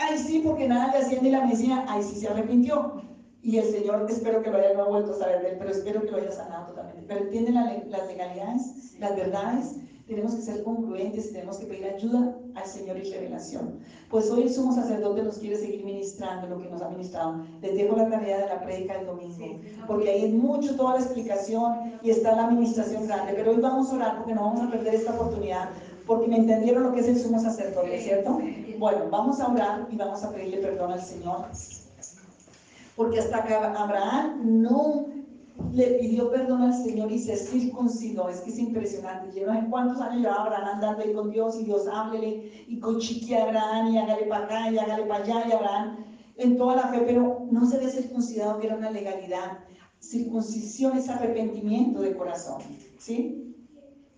ahí 0.00 0.18
sí, 0.18 0.42
porque 0.44 0.66
nada 0.66 0.92
le 0.92 0.98
hacía 0.98 1.20
ni 1.22 1.30
la 1.30 1.44
medicina, 1.44 1.84
ahí 1.88 2.02
sí 2.02 2.16
se 2.16 2.28
arrepintió. 2.28 3.02
Y 3.42 3.56
el 3.56 3.64
Señor, 3.64 4.06
espero 4.08 4.42
que 4.42 4.50
lo 4.50 4.58
haya 4.58 4.74
no 4.74 4.88
vuelto 4.88 5.12
a 5.12 5.18
saber 5.18 5.42
de 5.42 5.50
él, 5.50 5.56
pero 5.58 5.70
espero 5.70 6.02
que 6.02 6.10
lo 6.10 6.16
haya 6.18 6.30
sanado 6.30 6.66
totalmente. 6.66 7.04
Pero 7.06 7.20
entienden 7.20 7.54
las 7.88 8.06
legalidades, 8.06 8.94
las 8.98 9.16
verdades, 9.16 9.76
tenemos 10.10 10.34
que 10.34 10.42
ser 10.42 10.64
congruentes 10.64 11.32
tenemos 11.32 11.58
que 11.58 11.66
pedir 11.66 11.84
ayuda 11.84 12.36
al 12.56 12.66
Señor 12.66 12.98
y 12.98 13.12
revelación. 13.12 13.78
Pues 14.10 14.28
hoy 14.28 14.42
el 14.42 14.50
sumo 14.50 14.74
sacerdote 14.74 15.22
nos 15.22 15.38
quiere 15.38 15.56
seguir 15.56 15.84
ministrando 15.84 16.48
lo 16.48 16.60
que 16.60 16.68
nos 16.68 16.82
ha 16.82 16.88
ministrado. 16.88 17.44
Les 17.62 17.76
dejo 17.76 17.96
la 17.96 18.10
tarea 18.10 18.38
de 18.38 18.46
la 18.48 18.60
prédica 18.60 18.98
del 18.98 19.06
domingo, 19.06 19.60
porque 19.86 20.10
ahí 20.10 20.24
es 20.24 20.32
mucho 20.32 20.74
toda 20.74 20.98
la 20.98 21.04
explicación 21.04 21.92
y 22.02 22.10
está 22.10 22.34
la 22.34 22.46
administración 22.46 23.06
grande. 23.06 23.34
Pero 23.36 23.52
hoy 23.52 23.60
vamos 23.60 23.92
a 23.92 23.94
orar 23.94 24.16
porque 24.16 24.34
no 24.34 24.42
vamos 24.42 24.62
a 24.62 24.70
perder 24.72 24.96
esta 24.96 25.14
oportunidad, 25.14 25.68
porque 26.08 26.26
me 26.26 26.38
entendieron 26.38 26.82
lo 26.82 26.92
que 26.92 27.00
es 27.00 27.06
el 27.06 27.16
sumo 27.16 27.38
sacerdote, 27.38 28.00
¿cierto? 28.00 28.40
Bueno, 28.80 29.10
vamos 29.10 29.38
a 29.40 29.48
orar 29.48 29.86
y 29.90 29.96
vamos 29.96 30.24
a 30.24 30.32
pedirle 30.32 30.56
perdón 30.56 30.92
al 30.92 31.02
Señor. 31.02 31.44
Porque 32.96 33.18
hasta 33.18 33.44
que 33.44 33.52
Abraham 33.54 34.40
no 34.62 35.04
le 35.74 35.86
pidió 35.98 36.30
perdón 36.30 36.62
al 36.62 36.72
Señor 36.72 37.12
y 37.12 37.18
se 37.18 37.36
circuncidó. 37.36 38.30
Es 38.30 38.40
que 38.40 38.48
es 38.48 38.58
impresionante. 38.58 39.32
Lleva 39.32 39.58
en 39.58 39.68
cuántos 39.68 40.00
años 40.00 40.22
lleva 40.22 40.44
Abraham 40.44 40.76
andando 40.76 41.02
ahí 41.02 41.12
con 41.12 41.30
Dios 41.30 41.60
y 41.60 41.64
Dios 41.64 41.86
háblele 41.92 42.64
y 42.68 42.80
con 42.80 42.98
chiqui 42.98 43.34
a 43.34 43.42
Abraham 43.42 43.92
y 43.92 43.98
hágale 43.98 44.22
para 44.22 44.44
acá 44.46 44.72
y 44.72 44.78
hágale 44.78 45.02
para 45.02 45.24
allá 45.24 45.44
y 45.46 45.52
Abraham 45.52 46.04
en 46.38 46.56
toda 46.56 46.76
la 46.76 46.88
fe, 46.88 47.02
pero 47.04 47.48
no 47.50 47.66
se 47.66 47.76
ve 47.76 47.90
circuncidado, 47.90 48.60
que 48.60 48.66
era 48.68 48.76
una 48.76 48.90
legalidad. 48.90 49.58
Circuncisión 49.98 50.96
es 50.96 51.06
arrepentimiento 51.10 52.00
de 52.00 52.16
corazón, 52.16 52.62
¿sí? 52.98 53.54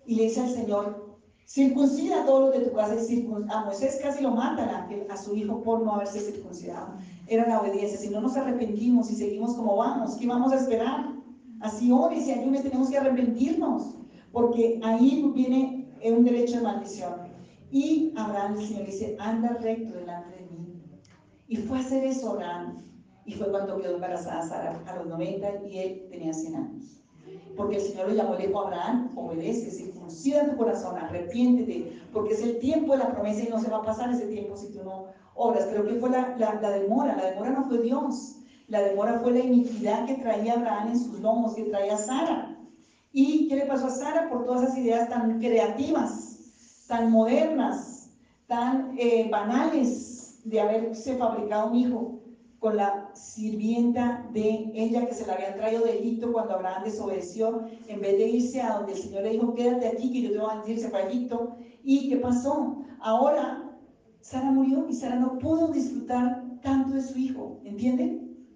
Y 0.05 0.15
le 0.15 0.23
dice 0.23 0.39
al 0.39 0.49
Señor, 0.49 1.02
circuncida 1.45 2.21
a 2.21 2.25
todos 2.25 2.41
los 2.41 2.59
de 2.59 2.69
tu 2.69 2.75
casa 2.75 2.95
y 2.95 3.27
a 3.49 3.65
Moisés 3.65 3.99
casi 4.01 4.23
lo 4.23 4.31
matan 4.31 4.69
a, 4.69 4.89
a 5.13 5.17
su 5.17 5.35
hijo 5.35 5.61
por 5.61 5.81
no 5.81 5.93
haberse 5.93 6.19
circuncidado. 6.19 6.95
Era 7.27 7.47
la 7.47 7.61
obediencia. 7.61 7.97
Si 7.97 8.09
no 8.09 8.21
nos 8.21 8.35
arrepentimos 8.35 9.11
y 9.11 9.15
seguimos 9.15 9.55
como 9.55 9.77
vamos, 9.77 10.15
¿qué 10.15 10.27
vamos 10.27 10.51
a 10.51 10.57
esperar? 10.57 11.13
Así 11.61 11.91
hoy, 11.91 12.19
si 12.21 12.31
ayunes, 12.31 12.63
tenemos 12.63 12.89
que 12.89 12.97
arrepentirnos, 12.97 13.95
porque 14.31 14.81
ahí 14.83 15.31
viene 15.33 15.87
un 16.03 16.25
derecho 16.25 16.57
de 16.57 16.63
maldición. 16.63 17.13
Y 17.71 18.13
Abraham, 18.17 18.59
el 18.59 18.67
Señor 18.67 18.85
dice, 18.85 19.15
anda 19.19 19.57
recto 19.61 19.93
delante 19.93 20.35
de 20.35 20.41
mí. 20.43 20.81
Y 21.47 21.57
fue 21.57 21.77
a 21.77 21.81
hacer 21.81 22.03
eso 22.03 22.31
Abraham. 22.31 22.83
Y 23.25 23.33
fue 23.33 23.49
cuando 23.49 23.79
quedó 23.79 23.95
embarazada 23.95 24.41
Sara 24.41 24.83
a 24.85 24.95
los 24.97 25.07
90 25.07 25.65
y 25.67 25.77
él 25.77 26.07
tenía 26.11 26.33
100 26.33 26.55
años. 26.55 27.01
Porque 27.55 27.77
el 27.77 27.81
Señor 27.81 28.09
lo 28.09 28.15
llamó, 28.15 28.35
le 28.35 28.47
dijo 28.47 28.59
a 28.59 28.67
Abraham, 28.67 29.11
obedece, 29.15 29.71
circuncida 30.09 30.49
tu 30.49 30.57
corazón, 30.57 30.97
arrepiéntete, 30.97 32.01
porque 32.11 32.33
es 32.33 32.41
el 32.43 32.59
tiempo 32.59 32.93
de 32.93 32.99
la 32.99 33.11
promesa 33.11 33.43
y 33.43 33.49
no 33.49 33.59
se 33.59 33.69
va 33.69 33.77
a 33.77 33.83
pasar 33.83 34.11
ese 34.11 34.27
tiempo 34.27 34.57
si 34.57 34.71
tú 34.71 34.83
no 34.83 35.05
obras. 35.35 35.67
Pero 35.69 35.85
¿qué 35.85 35.95
fue 35.95 36.09
la, 36.09 36.35
la, 36.37 36.59
la 36.61 36.71
demora? 36.71 37.15
La 37.15 37.31
demora 37.31 37.51
no 37.51 37.65
fue 37.65 37.79
Dios. 37.79 38.37
La 38.67 38.81
demora 38.81 39.19
fue 39.19 39.33
la 39.33 39.39
iniquidad 39.39 40.05
que 40.05 40.15
traía 40.15 40.53
Abraham 40.53 40.89
en 40.89 40.99
sus 40.99 41.19
lomos, 41.19 41.55
que 41.55 41.63
traía 41.63 41.97
Sara. 41.97 42.57
¿Y 43.11 43.47
qué 43.47 43.57
le 43.57 43.65
pasó 43.65 43.87
a 43.87 43.91
Sara 43.91 44.29
por 44.29 44.45
todas 44.45 44.63
esas 44.63 44.77
ideas 44.77 45.09
tan 45.09 45.39
creativas, 45.39 46.85
tan 46.87 47.11
modernas, 47.11 48.09
tan 48.47 48.95
eh, 48.97 49.27
banales 49.29 50.39
de 50.43 50.59
haberse 50.59 51.15
fabricado 51.17 51.69
un 51.69 51.75
hijo 51.75 52.19
con 52.63 52.77
la 52.77 53.09
sirvienta 53.13 54.25
de 54.31 54.71
ella 54.73 55.05
que 55.05 55.13
se 55.13 55.27
la 55.27 55.33
habían 55.33 55.55
traído 55.55 55.83
de 55.83 55.99
Egipto 55.99 56.31
cuando 56.31 56.53
Abraham 56.53 56.85
desobedeció, 56.85 57.65
en 57.89 57.99
vez 57.99 58.17
de 58.17 58.29
irse 58.29 58.61
a 58.61 58.77
donde 58.77 58.93
el 58.93 58.99
Señor 58.99 59.23
le 59.23 59.31
dijo, 59.31 59.53
quédate 59.53 59.89
aquí 59.89 60.13
que 60.13 60.21
yo 60.21 60.31
te 60.31 60.37
voy 60.37 60.49
a 60.49 60.59
decir, 60.61 60.79
se. 60.79 61.57
¿Y 61.83 62.07
qué 62.07 62.15
pasó? 62.15 62.77
Ahora 63.01 63.69
Sara 64.21 64.49
murió 64.49 64.87
y 64.87 64.93
Sara 64.93 65.17
no 65.17 65.37
pudo 65.39 65.73
disfrutar 65.73 66.41
tanto 66.61 66.93
de 66.93 67.01
su 67.01 67.19
hijo, 67.19 67.59
¿entienden? 67.65 68.47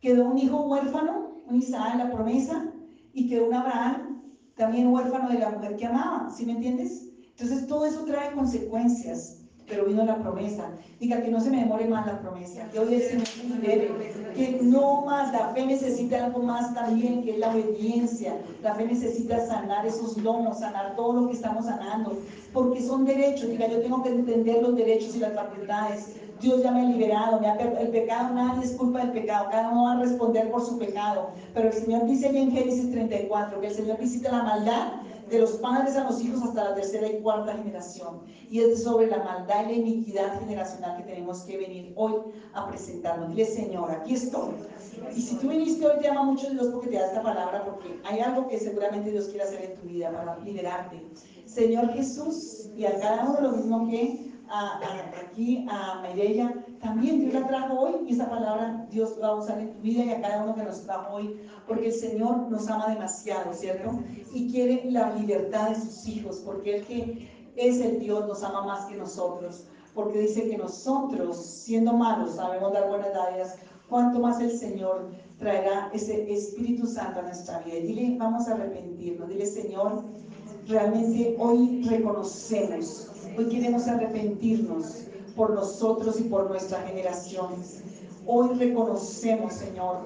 Quedó 0.00 0.30
un 0.30 0.38
hijo 0.38 0.66
huérfano, 0.70 1.42
un 1.46 1.56
Isaac, 1.56 1.96
la 1.98 2.10
promesa, 2.10 2.72
y 3.12 3.28
quedó 3.28 3.48
un 3.48 3.54
Abraham 3.54 4.22
también 4.54 4.86
huérfano 4.86 5.28
de 5.28 5.38
la 5.38 5.50
mujer 5.50 5.76
que 5.76 5.84
amaba, 5.84 6.30
¿sí 6.30 6.46
me 6.46 6.52
entiendes? 6.52 7.06
Entonces 7.28 7.66
todo 7.66 7.84
eso 7.84 8.06
trae 8.06 8.32
consecuencias, 8.32 9.41
pero 9.68 9.86
vino 9.86 10.04
la 10.04 10.16
promesa. 10.16 10.64
Diga 11.00 11.22
que 11.22 11.30
no 11.30 11.40
se 11.40 11.50
me 11.50 11.58
demore 11.58 11.86
más 11.86 12.06
la 12.06 12.20
promesa, 12.20 12.68
que 12.70 12.78
hoy 12.78 13.02
libere, 13.48 13.90
que 14.34 14.58
no 14.62 15.02
más, 15.02 15.32
la 15.32 15.48
fe 15.48 15.66
necesita 15.66 16.26
algo 16.26 16.42
más 16.42 16.74
también, 16.74 17.22
que 17.22 17.32
es 17.32 17.38
la 17.38 17.50
obediencia. 17.50 18.36
La 18.62 18.74
fe 18.74 18.86
necesita 18.86 19.46
sanar 19.46 19.86
esos 19.86 20.16
lomos, 20.18 20.58
sanar 20.58 20.96
todo 20.96 21.12
lo 21.20 21.26
que 21.28 21.34
estamos 21.34 21.66
sanando, 21.66 22.18
porque 22.52 22.80
son 22.80 23.04
derechos. 23.04 23.48
Diga, 23.48 23.66
yo 23.68 23.80
tengo 23.80 24.02
que 24.02 24.10
entender 24.10 24.62
los 24.62 24.76
derechos 24.76 25.16
y 25.16 25.20
las 25.20 25.34
facultades. 25.34 26.16
Dios 26.40 26.60
ya 26.62 26.72
me 26.72 26.80
ha 26.80 26.84
liberado, 26.84 27.38
me 27.38 27.46
ha 27.46 27.54
el 27.54 27.88
pecado, 27.88 28.34
nadie 28.34 28.64
es 28.64 28.72
culpa 28.72 28.98
del 28.98 29.12
pecado, 29.12 29.46
cada 29.50 29.70
uno 29.70 29.84
va 29.84 29.92
a 29.92 30.00
responder 30.00 30.50
por 30.50 30.64
su 30.64 30.76
pecado. 30.76 31.30
Pero 31.54 31.68
el 31.68 31.74
Señor 31.74 32.04
dice 32.06 32.26
en 32.36 32.50
Génesis 32.50 32.90
34 32.90 33.60
que 33.60 33.68
el 33.68 33.74
Señor 33.74 33.98
visita 33.98 34.32
la 34.32 34.42
maldad 34.42 34.88
de 35.32 35.38
los 35.38 35.52
padres 35.52 35.96
a 35.96 36.04
los 36.04 36.22
hijos 36.22 36.42
hasta 36.42 36.64
la 36.64 36.74
tercera 36.74 37.08
y 37.08 37.20
cuarta 37.22 37.56
generación. 37.56 38.20
Y 38.50 38.60
es 38.60 38.84
sobre 38.84 39.06
la 39.06 39.18
maldad 39.24 39.64
y 39.64 39.66
la 39.66 39.72
iniquidad 39.72 40.38
generacional 40.40 40.98
que 40.98 41.04
tenemos 41.04 41.40
que 41.42 41.56
venir 41.56 41.92
hoy 41.96 42.16
a 42.52 42.68
presentarnos. 42.68 43.30
Dile, 43.30 43.46
Señor, 43.46 43.90
aquí 43.90 44.14
estoy. 44.14 44.52
Y 45.16 45.20
si 45.22 45.36
tú 45.36 45.48
viniste 45.48 45.86
hoy, 45.86 46.00
te 46.00 46.08
ama 46.08 46.24
mucho 46.24 46.50
Dios 46.50 46.66
porque 46.66 46.88
te 46.88 46.96
da 46.96 47.06
esta 47.06 47.22
palabra, 47.22 47.64
porque 47.64 47.98
hay 48.04 48.20
algo 48.20 48.46
que 48.46 48.58
seguramente 48.58 49.10
Dios 49.10 49.28
quiere 49.28 49.44
hacer 49.44 49.64
en 49.64 49.80
tu 49.80 49.86
vida 49.88 50.12
para 50.12 50.38
liberarte. 50.40 51.02
Señor 51.46 51.88
Jesús, 51.94 52.68
y 52.76 52.84
a 52.84 52.98
cada 53.00 53.24
uno 53.24 53.40
lo 53.40 53.52
mismo 53.52 53.88
que 53.88 54.32
aquí 54.52 55.66
a 55.70 56.00
Mayella, 56.02 56.52
también 56.80 57.20
Dios 57.20 57.32
la 57.32 57.46
trajo 57.46 57.80
hoy 57.80 57.94
y 58.06 58.12
esa 58.12 58.28
palabra 58.28 58.86
Dios 58.90 59.16
va 59.22 59.28
a 59.28 59.34
usar 59.36 59.58
en 59.58 59.72
tu 59.72 59.80
vida 59.80 60.04
y 60.04 60.10
a 60.10 60.20
cada 60.20 60.44
uno 60.44 60.54
que 60.54 60.62
nos 60.62 60.82
trajo 60.82 61.14
hoy, 61.14 61.40
porque 61.66 61.88
el 61.88 61.94
Señor 61.94 62.50
nos 62.50 62.68
ama 62.68 62.88
demasiado, 62.88 63.52
¿cierto? 63.54 63.98
Y 64.32 64.50
quiere 64.50 64.90
la 64.90 65.14
libertad 65.14 65.70
de 65.70 65.76
sus 65.76 66.06
hijos, 66.08 66.42
porque 66.44 66.76
el 66.76 66.86
que 66.86 67.52
es 67.56 67.80
el 67.80 68.00
Dios 68.00 68.26
nos 68.26 68.42
ama 68.42 68.64
más 68.64 68.86
que 68.86 68.96
nosotros, 68.96 69.64
porque 69.94 70.20
dice 70.20 70.48
que 70.48 70.56
nosotros, 70.56 71.36
siendo 71.36 71.92
malos, 71.92 72.36
sabemos 72.36 72.72
dar 72.72 72.88
buenas 72.88 73.12
dádivas, 73.12 73.56
cuanto 73.88 74.20
más 74.20 74.40
el 74.40 74.56
Señor 74.56 75.10
traerá 75.38 75.90
ese 75.92 76.32
Espíritu 76.32 76.86
Santo 76.86 77.20
a 77.20 77.22
nuestra 77.22 77.58
vida. 77.60 77.76
Y 77.76 77.86
dile, 77.86 78.16
vamos 78.18 78.48
a 78.48 78.54
arrepentirnos, 78.54 79.28
dile, 79.28 79.46
Señor, 79.46 80.04
realmente 80.66 81.36
hoy 81.38 81.82
reconocemos 81.88 83.12
Hoy 83.36 83.46
queremos 83.46 83.88
arrepentirnos 83.88 85.04
por 85.34 85.54
nosotros 85.54 86.20
y 86.20 86.24
por 86.24 86.50
nuestras 86.50 86.84
generaciones. 86.86 87.82
Hoy 88.26 88.50
reconocemos, 88.58 89.54
Señor, 89.54 90.00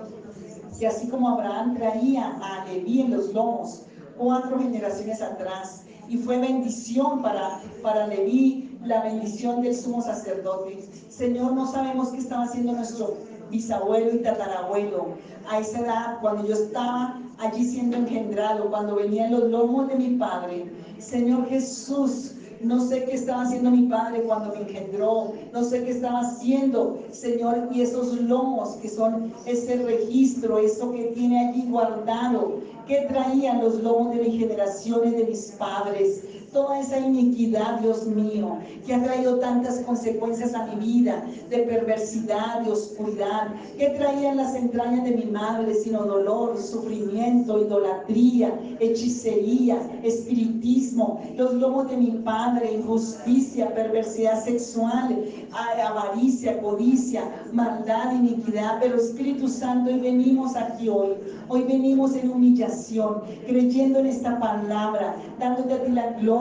que 0.79 0.87
así 0.87 1.09
como 1.09 1.29
Abraham 1.29 1.77
traía 1.77 2.39
a 2.43 2.65
Leví 2.67 3.01
en 3.01 3.11
los 3.17 3.33
lomos 3.33 3.87
cuatro 4.17 4.59
generaciones 4.59 5.21
atrás, 5.21 5.85
y 6.09 6.19
fue 6.19 6.39
bendición 6.39 7.23
para, 7.23 7.61
para 7.83 8.07
Leví, 8.07 8.79
la 8.85 9.03
bendición 9.03 9.63
del 9.63 9.75
sumo 9.75 10.01
sacerdote. 10.01 10.89
Señor, 11.09 11.53
no 11.53 11.67
sabemos 11.67 12.11
qué 12.11 12.19
estaba 12.19 12.45
haciendo 12.45 12.73
nuestro 12.73 13.17
bisabuelo 13.51 14.15
y 14.15 14.23
tatarabuelo 14.23 15.15
a 15.51 15.59
esa 15.59 15.81
edad, 15.81 16.19
cuando 16.21 16.47
yo 16.47 16.55
estaba 16.55 17.21
allí 17.39 17.65
siendo 17.65 17.97
engendrado, 17.97 18.71
cuando 18.71 18.95
venían 18.95 19.33
los 19.33 19.51
lomos 19.51 19.89
de 19.89 19.97
mi 19.97 20.17
padre. 20.17 20.71
Señor 20.99 21.49
Jesús, 21.49 22.36
no 22.63 22.87
sé 22.87 23.05
qué 23.05 23.15
estaba 23.15 23.43
haciendo 23.43 23.71
mi 23.71 23.87
padre 23.87 24.23
cuando 24.23 24.55
me 24.55 24.63
engendró. 24.63 25.33
No 25.53 25.65
sé 25.65 25.85
qué 25.85 25.91
estaba 25.91 26.21
haciendo, 26.21 27.03
Señor. 27.11 27.69
Y 27.73 27.83
esos 27.83 28.13
lomos 28.21 28.77
que 28.77 28.89
son 28.89 29.33
ese 29.45 29.77
registro, 29.77 30.59
eso 30.59 30.93
que 30.93 31.05
tiene 31.15 31.49
allí 31.49 31.67
guardado. 31.69 32.61
¿Qué 32.87 33.07
traían 33.09 33.61
los 33.61 33.83
lomos 33.83 34.15
de 34.15 34.23
mis 34.23 34.39
generaciones, 34.39 35.17
de 35.17 35.25
mis 35.25 35.53
padres? 35.59 36.23
Toda 36.53 36.81
esa 36.81 36.99
iniquidad, 36.99 37.81
Dios 37.81 38.07
mío, 38.07 38.59
que 38.87 38.95
ha 38.95 39.03
traído 39.03 39.39
tantas 39.39 39.81
consecuencias 39.81 40.55
a 40.55 40.67
mi 40.67 40.87
vida, 40.87 41.25
de 41.51 41.59
perversidad, 41.59 42.61
de 42.63 42.73
oscuridad. 42.73 43.55
¿Qué 43.79 43.91
traían 43.91 44.37
las 44.39 44.55
entrañas 44.55 45.05
de 45.05 45.13
mi 45.13 45.27
madre, 45.27 45.75
sino 45.75 46.05
dolor, 46.05 46.57
sufrimiento? 46.59 47.57
idolatría, 47.67 48.59
hechicería, 48.81 49.79
espiritismo, 50.03 51.21
los 51.37 51.55
lomos 51.55 51.91
de 51.91 51.97
mi 51.97 52.11
padre, 52.25 52.73
injusticia, 52.73 53.75
perversidad 53.75 54.43
sexual, 54.45 55.25
avaricia, 55.53 56.61
codicia, 56.61 57.23
maldad, 57.53 58.13
iniquidad. 58.13 58.79
Pero 58.81 58.97
Espíritu 58.97 59.49
Santo, 59.49 59.91
hoy 59.91 60.01
venimos 60.01 60.57
aquí 60.57 60.89
hoy, 60.89 61.15
hoy 61.49 61.63
venimos 61.63 62.15
en 62.15 62.31
humillación, 62.31 63.23
creyendo 63.47 63.99
en 64.01 64.07
esta 64.07 64.39
palabra, 64.39 65.17
dándote 65.39 65.75
a 65.75 65.85
ti 65.85 65.93
la 65.93 66.13
gloria, 66.13 66.36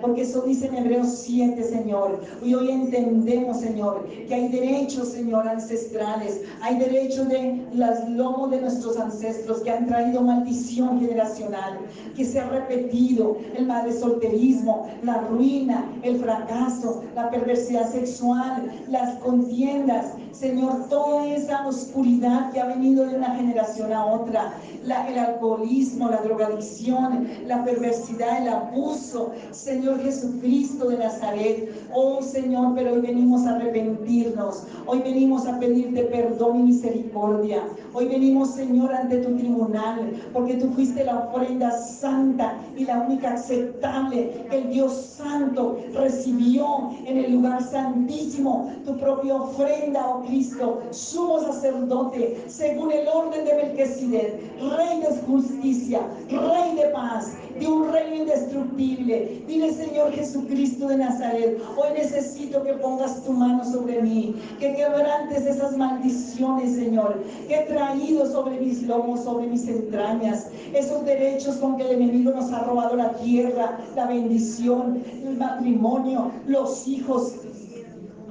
porque 0.00 0.22
eso 0.22 0.42
dice 0.42 0.66
en 0.66 0.76
Hebreos 0.76 1.22
7, 1.24 1.62
Señor. 1.62 2.20
Y 2.42 2.54
hoy 2.54 2.70
entendemos, 2.70 3.60
Señor, 3.60 4.06
que 4.26 4.34
hay 4.34 4.48
derechos, 4.48 5.08
Señor, 5.08 5.46
ancestrales, 5.46 6.40
hay 6.60 6.78
derechos 6.78 7.28
de 7.28 7.64
los 7.72 8.08
lomos 8.08 8.50
de 8.50 8.60
nuestros 8.60 8.96
ancestros 8.98 9.60
que 9.60 9.70
han 9.70 9.86
traído 9.86 10.22
maldición 10.22 11.00
generacional, 11.00 11.78
que 12.16 12.24
se 12.24 12.40
ha 12.40 12.48
repetido 12.48 13.36
el 13.56 13.66
mal 13.66 13.92
solterismo, 13.92 14.88
la 15.02 15.20
ruina, 15.22 15.92
el 16.02 16.16
fracaso, 16.18 17.04
la 17.14 17.30
perversidad 17.30 17.90
sexual, 17.90 18.70
las 18.88 19.16
contiendas, 19.18 20.12
Señor, 20.38 20.88
toda 20.90 21.26
esa 21.26 21.66
oscuridad 21.66 22.52
que 22.52 22.60
ha 22.60 22.66
venido 22.66 23.06
de 23.06 23.16
una 23.16 23.34
generación 23.34 23.92
a 23.92 24.04
otra, 24.04 24.52
el 24.82 25.18
alcoholismo, 25.18 26.10
la 26.10 26.18
drogadicción, 26.18 27.26
la 27.46 27.64
perversidad, 27.64 28.42
el 28.42 28.48
abuso, 28.48 29.32
Señor 29.50 30.02
Jesucristo 30.02 30.88
de 30.88 30.98
Nazaret. 30.98 31.72
Oh 31.92 32.20
Señor, 32.20 32.74
pero 32.74 32.92
hoy 32.92 33.00
venimos 33.00 33.46
a 33.46 33.56
arrepentirnos, 33.56 34.64
hoy 34.86 35.00
venimos 35.00 35.46
a 35.46 35.58
pedirte 35.58 36.02
perdón 36.04 36.60
y 36.60 36.62
misericordia. 36.64 37.62
Hoy 37.94 38.08
venimos, 38.08 38.50
Señor, 38.50 38.92
ante 38.94 39.18
tu 39.18 39.36
tribunal, 39.36 40.12
porque 40.34 40.54
tú 40.54 40.68
fuiste 40.72 41.02
la 41.02 41.18
ofrenda 41.18 41.70
santa 41.70 42.58
y 42.76 42.84
la 42.84 43.00
única 43.00 43.32
aceptable 43.32 44.44
que 44.50 44.58
el 44.58 44.70
Dios 44.70 45.16
Santo 45.16 45.78
recibió 45.94 46.90
en 47.06 47.16
el 47.16 47.32
lugar 47.32 47.62
santísimo, 47.62 48.70
tu 48.84 48.98
propia 48.98 49.36
ofrenda, 49.36 50.06
oh 50.08 50.25
Cristo, 50.26 50.82
sumo 50.90 51.40
sacerdote, 51.40 52.42
según 52.48 52.92
el 52.92 53.08
orden 53.08 53.44
de 53.44 53.54
Melquisedec, 53.54 54.40
Rey 54.76 55.00
de 55.00 55.16
justicia, 55.26 56.00
Rey 56.28 56.76
de 56.76 56.88
paz, 56.92 57.32
de 57.58 57.66
un 57.66 57.92
reino 57.92 58.16
indestructible. 58.16 59.42
Dile, 59.46 59.72
Señor 59.72 60.12
Jesucristo 60.12 60.88
de 60.88 60.98
Nazaret, 60.98 61.58
hoy 61.76 61.88
necesito 61.94 62.62
que 62.62 62.74
pongas 62.74 63.22
tu 63.24 63.32
mano 63.32 63.64
sobre 63.64 64.02
mí, 64.02 64.34
que 64.58 64.74
quebrantes 64.74 65.46
esas 65.46 65.76
maldiciones, 65.76 66.74
Señor, 66.74 67.22
que 67.48 67.54
he 67.54 67.62
traído 67.64 68.30
sobre 68.30 68.60
mis 68.60 68.82
lomos, 68.82 69.24
sobre 69.24 69.46
mis 69.46 69.66
entrañas, 69.68 70.48
esos 70.74 71.04
derechos 71.04 71.56
con 71.56 71.76
que 71.76 71.84
el 71.84 72.02
enemigo 72.02 72.32
nos 72.32 72.52
ha 72.52 72.64
robado 72.64 72.96
la 72.96 73.14
tierra, 73.14 73.78
la 73.94 74.06
bendición, 74.06 75.02
el 75.24 75.36
matrimonio, 75.36 76.30
los 76.46 76.86
hijos, 76.86 77.34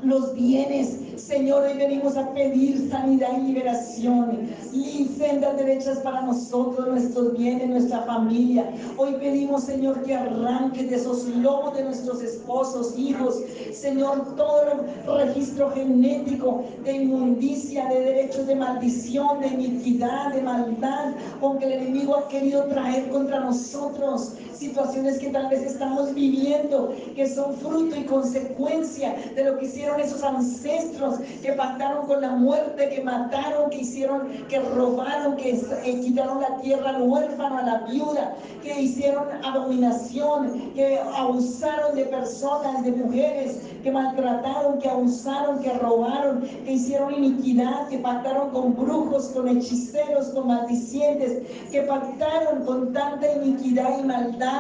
los 0.04 0.34
bienes. 0.34 1.00
Señor, 1.16 1.64
hoy 1.64 1.78
venimos 1.78 2.18
a 2.18 2.34
pedir 2.34 2.90
sanidad 2.90 3.30
y 3.38 3.54
liberación 3.54 4.50
y 4.74 5.10
sendas 5.18 5.58
derechas 5.58 6.00
para 6.00 6.22
nosotros, 6.22 6.88
nuestros 6.88 7.38
bienes, 7.38 7.70
nuestra 7.70 8.02
familia. 8.02 8.70
Hoy 8.98 9.14
pedimos, 9.20 9.64
Señor, 9.64 10.04
que 10.04 10.14
arranques 10.14 10.90
de 10.90 10.98
esos 10.98 11.26
lomos 11.28 11.76
de 11.76 11.86
nuestros 11.86 12.22
esposos, 12.22 12.98
hijos, 12.98 13.42
Señor, 13.74 14.36
todo 14.36 14.62
el 15.18 15.28
registro 15.28 15.72
genético 15.72 16.66
de 16.84 16.94
inmundicia, 16.94 17.88
de 17.88 18.02
derechos 18.02 18.46
de 18.48 18.56
maldición, 18.56 19.40
de 19.40 19.48
iniquidad, 19.48 20.34
de 20.34 20.42
maldad, 20.42 21.14
con 21.40 21.58
que 21.58 21.66
el 21.66 21.74
enemigo 21.74 22.16
ha 22.16 22.28
querido 22.28 22.66
traer 22.66 23.10
contra 23.10 23.40
nosotros 23.40 24.34
situaciones 24.66 25.20
que 25.20 25.30
tal 25.30 25.48
vez 25.50 25.62
estamos 25.62 26.14
viviendo, 26.14 26.94
que 27.16 27.28
son 27.28 27.56
fruto 27.56 27.96
y 27.96 28.04
consecuencia 28.04 29.16
de 29.36 29.44
lo 29.44 29.58
que 29.58 29.66
hicieron 29.66 30.00
esos 30.00 30.24
ancestros 30.24 31.20
que 31.42 31.52
pactaron 31.54 32.08
con 32.08 32.22
la 32.22 32.32
muerte, 32.32 32.90
que 32.90 33.02
mataron, 33.02 33.70
que 33.70 33.80
hicieron, 33.80 34.28
que 34.50 34.60
robaron, 34.60 35.36
que, 35.38 35.62
quitaron 36.02 36.42
la 36.42 36.58
tierra 36.62 36.90
al 36.96 37.04
huérfano, 37.04 37.58
a 37.58 37.62
la 37.62 37.78
viuda, 37.90 38.36
que 38.64 38.82
hicieron 38.82 39.26
abominación, 39.44 40.72
que 40.74 41.00
abusaron 41.16 41.96
de 41.96 42.06
personas, 42.06 42.84
de 42.84 42.92
mujeres, 42.92 43.60
que 43.84 43.92
maltrataron, 43.92 44.80
que 44.80 44.90
abusaron, 44.90 45.62
que 45.62 45.72
robaron, 45.74 46.42
que 46.66 46.72
hicieron 46.74 47.14
iniquidad, 47.14 47.88
que 47.90 48.00
pactaron 48.00 48.50
con 48.50 48.76
brujos, 48.76 49.28
con 49.28 49.48
hechiceros, 49.48 50.30
con 50.30 50.48
maldicientes, 50.48 51.44
que 51.72 51.82
pactaron 51.84 52.66
con 52.66 52.94
tanta 52.94 53.32
iniquidad 53.34 54.00
y 54.00 54.04
maldad, 54.04 54.55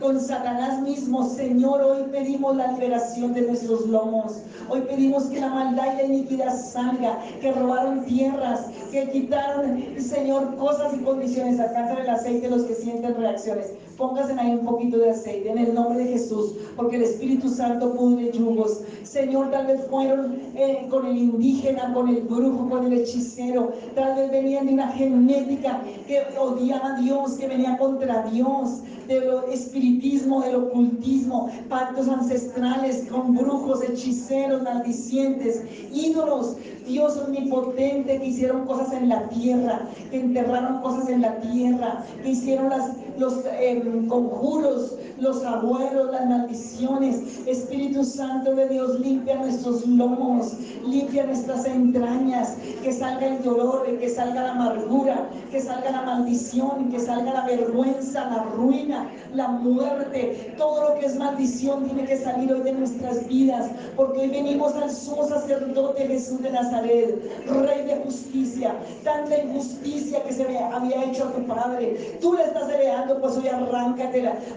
con 0.00 0.20
Satanás 0.20 0.80
mismo. 0.80 1.28
Señor, 1.28 1.82
hoy 1.82 2.04
pedimos 2.10 2.56
la 2.56 2.72
liberación 2.72 3.34
de 3.34 3.42
nuestros 3.42 3.86
lomos. 3.86 4.42
Hoy 4.68 4.82
pedimos 4.82 5.24
que 5.24 5.40
la 5.40 5.48
maldad 5.48 5.94
y 5.94 5.96
la 5.96 6.02
iniquidad 6.04 6.56
salga, 6.56 7.18
que 7.40 7.52
robaron 7.52 8.04
tierras, 8.04 8.66
que 8.90 9.10
quitaron, 9.10 9.82
Señor, 9.98 10.56
cosas 10.56 10.94
y 10.94 10.98
condiciones. 10.98 11.60
Alcanzan 11.60 11.98
el 11.98 12.10
aceite 12.10 12.48
los 12.48 12.64
que 12.64 12.74
sienten 12.74 13.16
reacciones. 13.16 13.72
Pónganse 14.02 14.32
ahí 14.32 14.50
un 14.50 14.66
poquito 14.66 14.98
de 14.98 15.10
aceite 15.10 15.48
en 15.48 15.58
el 15.58 15.74
nombre 15.74 16.02
de 16.02 16.14
Jesús, 16.14 16.54
porque 16.74 16.96
el 16.96 17.04
Espíritu 17.04 17.48
Santo 17.48 17.94
pudre 17.94 18.32
yugos. 18.32 18.80
Señor, 19.04 19.52
tal 19.52 19.68
vez 19.68 19.86
fueron 19.88 20.40
eh, 20.56 20.88
con 20.90 21.06
el 21.06 21.16
indígena, 21.16 21.94
con 21.94 22.08
el 22.08 22.22
brujo, 22.22 22.68
con 22.68 22.86
el 22.86 22.94
hechicero. 22.94 23.70
Tal 23.94 24.16
vez 24.16 24.32
venían 24.32 24.66
de 24.66 24.72
una 24.72 24.88
genética 24.88 25.80
que 26.08 26.20
odiaba 26.36 26.96
a 26.96 27.00
Dios, 27.00 27.34
que 27.34 27.46
venía 27.46 27.78
contra 27.78 28.24
Dios, 28.24 28.82
del 29.06 29.52
espiritismo, 29.52 30.42
del 30.42 30.56
ocultismo, 30.56 31.50
pactos 31.68 32.08
ancestrales 32.08 33.06
con 33.10 33.34
brujos, 33.34 33.82
hechiceros, 33.82 34.62
maldicientes, 34.62 35.62
ídolos. 35.92 36.56
Dios 36.86 37.16
omnipotente 37.16 38.18
que 38.18 38.26
hicieron 38.26 38.66
cosas 38.66 38.92
en 38.92 39.08
la 39.08 39.28
tierra, 39.28 39.88
que 40.10 40.18
enterraron 40.18 40.82
cosas 40.82 41.08
en 41.08 41.22
la 41.22 41.40
tierra, 41.40 42.04
que 42.22 42.30
hicieron 42.30 42.70
las, 42.70 42.96
los 43.18 43.44
em, 43.60 43.91
conjuros, 44.08 44.96
los 45.18 45.44
abuelos, 45.44 46.10
las 46.10 46.26
maldiciones. 46.28 47.46
Espíritu 47.46 48.04
Santo 48.04 48.54
de 48.54 48.68
Dios, 48.68 49.00
limpia 49.00 49.36
nuestros 49.36 49.86
lomos, 49.86 50.54
limpia 50.86 51.24
nuestras 51.24 51.64
entrañas, 51.66 52.56
que 52.82 52.92
salga 52.92 53.26
el 53.26 53.42
dolor, 53.42 53.86
que 53.98 54.08
salga 54.08 54.42
la 54.42 54.52
amargura, 54.52 55.28
que 55.50 55.60
salga 55.60 55.90
la 55.90 56.02
maldición, 56.02 56.90
que 56.90 56.98
salga 56.98 57.32
la 57.32 57.46
vergüenza, 57.46 58.28
la 58.30 58.42
ruina, 58.54 59.10
la 59.34 59.48
muerte. 59.48 60.54
Todo 60.56 60.90
lo 60.90 60.98
que 60.98 61.06
es 61.06 61.16
maldición 61.16 61.84
tiene 61.84 62.04
que 62.04 62.16
salir 62.16 62.52
hoy 62.52 62.62
de 62.62 62.72
nuestras 62.72 63.26
vidas, 63.28 63.70
porque 63.96 64.20
hoy 64.20 64.28
venimos 64.28 64.74
al 64.74 64.90
sumo 64.90 65.26
sacerdote 65.28 66.06
Jesús 66.06 66.42
de 66.42 66.50
Nazaret, 66.50 67.46
Rey 67.46 67.86
de 67.86 67.96
justicia, 68.04 68.74
tanta 69.04 69.38
injusticia 69.38 70.22
que 70.24 70.32
se 70.32 70.42
había 70.58 71.04
hecho 71.04 71.28
a 71.28 71.32
tu 71.32 71.46
Padre. 71.46 72.18
Tú 72.20 72.34
le 72.34 72.44
estás 72.44 72.68
heredando, 72.70 73.20
pues 73.20 73.36
hoy 73.36 73.48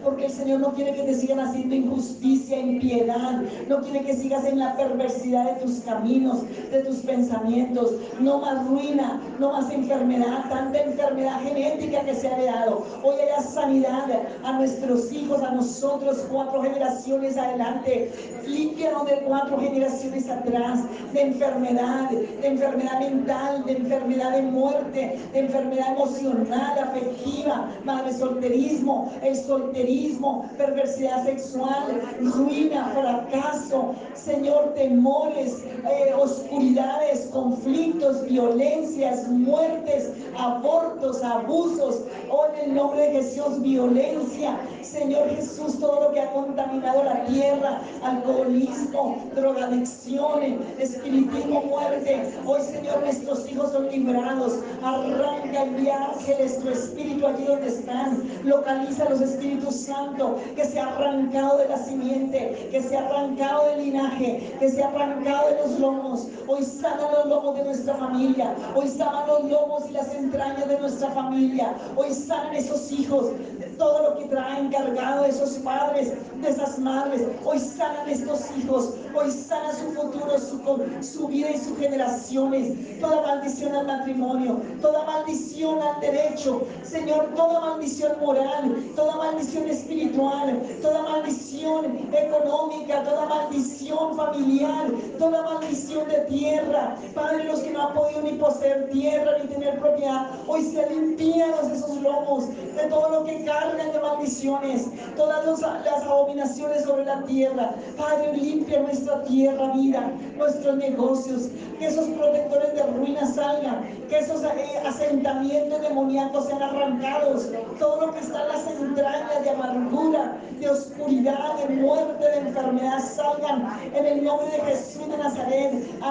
porque 0.04 0.26
el 0.26 0.32
Señor 0.32 0.60
no 0.60 0.74
quiere 0.74 0.94
que 0.94 1.04
te 1.04 1.16
sigan 1.16 1.40
haciendo 1.40 1.76
injusticia, 1.76 2.60
impiedad, 2.60 3.42
no 3.68 3.82
quiere 3.82 4.02
que 4.02 4.14
sigas 4.14 4.46
en 4.46 4.60
la 4.60 4.76
perversidad 4.76 5.46
de 5.46 5.66
tus 5.66 5.80
caminos, 5.80 6.44
de 6.72 6.82
tus 6.82 6.98
pensamientos. 6.98 7.96
No 8.20 8.40
más 8.40 8.68
ruina, 8.68 9.22
no 9.40 9.52
más 9.52 9.72
enfermedad, 9.72 10.46
tanta 10.50 10.80
enfermedad 10.80 11.42
genética 11.42 12.02
que 12.02 12.14
se 12.14 12.28
ha 12.28 12.38
heredado. 12.38 12.86
Hoy 13.04 13.16
haya 13.16 13.42
sanidad 13.42 14.06
a 14.44 14.52
nuestros 14.54 15.12
hijos, 15.12 15.42
a 15.42 15.52
nosotros, 15.52 16.26
cuatro 16.32 16.62
generaciones 16.62 17.38
adelante. 17.38 18.12
Límpianos 18.46 19.08
de 19.08 19.22
cuatro 19.22 19.60
generaciones 19.60 20.30
atrás, 20.30 20.82
de 21.14 21.22
enfermedad, 21.22 22.10
de 22.10 22.48
enfermedad 22.48 23.00
mental, 23.00 23.66
de 23.66 23.72
enfermedad 23.74 24.32
de 24.32 24.42
muerte, 24.44 25.20
de 25.34 25.40
enfermedad 25.40 25.94
emocional, 25.94 26.80
afectiva, 26.80 27.72
madre 27.84 28.14
solterismo, 28.14 29.05
el 29.22 29.36
solterismo, 29.36 30.50
perversidad 30.58 31.26
sexual, 31.26 32.02
ruina, 32.20 32.92
fracaso, 32.94 33.96
Señor, 34.14 34.74
temores, 34.74 35.64
eh, 35.90 36.14
oscuridades, 36.18 37.28
conflictos, 37.32 38.24
violencias, 38.26 39.28
muertes, 39.28 40.12
abortos, 40.38 41.24
abusos. 41.24 42.02
Oh, 42.30 42.46
en 42.56 42.70
el 42.70 42.76
nombre 42.76 43.02
de 43.02 43.12
Jesús, 43.22 43.62
violencia. 43.62 44.58
Señor 44.82 45.30
Jesús, 45.30 45.80
todo 45.80 46.02
lo 46.02 46.12
que 46.12 46.22
ha 46.22 46.32
contaminado 46.32 47.04
la 47.04 47.26
tierra, 47.26 47.82
alcoholismo, 48.04 49.18
drogadicción, 49.36 50.60
espiritismo, 50.80 51.64
muerte. 51.64 52.34
Hoy, 52.46 52.62
Señor, 52.62 53.02
nuestros 53.02 53.52
hijos 53.52 53.72
son 53.72 53.90
librados. 53.92 54.60
Arranca, 54.82 55.64
envía 55.64 56.12
ángeles, 56.14 56.60
tu 56.60 56.70
espíritu 56.70 57.28
allí 57.28 57.44
donde 57.44 57.68
están. 57.68 58.24
Localiza 58.44 58.95
los 59.04 59.20
Espíritus 59.20 59.76
Santo 59.76 60.38
que 60.56 60.64
se 60.64 60.80
ha 60.80 60.88
arrancado 60.96 61.58
de 61.58 61.68
la 61.68 61.78
simiente, 61.78 62.70
que 62.72 62.82
se 62.82 62.96
ha 62.96 63.06
arrancado 63.06 63.66
del 63.68 63.86
linaje, 63.86 64.56
que 64.60 64.70
se 64.70 64.82
ha 64.82 64.88
arrancado 64.88 65.50
de 65.50 65.58
los 65.58 65.80
lomos. 65.80 66.28
Hoy 66.48 66.64
sana 66.64 67.12
los 67.12 67.26
lomos 67.28 67.58
de 67.58 67.64
nuestra 67.66 67.96
familia. 67.96 68.56
Hoy 68.74 68.88
sana 68.88 69.26
los 69.28 69.44
lomos 69.52 69.84
y 69.90 69.94
las 69.94 70.14
entrañas 70.14 70.68
de 70.68 70.80
nuestra 70.80 71.10
familia. 71.12 71.76
Hoy 71.96 72.14
sanan 72.14 72.56
esos 72.56 72.92
hijos, 72.92 73.32
de 73.60 73.66
todo 73.78 74.10
lo 74.10 74.20
que 74.20 74.26
traen 74.26 74.70
cargado 74.70 75.26
esos 75.26 75.52
padres, 75.60 76.14
de 76.42 76.50
esas 76.50 76.80
madres. 76.80 77.24
Hoy 77.44 77.60
sanan 77.60 78.10
estos 78.10 78.42
hijos. 78.58 78.94
Hoy 79.14 79.32
sana 79.32 79.74
su 79.74 79.92
futuro, 79.92 80.38
su, 80.40 80.62
su 81.02 81.28
vida 81.28 81.52
y 81.52 81.58
sus 81.58 81.78
generaciones. 81.78 83.00
Toda 83.00 83.22
maldición 83.22 83.76
al 83.76 83.88
matrimonio, 83.88 84.62
toda 84.82 85.04
maldición 85.06 85.82
al 85.82 86.00
derecho. 86.00 86.64
Señor, 86.84 87.34
toda 87.36 87.60
maldición 87.60 88.14
moral, 88.22 88.76
toda 88.96 89.16
maldición 89.18 89.68
espiritual, 89.70 90.62
toda 90.82 91.02
maldición 91.04 92.10
económica, 92.14 93.04
toda 93.04 93.26
maldición 93.26 94.16
familiar, 94.16 94.88
toda 95.18 95.42
maldición 95.44 96.08
de 96.08 96.20
tierra. 96.22 96.96
Padre, 97.14 97.46
los 97.46 97.60
que 97.62 97.72
no 97.72 97.88
han 97.88 97.94
podido 97.94 98.22
ni 98.22 98.34
poseer 98.34 98.90
tierra 98.90 99.38
ni 99.42 99.48
tener 99.48 99.80
propiedad, 99.80 100.32
hoy 100.48 100.64
se 100.64 100.90
limpian 100.90 101.52
esos 101.72 102.02
lomos 102.02 102.50
de 102.50 102.84
todo 102.90 103.10
lo 103.10 103.24
que 103.24 103.44
cargan 103.44 103.92
de 103.92 104.00
maldiciones, 104.00 104.88
todas 105.16 105.46
las 105.60 106.04
abominaciones 106.04 106.84
sobre 106.84 107.06
la 107.06 107.24
tierra. 107.24 107.76
Padre, 107.98 108.34
limpia 108.34 108.80
nuestra 108.82 109.24
tierra, 109.24 109.74
vida, 109.74 110.12
nuestros 110.38 110.76
negocios, 110.78 111.50
que 111.80 111.88
esos 111.88 112.06
protectores 112.10 112.74
de 112.74 112.84
ruinas 112.84 113.36
salgan, 113.36 113.84
que 114.10 114.20
esos 114.20 114.44
eh, 114.44 114.80
asentamientos 114.86 115.82
demoníacos 115.82 116.46
sean 116.46 116.62
arrancados, 116.62 117.50
todo 117.80 118.08
lo 118.08 118.14
que 118.14 118.20
está 118.20 118.44
en 118.44 118.48
las 118.50 118.68
entrañas 118.80 119.44
de 119.44 119.50
amargura, 119.50 120.38
de 120.60 120.70
oscuridad, 120.70 121.56
de 121.58 121.76
muerte, 121.76 122.26
de 122.30 122.38
enfermedad, 122.38 123.00
salgan 123.00 123.68
en 123.94 124.06
el 124.06 124.24
nombre 124.24 124.48
de 124.52 124.60
Jesús 124.62 125.08
de 125.10 125.18
Nazaret, 125.18 125.45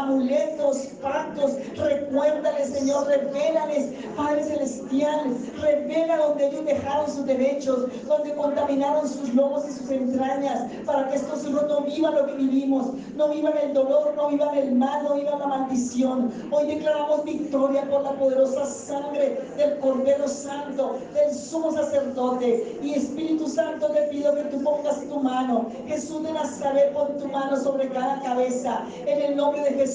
amuletos, 0.04 0.88
pactos, 1.00 1.52
recuérdales, 1.76 2.68
Señor, 2.68 3.06
revélales, 3.06 3.92
Padre 4.16 4.44
Celestial, 4.44 5.36
revela 5.60 6.18
donde 6.18 6.48
ellos 6.48 6.64
dejaron 6.64 7.10
sus 7.10 7.26
derechos, 7.26 7.86
donde 8.06 8.34
contaminaron 8.34 9.08
sus 9.08 9.34
lomos 9.34 9.64
y 9.68 9.72
sus 9.72 9.90
entrañas, 9.90 10.70
para 10.84 11.08
que 11.08 11.16
estos 11.16 11.46
hijos 11.46 11.64
no 11.68 11.80
vivan 11.82 12.14
lo 12.14 12.26
que 12.26 12.34
vivimos, 12.34 12.88
no 13.16 13.28
vivan 13.28 13.54
el 13.62 13.72
dolor, 13.72 14.12
no 14.16 14.28
vivan 14.28 14.56
el 14.56 14.72
mal, 14.72 15.04
no 15.04 15.14
vivan 15.14 15.38
la 15.38 15.46
maldición. 15.46 16.32
Hoy 16.50 16.66
declaramos 16.66 17.24
victoria 17.24 17.82
por 17.88 18.02
la 18.02 18.12
poderosa 18.12 18.66
sangre 18.66 19.40
del 19.56 19.78
Cordero 19.78 20.28
Santo, 20.28 20.98
del 21.14 21.34
sumo 21.34 21.72
sacerdote. 21.72 22.78
Y 22.82 22.94
Espíritu 22.94 23.48
Santo, 23.48 23.88
te 23.88 24.02
pido 24.04 24.34
que 24.34 24.44
tú 24.44 24.62
pongas 24.62 25.00
tu 25.00 25.20
mano. 25.20 25.70
Jesús 25.86 26.22
de 26.22 26.32
Nazaret, 26.32 26.92
pon 26.92 27.16
tu 27.18 27.26
mano 27.28 27.56
sobre 27.56 27.88
cada 27.88 28.20
cabeza, 28.20 28.84
en 29.06 29.22
el 29.22 29.36
nombre 29.36 29.62
de 29.62 29.70
Jesús, 29.70 29.93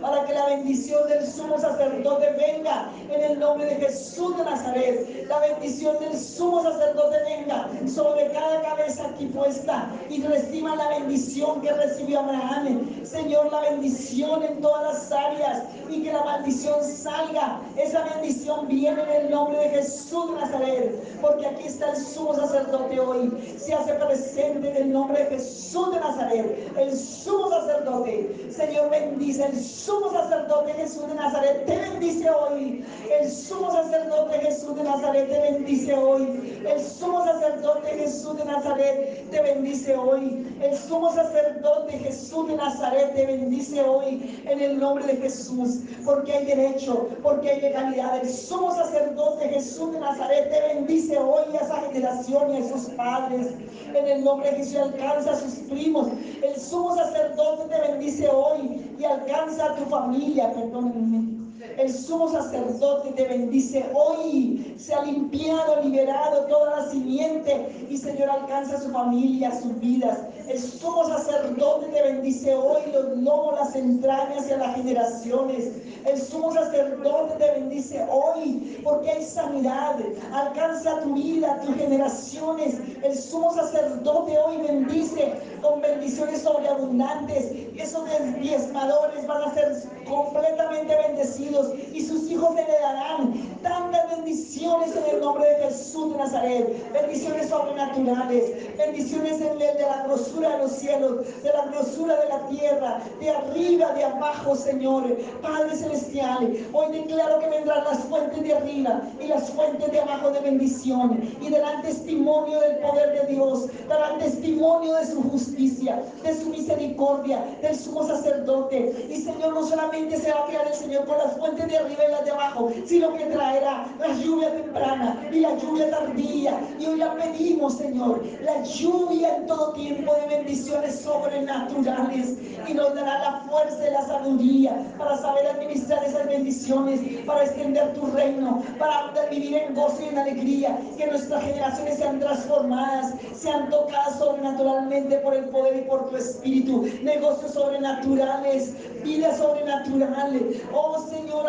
para 0.00 0.24
que 0.24 0.34
la 0.34 0.46
bendición 0.46 1.08
del 1.08 1.26
sumo 1.26 1.58
sacerdote 1.58 2.30
venga, 2.32 2.90
en 3.10 3.22
el 3.22 3.38
nombre 3.38 3.66
de 3.66 3.76
Jesús 3.76 4.36
de 4.36 4.44
Nazaret. 4.44 5.26
La 5.28 5.38
bendición 5.38 5.98
del 6.00 6.18
sumo 6.18 6.62
sacerdote 6.62 7.16
venga 7.24 7.68
sobre 7.86 8.28
cada 8.32 8.62
cabeza 8.62 9.06
aquí 9.06 9.26
puesta 9.26 9.88
y 10.08 10.22
reciba 10.22 10.74
la 10.74 10.88
bendición 10.88 11.60
que 11.60 11.72
recibió 11.72 12.20
Abraham. 12.20 13.04
Señor, 13.04 13.52
la 13.52 13.60
bendición 13.60 14.42
en 14.42 14.60
todas 14.60 14.94
las 14.94 15.12
áreas 15.12 15.62
y 15.88 16.02
que 16.02 16.12
la 16.12 16.24
maldición 16.24 16.82
salga. 16.84 17.60
Esa 17.76 18.04
bendición 18.14 18.68
viene 18.68 19.02
en 19.02 19.24
el 19.24 19.30
nombre 19.30 19.58
de 19.58 19.68
Jesús 19.70 20.30
de 20.30 20.40
Nazaret, 20.40 21.20
porque 21.20 21.46
aquí 21.46 21.66
está 21.66 21.90
el 21.90 21.96
sumo 21.96 22.34
sacerdote 22.34 22.98
hoy. 22.98 23.56
Se 23.58 23.74
hace 23.74 23.94
presente 23.94 24.70
en 24.70 24.76
el 24.76 24.92
nombre 24.92 25.24
de 25.24 25.30
Jesús 25.30 25.92
de 25.92 26.00
Nazaret, 26.00 26.72
el 26.76 26.96
sumo 26.96 27.50
sacerdote. 27.50 28.50
Señor, 28.50 28.90
bendice 29.20 29.44
el 29.44 29.62
sumo 29.62 30.10
sacerdote 30.10 30.72
Jesús 30.72 31.06
de 31.06 31.14
Nazaret. 31.14 31.66
Te 31.66 31.76
bendice 31.76 32.30
hoy. 32.30 32.84
El 33.20 33.30
sumo 33.30 33.70
sacerdote 33.70 34.38
Jesús 34.38 34.74
de 34.76 34.82
Nazaret 34.82 35.28
te 35.28 35.52
bendice 35.52 35.94
hoy. 35.94 36.62
El 36.66 36.80
sumo 36.80 37.24
sacerdote 37.26 37.88
Jesús 37.98 38.38
de 38.38 38.44
Nazaret 38.46 39.30
te 39.30 39.42
bendice 39.42 39.94
hoy. 39.94 40.46
El 40.62 40.74
sumo 40.74 41.12
sacerdote 41.12 41.98
Jesús 41.98 42.48
de 42.48 42.56
Nazaret 42.56 43.14
te 43.14 43.26
bendice 43.26 43.82
hoy 43.82 44.42
en 44.46 44.60
el 44.60 44.80
nombre 44.80 45.06
de 45.06 45.16
Jesús, 45.16 45.80
porque 46.04 46.32
hay 46.32 46.46
derecho, 46.46 47.08
porque 47.22 47.50
hay 47.50 47.60
legalidad. 47.60 48.22
El 48.22 48.28
sumo 48.30 48.74
sacerdote 48.74 49.50
Jesús 49.50 49.92
de 49.92 50.00
Nazaret 50.00 50.50
te 50.50 50.74
bendice 50.74 51.18
hoy 51.18 51.54
a 51.54 51.62
esa 51.62 51.80
generación 51.92 52.54
y 52.54 52.62
a 52.62 52.68
sus 52.68 52.88
padres. 52.94 53.48
En 53.94 54.06
el 54.06 54.24
nombre 54.24 54.50
de 54.50 54.58
Jesús 54.58 54.76
alcanza 54.76 55.32
a 55.32 55.36
sus 55.36 55.54
primos. 55.68 56.08
El 56.42 56.58
sumo 56.58 56.96
sacerdote 56.96 57.74
te 57.74 57.92
bendice 57.92 58.28
hoy 58.28 58.94
y 58.98 59.04
alcanza 59.10 59.66
a 59.66 59.76
tu 59.76 59.84
familia. 59.86 60.52
Perdónenme. 60.52 61.40
El 61.76 61.92
sumo 61.92 62.30
sacerdote 62.30 63.12
te 63.12 63.28
bendice 63.28 63.84
hoy. 63.94 64.74
Se 64.78 64.94
ha 64.94 65.02
limpiado, 65.02 65.82
liberado 65.82 66.46
toda 66.46 66.80
la 66.80 66.90
simiente 66.90 67.86
y 67.90 67.96
Señor 67.96 68.30
alcanza 68.30 68.76
a 68.76 68.80
su 68.80 68.90
familia, 68.90 69.52
sus 69.60 69.78
vidas. 69.78 70.18
El 70.50 70.58
sumo 70.58 71.06
sacerdote 71.06 71.86
te 71.92 72.02
bendice 72.02 72.56
hoy 72.56 72.82
los 72.92 73.16
lomos, 73.18 73.54
las 73.54 73.76
entrañas 73.76 74.48
y 74.48 74.52
a 74.52 74.56
las 74.56 74.74
generaciones. 74.74 75.68
El 76.04 76.20
sumo 76.20 76.52
sacerdote 76.52 77.36
te 77.38 77.52
bendice 77.52 78.04
hoy 78.10 78.80
porque 78.82 79.12
hay 79.12 79.24
sanidad. 79.24 79.94
Alcanza 80.32 80.98
tu 81.02 81.14
vida, 81.14 81.60
tus 81.64 81.76
generaciones. 81.76 82.74
El 83.04 83.16
sumo 83.16 83.54
sacerdote 83.54 84.36
hoy 84.38 84.56
bendice 84.56 85.34
con 85.62 85.82
bendiciones 85.82 86.42
sobreabundantes. 86.42 87.52
Esos 87.76 88.02
diezmadores 88.40 89.24
van 89.28 89.42
a 89.42 89.54
ser 89.54 89.72
completamente 90.08 90.96
bendecidos 90.96 91.74
y 91.92 92.04
sus 92.04 92.28
hijos 92.28 92.56
heredarán 92.58 93.34
tantas 93.62 94.16
bendiciones 94.16 94.96
en 94.96 95.14
el 95.14 95.20
nombre 95.20 95.48
de 95.48 95.66
Jesús 95.66 96.12
de 96.12 96.18
Nazaret. 96.18 96.92
Bendiciones 96.92 97.48
sobrenaturales, 97.48 98.76
bendiciones 98.76 99.40
en 99.40 99.52
el 99.52 99.76
de 99.76 99.86
la 99.86 100.02
grosura 100.04 100.39
de 100.48 100.58
los 100.58 100.72
cielos, 100.72 101.42
de 101.42 101.52
la 101.52 101.66
grosura 101.66 102.16
de 102.20 102.28
la 102.28 102.46
tierra, 102.46 103.00
de 103.20 103.30
arriba, 103.30 103.92
de 103.92 104.04
abajo, 104.04 104.56
Señor. 104.56 105.04
Padre 105.42 105.76
Celestial, 105.76 106.56
hoy 106.72 106.92
declaro 106.92 107.38
que 107.40 107.48
vendrán 107.48 107.84
las 107.84 107.98
fuentes 108.04 108.42
de 108.42 108.54
arriba 108.54 109.02
y 109.20 109.26
las 109.26 109.50
fuentes 109.50 109.90
de 109.90 110.00
abajo 110.00 110.30
de 110.30 110.40
bendición 110.40 111.20
y 111.40 111.50
darán 111.50 111.82
testimonio 111.82 112.60
del 112.60 112.78
poder 112.78 113.20
de 113.20 113.34
Dios, 113.34 113.66
darán 113.88 114.18
testimonio 114.18 114.94
de 114.94 115.06
su 115.06 115.22
justicia, 115.22 116.02
de 116.22 116.34
su 116.34 116.50
misericordia, 116.50 117.44
del 117.62 117.76
sumo 117.76 118.06
sacerdote. 118.06 119.08
Y 119.10 119.16
Señor, 119.20 119.54
no 119.54 119.66
solamente 119.66 120.16
se 120.16 120.32
va 120.32 120.44
a 120.44 120.46
quedar 120.46 120.66
el 120.66 120.74
Señor 120.74 121.04
con 121.06 121.18
las 121.18 121.36
fuentes 121.36 121.68
de 121.68 121.76
arriba 121.76 122.04
y 122.08 122.10
las 122.10 122.24
de 122.24 122.30
abajo, 122.30 122.72
sino 122.86 123.12
que 123.14 123.26
traerá 123.26 123.86
la 123.98 124.08
lluvia 124.14 124.52
temprana 124.52 125.28
y 125.32 125.40
la 125.40 125.56
lluvia 125.56 125.90
tardía. 125.90 126.60
Y 126.78 126.86
hoy 126.86 126.98
la 126.98 127.14
pedimos, 127.14 127.76
Señor, 127.76 128.22
la 128.42 128.62
lluvia 128.62 129.36
en 129.36 129.46
todo 129.46 129.72
tiempo 129.72 130.14
de 130.14 130.29
bendiciones 130.30 131.00
sobrenaturales 131.00 132.36
y 132.68 132.74
nos 132.74 132.94
dará 132.94 133.18
la 133.18 133.40
fuerza 133.40 133.88
y 133.88 133.92
la 133.92 134.02
sabiduría 134.02 134.86
para 134.96 135.16
saber 135.18 135.46
administrar 135.48 136.04
esas 136.04 136.26
bendiciones, 136.26 137.00
para 137.26 137.44
extender 137.44 137.92
tu 137.94 138.06
reino, 138.12 138.62
para 138.78 139.10
vivir 139.28 139.56
en 139.56 139.74
gozo 139.74 139.98
y 140.04 140.08
en 140.08 140.18
alegría, 140.18 140.78
que 140.96 141.06
nuestras 141.06 141.42
generaciones 141.42 141.98
sean 141.98 142.20
transformadas, 142.20 143.14
sean 143.36 143.70
tocadas 143.70 144.18
sobrenaturalmente 144.18 145.16
por 145.18 145.34
el 145.34 145.44
poder 145.46 145.78
y 145.78 145.82
por 145.82 146.08
tu 146.10 146.16
espíritu, 146.16 146.88
negocios 147.02 147.52
sobrenaturales, 147.52 148.74
vidas 149.02 149.38
sobrenaturales. 149.38 150.62
Oh 150.72 150.98
Señor, 151.08 151.46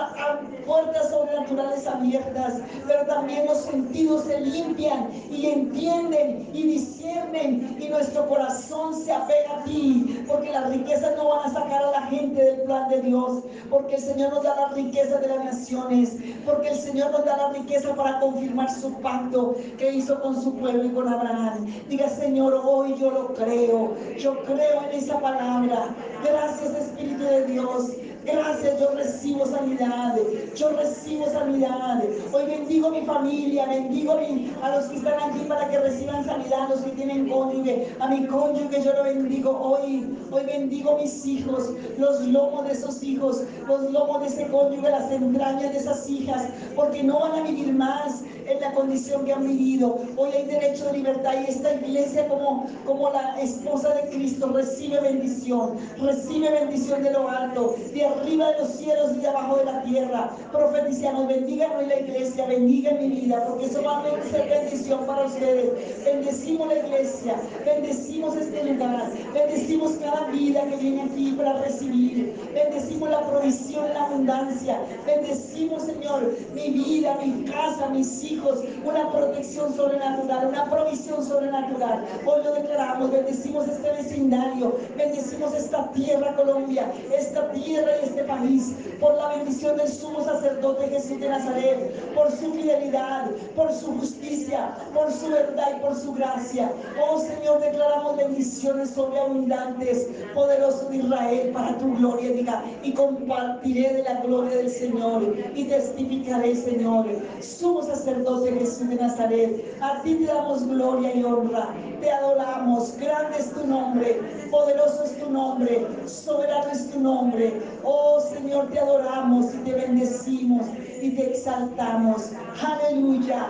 puertas 0.65 1.09
sobrenaturales 1.09 1.85
abiertas, 1.87 2.53
pero 2.87 3.05
también 3.05 3.45
los 3.45 3.59
sentidos 3.59 4.25
se 4.25 4.39
limpian 4.41 5.09
y 5.29 5.47
entienden 5.47 6.49
y 6.53 6.63
disciernen 6.63 7.77
y 7.79 7.87
nuestro 7.89 8.27
corazón 8.27 8.60
se 8.61 9.11
apega 9.11 9.59
a 9.59 9.63
ti, 9.63 10.23
porque 10.27 10.51
las 10.51 10.69
riquezas 10.69 11.15
no 11.17 11.29
van 11.29 11.49
a 11.49 11.53
sacar 11.53 11.83
a 11.83 11.91
la 11.91 12.01
gente 12.03 12.43
del 12.43 12.61
plan 12.61 12.89
de 12.89 13.01
Dios, 13.01 13.43
porque 13.69 13.95
el 13.95 14.01
Señor 14.01 14.33
nos 14.33 14.43
da 14.43 14.55
la 14.55 14.67
riqueza 14.69 15.19
de 15.19 15.27
las 15.27 15.45
naciones, 15.45 16.17
porque 16.45 16.69
el 16.69 16.77
Señor 16.77 17.11
nos 17.11 17.25
da 17.25 17.37
la 17.37 17.49
riqueza 17.49 17.95
para 17.95 18.19
confirmar 18.19 18.69
su 18.71 18.93
pacto 19.01 19.55
que 19.77 19.91
hizo 19.91 20.21
con 20.21 20.41
su 20.41 20.55
pueblo 20.55 20.85
y 20.85 20.89
con 20.89 21.07
Abraham. 21.07 21.65
Diga, 21.89 22.09
Señor, 22.09 22.61
hoy 22.63 22.95
yo 22.99 23.11
lo 23.11 23.33
creo, 23.33 23.95
yo 24.17 24.43
creo 24.43 24.83
en 24.89 24.97
esa 24.97 25.19
palabra. 25.19 25.95
Gracias, 26.23 26.75
Espíritu 26.75 27.23
de 27.23 27.45
Dios. 27.45 27.91
Gracias, 28.23 28.79
yo 28.79 28.91
recibo 28.91 29.45
sanidad. 29.45 30.15
Yo 30.55 30.69
recibo 30.69 31.25
sanidad. 31.25 32.03
Hoy 32.31 32.45
bendigo 32.45 32.91
mi 32.91 33.01
familia, 33.01 33.65
bendigo 33.65 34.19
a 34.61 34.75
los 34.75 34.85
que 34.85 34.97
están 34.97 35.19
aquí 35.19 35.39
para 35.47 35.67
que 35.69 35.79
reciban 35.79 36.23
sanidad, 36.23 36.69
los 36.69 36.81
que 36.81 36.91
tienen 36.91 37.27
cónyuge, 37.29 37.95
a 37.99 38.07
mi 38.07 38.27
cónyuge 38.27 38.83
yo 38.83 38.93
lo 38.93 39.03
bendigo 39.03 39.49
hoy, 39.51 40.15
hoy 40.29 40.45
bendigo 40.45 40.97
mis 40.97 41.25
hijos, 41.25 41.71
los 41.97 42.21
lomos 42.27 42.65
de 42.67 42.73
esos 42.73 43.01
hijos, 43.01 43.43
los 43.67 43.91
lomos 43.91 44.21
de 44.21 44.27
ese 44.27 44.47
cónyuge, 44.47 44.89
las 44.89 45.11
entrañas 45.11 45.71
de 45.71 45.79
esas 45.79 46.07
hijas, 46.09 46.45
porque 46.75 47.03
no 47.03 47.19
van 47.19 47.39
a 47.39 47.43
vivir 47.43 47.73
más 47.73 48.21
en 48.47 48.59
la 48.59 48.73
condición 48.73 49.25
que 49.25 49.33
han 49.33 49.47
vivido. 49.47 49.99
Hoy 50.17 50.31
hay 50.31 50.45
derecho 50.45 50.85
de 50.85 50.97
libertad 50.97 51.33
y 51.45 51.51
esta 51.51 51.73
iglesia 51.75 52.27
como, 52.27 52.67
como 52.85 53.09
la 53.11 53.39
esposa 53.41 53.93
de 53.93 54.09
Cristo 54.09 54.51
recibe 54.53 54.99
bendición, 55.01 55.77
recibe 55.99 56.51
bendición 56.51 57.03
de 57.03 57.11
lo 57.11 57.29
alto, 57.29 57.75
de 57.93 58.05
arriba 58.05 58.51
de 58.51 58.59
los 58.59 58.69
cielos 58.69 59.11
y 59.15 59.19
de 59.19 59.27
abajo 59.27 59.57
de 59.57 59.65
la 59.65 59.83
tierra. 59.83 60.31
Profeticiamos, 60.51 61.27
bendigan 61.27 61.71
hoy 61.77 61.85
la 61.87 61.99
iglesia, 61.99 62.45
bendiga 62.45 62.91
mi 62.93 63.09
vida, 63.09 63.45
porque 63.47 63.65
eso 63.65 63.83
va 63.83 63.99
a 63.99 64.03
ser 64.03 64.49
bendición 64.49 65.05
para 65.05 65.25
ustedes. 65.25 66.05
Bendecimos 66.05 66.67
la 66.67 66.79
iglesia, 66.79 67.35
bendecimos 67.65 68.35
este 68.35 68.63
lugar, 68.63 69.09
bendecimos 69.33 69.91
cada 69.93 70.27
vida 70.27 70.63
que 70.69 70.75
viene 70.77 71.03
aquí 71.03 71.31
para 71.37 71.53
recibir, 71.61 72.35
bendecimos 72.53 73.09
la 73.09 73.21
provisión, 73.27 73.85
la 73.93 74.05
abundancia, 74.05 74.79
bendecimos 75.05 75.83
Señor 75.83 76.35
mi 76.53 76.69
vida, 76.69 77.17
mi 77.23 77.45
casa, 77.45 77.89
mis 77.89 78.23
hijos, 78.23 78.30
una 78.39 79.11
protección 79.11 79.75
sobrenatural, 79.75 80.47
una 80.47 80.69
provisión 80.69 81.23
sobrenatural. 81.25 82.05
Hoy 82.25 82.43
lo 82.43 82.53
declaramos, 82.53 83.11
bendecimos 83.11 83.67
este 83.67 83.91
vecindario, 83.91 84.77
bendecimos 84.95 85.53
esta 85.53 85.91
tierra 85.91 86.35
Colombia, 86.35 86.91
esta 87.17 87.51
tierra 87.51 87.91
y 88.01 88.05
este 88.05 88.23
país, 88.23 88.73
por 88.99 89.15
la 89.15 89.29
bendición 89.29 89.77
del 89.77 89.89
sumo 89.89 90.23
sacerdote 90.23 90.87
Jesús 90.87 91.19
de 91.19 91.29
Nazaret, 91.29 92.13
por 92.13 92.31
su 92.31 92.53
fidelidad, 92.53 93.31
por 93.55 93.71
su 93.73 93.97
justicia, 93.97 94.75
por 94.93 95.11
su 95.11 95.29
verdad 95.29 95.67
y 95.77 95.81
por 95.81 95.95
su 95.95 96.13
gracia. 96.13 96.71
Oh 97.01 97.19
Señor, 97.19 97.59
declaramos 97.61 98.17
bendiciones 98.17 98.91
sobreabundantes, 98.91 100.07
poderoso 100.33 100.89
de 100.89 100.97
Israel, 100.97 101.51
para 101.53 101.77
tu 101.77 101.95
gloria, 101.95 102.31
diga, 102.31 102.63
y 102.83 102.93
compartiré 102.93 103.93
de 103.93 104.03
la 104.03 104.21
gloria 104.21 104.57
del 104.57 104.69
Señor 104.69 105.35
y 105.55 105.65
testificaré, 105.65 106.55
Señor. 106.55 107.07
Sumo 107.39 107.81
sacerdote 107.81 108.20
Jesús 108.21 108.87
de 108.87 108.95
Nazaret, 108.95 109.77
a 109.81 110.01
ti 110.01 110.13
te 110.15 110.25
damos 110.25 110.67
gloria 110.67 111.15
y 111.15 111.23
honra, 111.23 111.69
te 111.99 112.11
adoramos, 112.11 112.95
grande 112.99 113.37
es 113.39 113.51
tu 113.51 113.65
nombre, 113.65 114.21
poderoso 114.51 115.03
es 115.05 115.17
tu 115.17 115.29
nombre, 115.29 115.87
soberano 116.05 116.69
es 116.71 116.91
tu 116.91 116.99
nombre. 116.99 117.61
Oh 117.83 118.21
Señor, 118.21 118.67
te 118.67 118.79
adoramos 118.79 119.55
y 119.55 119.57
te 119.59 119.73
bendecimos 119.73 120.67
y 121.01 121.15
te 121.15 121.31
exaltamos. 121.31 122.31
Aleluya. 122.61 123.47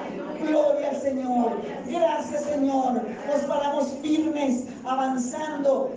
Gloria 0.47 0.89
al 0.89 1.01
Señor. 1.01 1.51
Gracias 1.88 2.43
Señor. 2.43 3.01
Nos 3.28 3.41
paramos 3.43 3.88
firmes, 4.01 4.65
avanzando 4.84 5.91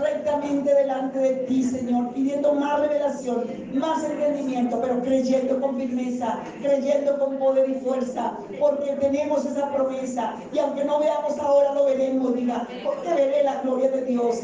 rectamente 0.00 0.74
delante 0.74 1.18
de 1.18 1.34
ti, 1.46 1.62
Señor, 1.62 2.12
pidiendo 2.14 2.54
más 2.54 2.80
revelación, 2.80 3.44
más 3.74 4.02
entendimiento, 4.02 4.80
pero 4.80 5.00
creyendo 5.02 5.60
con 5.60 5.76
firmeza, 5.76 6.40
creyendo 6.62 7.18
con 7.18 7.36
poder 7.38 7.68
y 7.68 7.74
fuerza, 7.74 8.36
porque 8.58 8.92
tenemos 9.00 9.44
esa 9.44 9.70
promesa. 9.72 10.34
Y 10.52 10.58
aunque 10.58 10.84
no 10.84 10.98
veamos 11.00 11.38
ahora, 11.38 11.74
lo 11.74 11.84
veremos, 11.84 12.34
diga, 12.34 12.66
porque 12.84 13.08
veré 13.14 13.42
la 13.44 13.60
gloria 13.62 13.90
de 13.90 14.04
Dios 14.06 14.40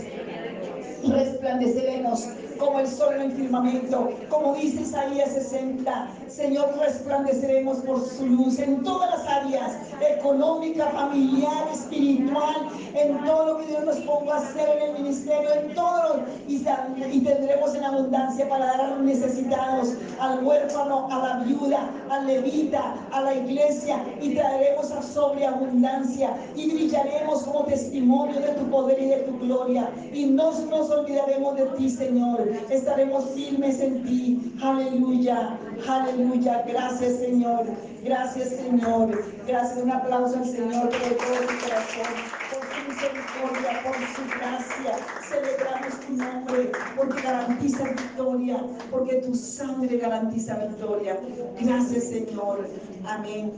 resplandeceremos 1.08 2.28
como 2.60 2.78
el 2.78 2.86
sol 2.86 3.14
en 3.14 3.22
el 3.22 3.32
firmamento, 3.32 4.10
como 4.28 4.54
dice 4.54 4.82
Isaías 4.82 5.32
60. 5.32 6.08
Señor, 6.28 6.78
resplandeceremos 6.78 7.78
por 7.78 8.06
su 8.06 8.26
luz 8.26 8.58
en 8.58 8.82
todas 8.84 9.10
las 9.10 9.26
áreas, 9.26 9.72
económica, 10.00 10.86
familiar, 10.88 11.66
espiritual, 11.72 12.68
en 12.94 13.24
todo 13.24 13.46
lo 13.46 13.58
que 13.58 13.66
Dios 13.66 13.84
nos 13.84 13.96
ponga 14.00 14.34
a 14.34 14.38
hacer 14.38 14.68
en 14.76 14.90
el 14.90 15.02
ministerio, 15.02 15.52
en 15.54 15.74
todo, 15.74 16.20
y, 16.46 16.56
y 16.56 17.20
tendremos 17.20 17.74
en 17.74 17.84
abundancia 17.84 18.48
para 18.48 18.66
dar 18.66 18.80
a 18.80 18.90
los 18.90 19.00
necesitados, 19.00 19.94
al 20.20 20.44
huérfano, 20.44 21.08
a 21.10 21.18
la 21.18 21.44
viuda, 21.44 21.90
al 22.10 22.26
levita, 22.26 22.94
a 23.12 23.22
la 23.22 23.34
iglesia, 23.34 24.04
y 24.20 24.34
traeremos 24.34 24.90
a 24.92 25.02
sobreabundancia 25.02 26.36
y 26.54 26.70
brillaremos 26.72 27.42
como 27.42 27.64
testimonio 27.64 28.38
de 28.40 28.52
tu 28.52 28.70
poder 28.70 29.00
y 29.00 29.06
de 29.06 29.16
tu 29.18 29.38
gloria. 29.38 29.90
Y 30.12 30.26
no 30.26 30.52
nos 30.52 30.90
olvidaremos 30.90 31.56
de 31.56 31.66
ti, 31.66 31.88
Señor 31.88 32.49
estaremos 32.70 33.30
firmes 33.30 33.80
en 33.80 34.02
ti. 34.04 34.52
Aleluya, 34.62 35.58
aleluya. 35.88 36.64
Gracias, 36.66 37.18
Señor. 37.18 37.66
Gracias, 38.02 38.50
Señor. 38.50 39.24
Gracias. 39.46 39.82
Un 39.82 39.90
aplauso 39.90 40.36
al 40.36 40.44
Señor 40.44 40.88
por 40.88 41.00
todo 41.00 41.40
tu 41.46 41.64
corazón, 41.64 42.14
por 42.50 42.62
su 42.70 42.88
misericordia, 42.88 43.82
por 43.82 43.94
su 43.94 44.38
gracia. 44.38 44.96
Celebramos 45.28 46.00
tu 46.06 46.12
nombre 46.14 46.72
porque 46.96 47.22
garantiza 47.22 47.84
victoria, 47.84 48.62
porque 48.90 49.16
tu 49.16 49.34
sangre 49.34 49.96
garantiza 49.98 50.56
victoria. 50.66 51.18
Gracias, 51.60 52.04
Señor. 52.04 52.66
Amén. 53.04 53.52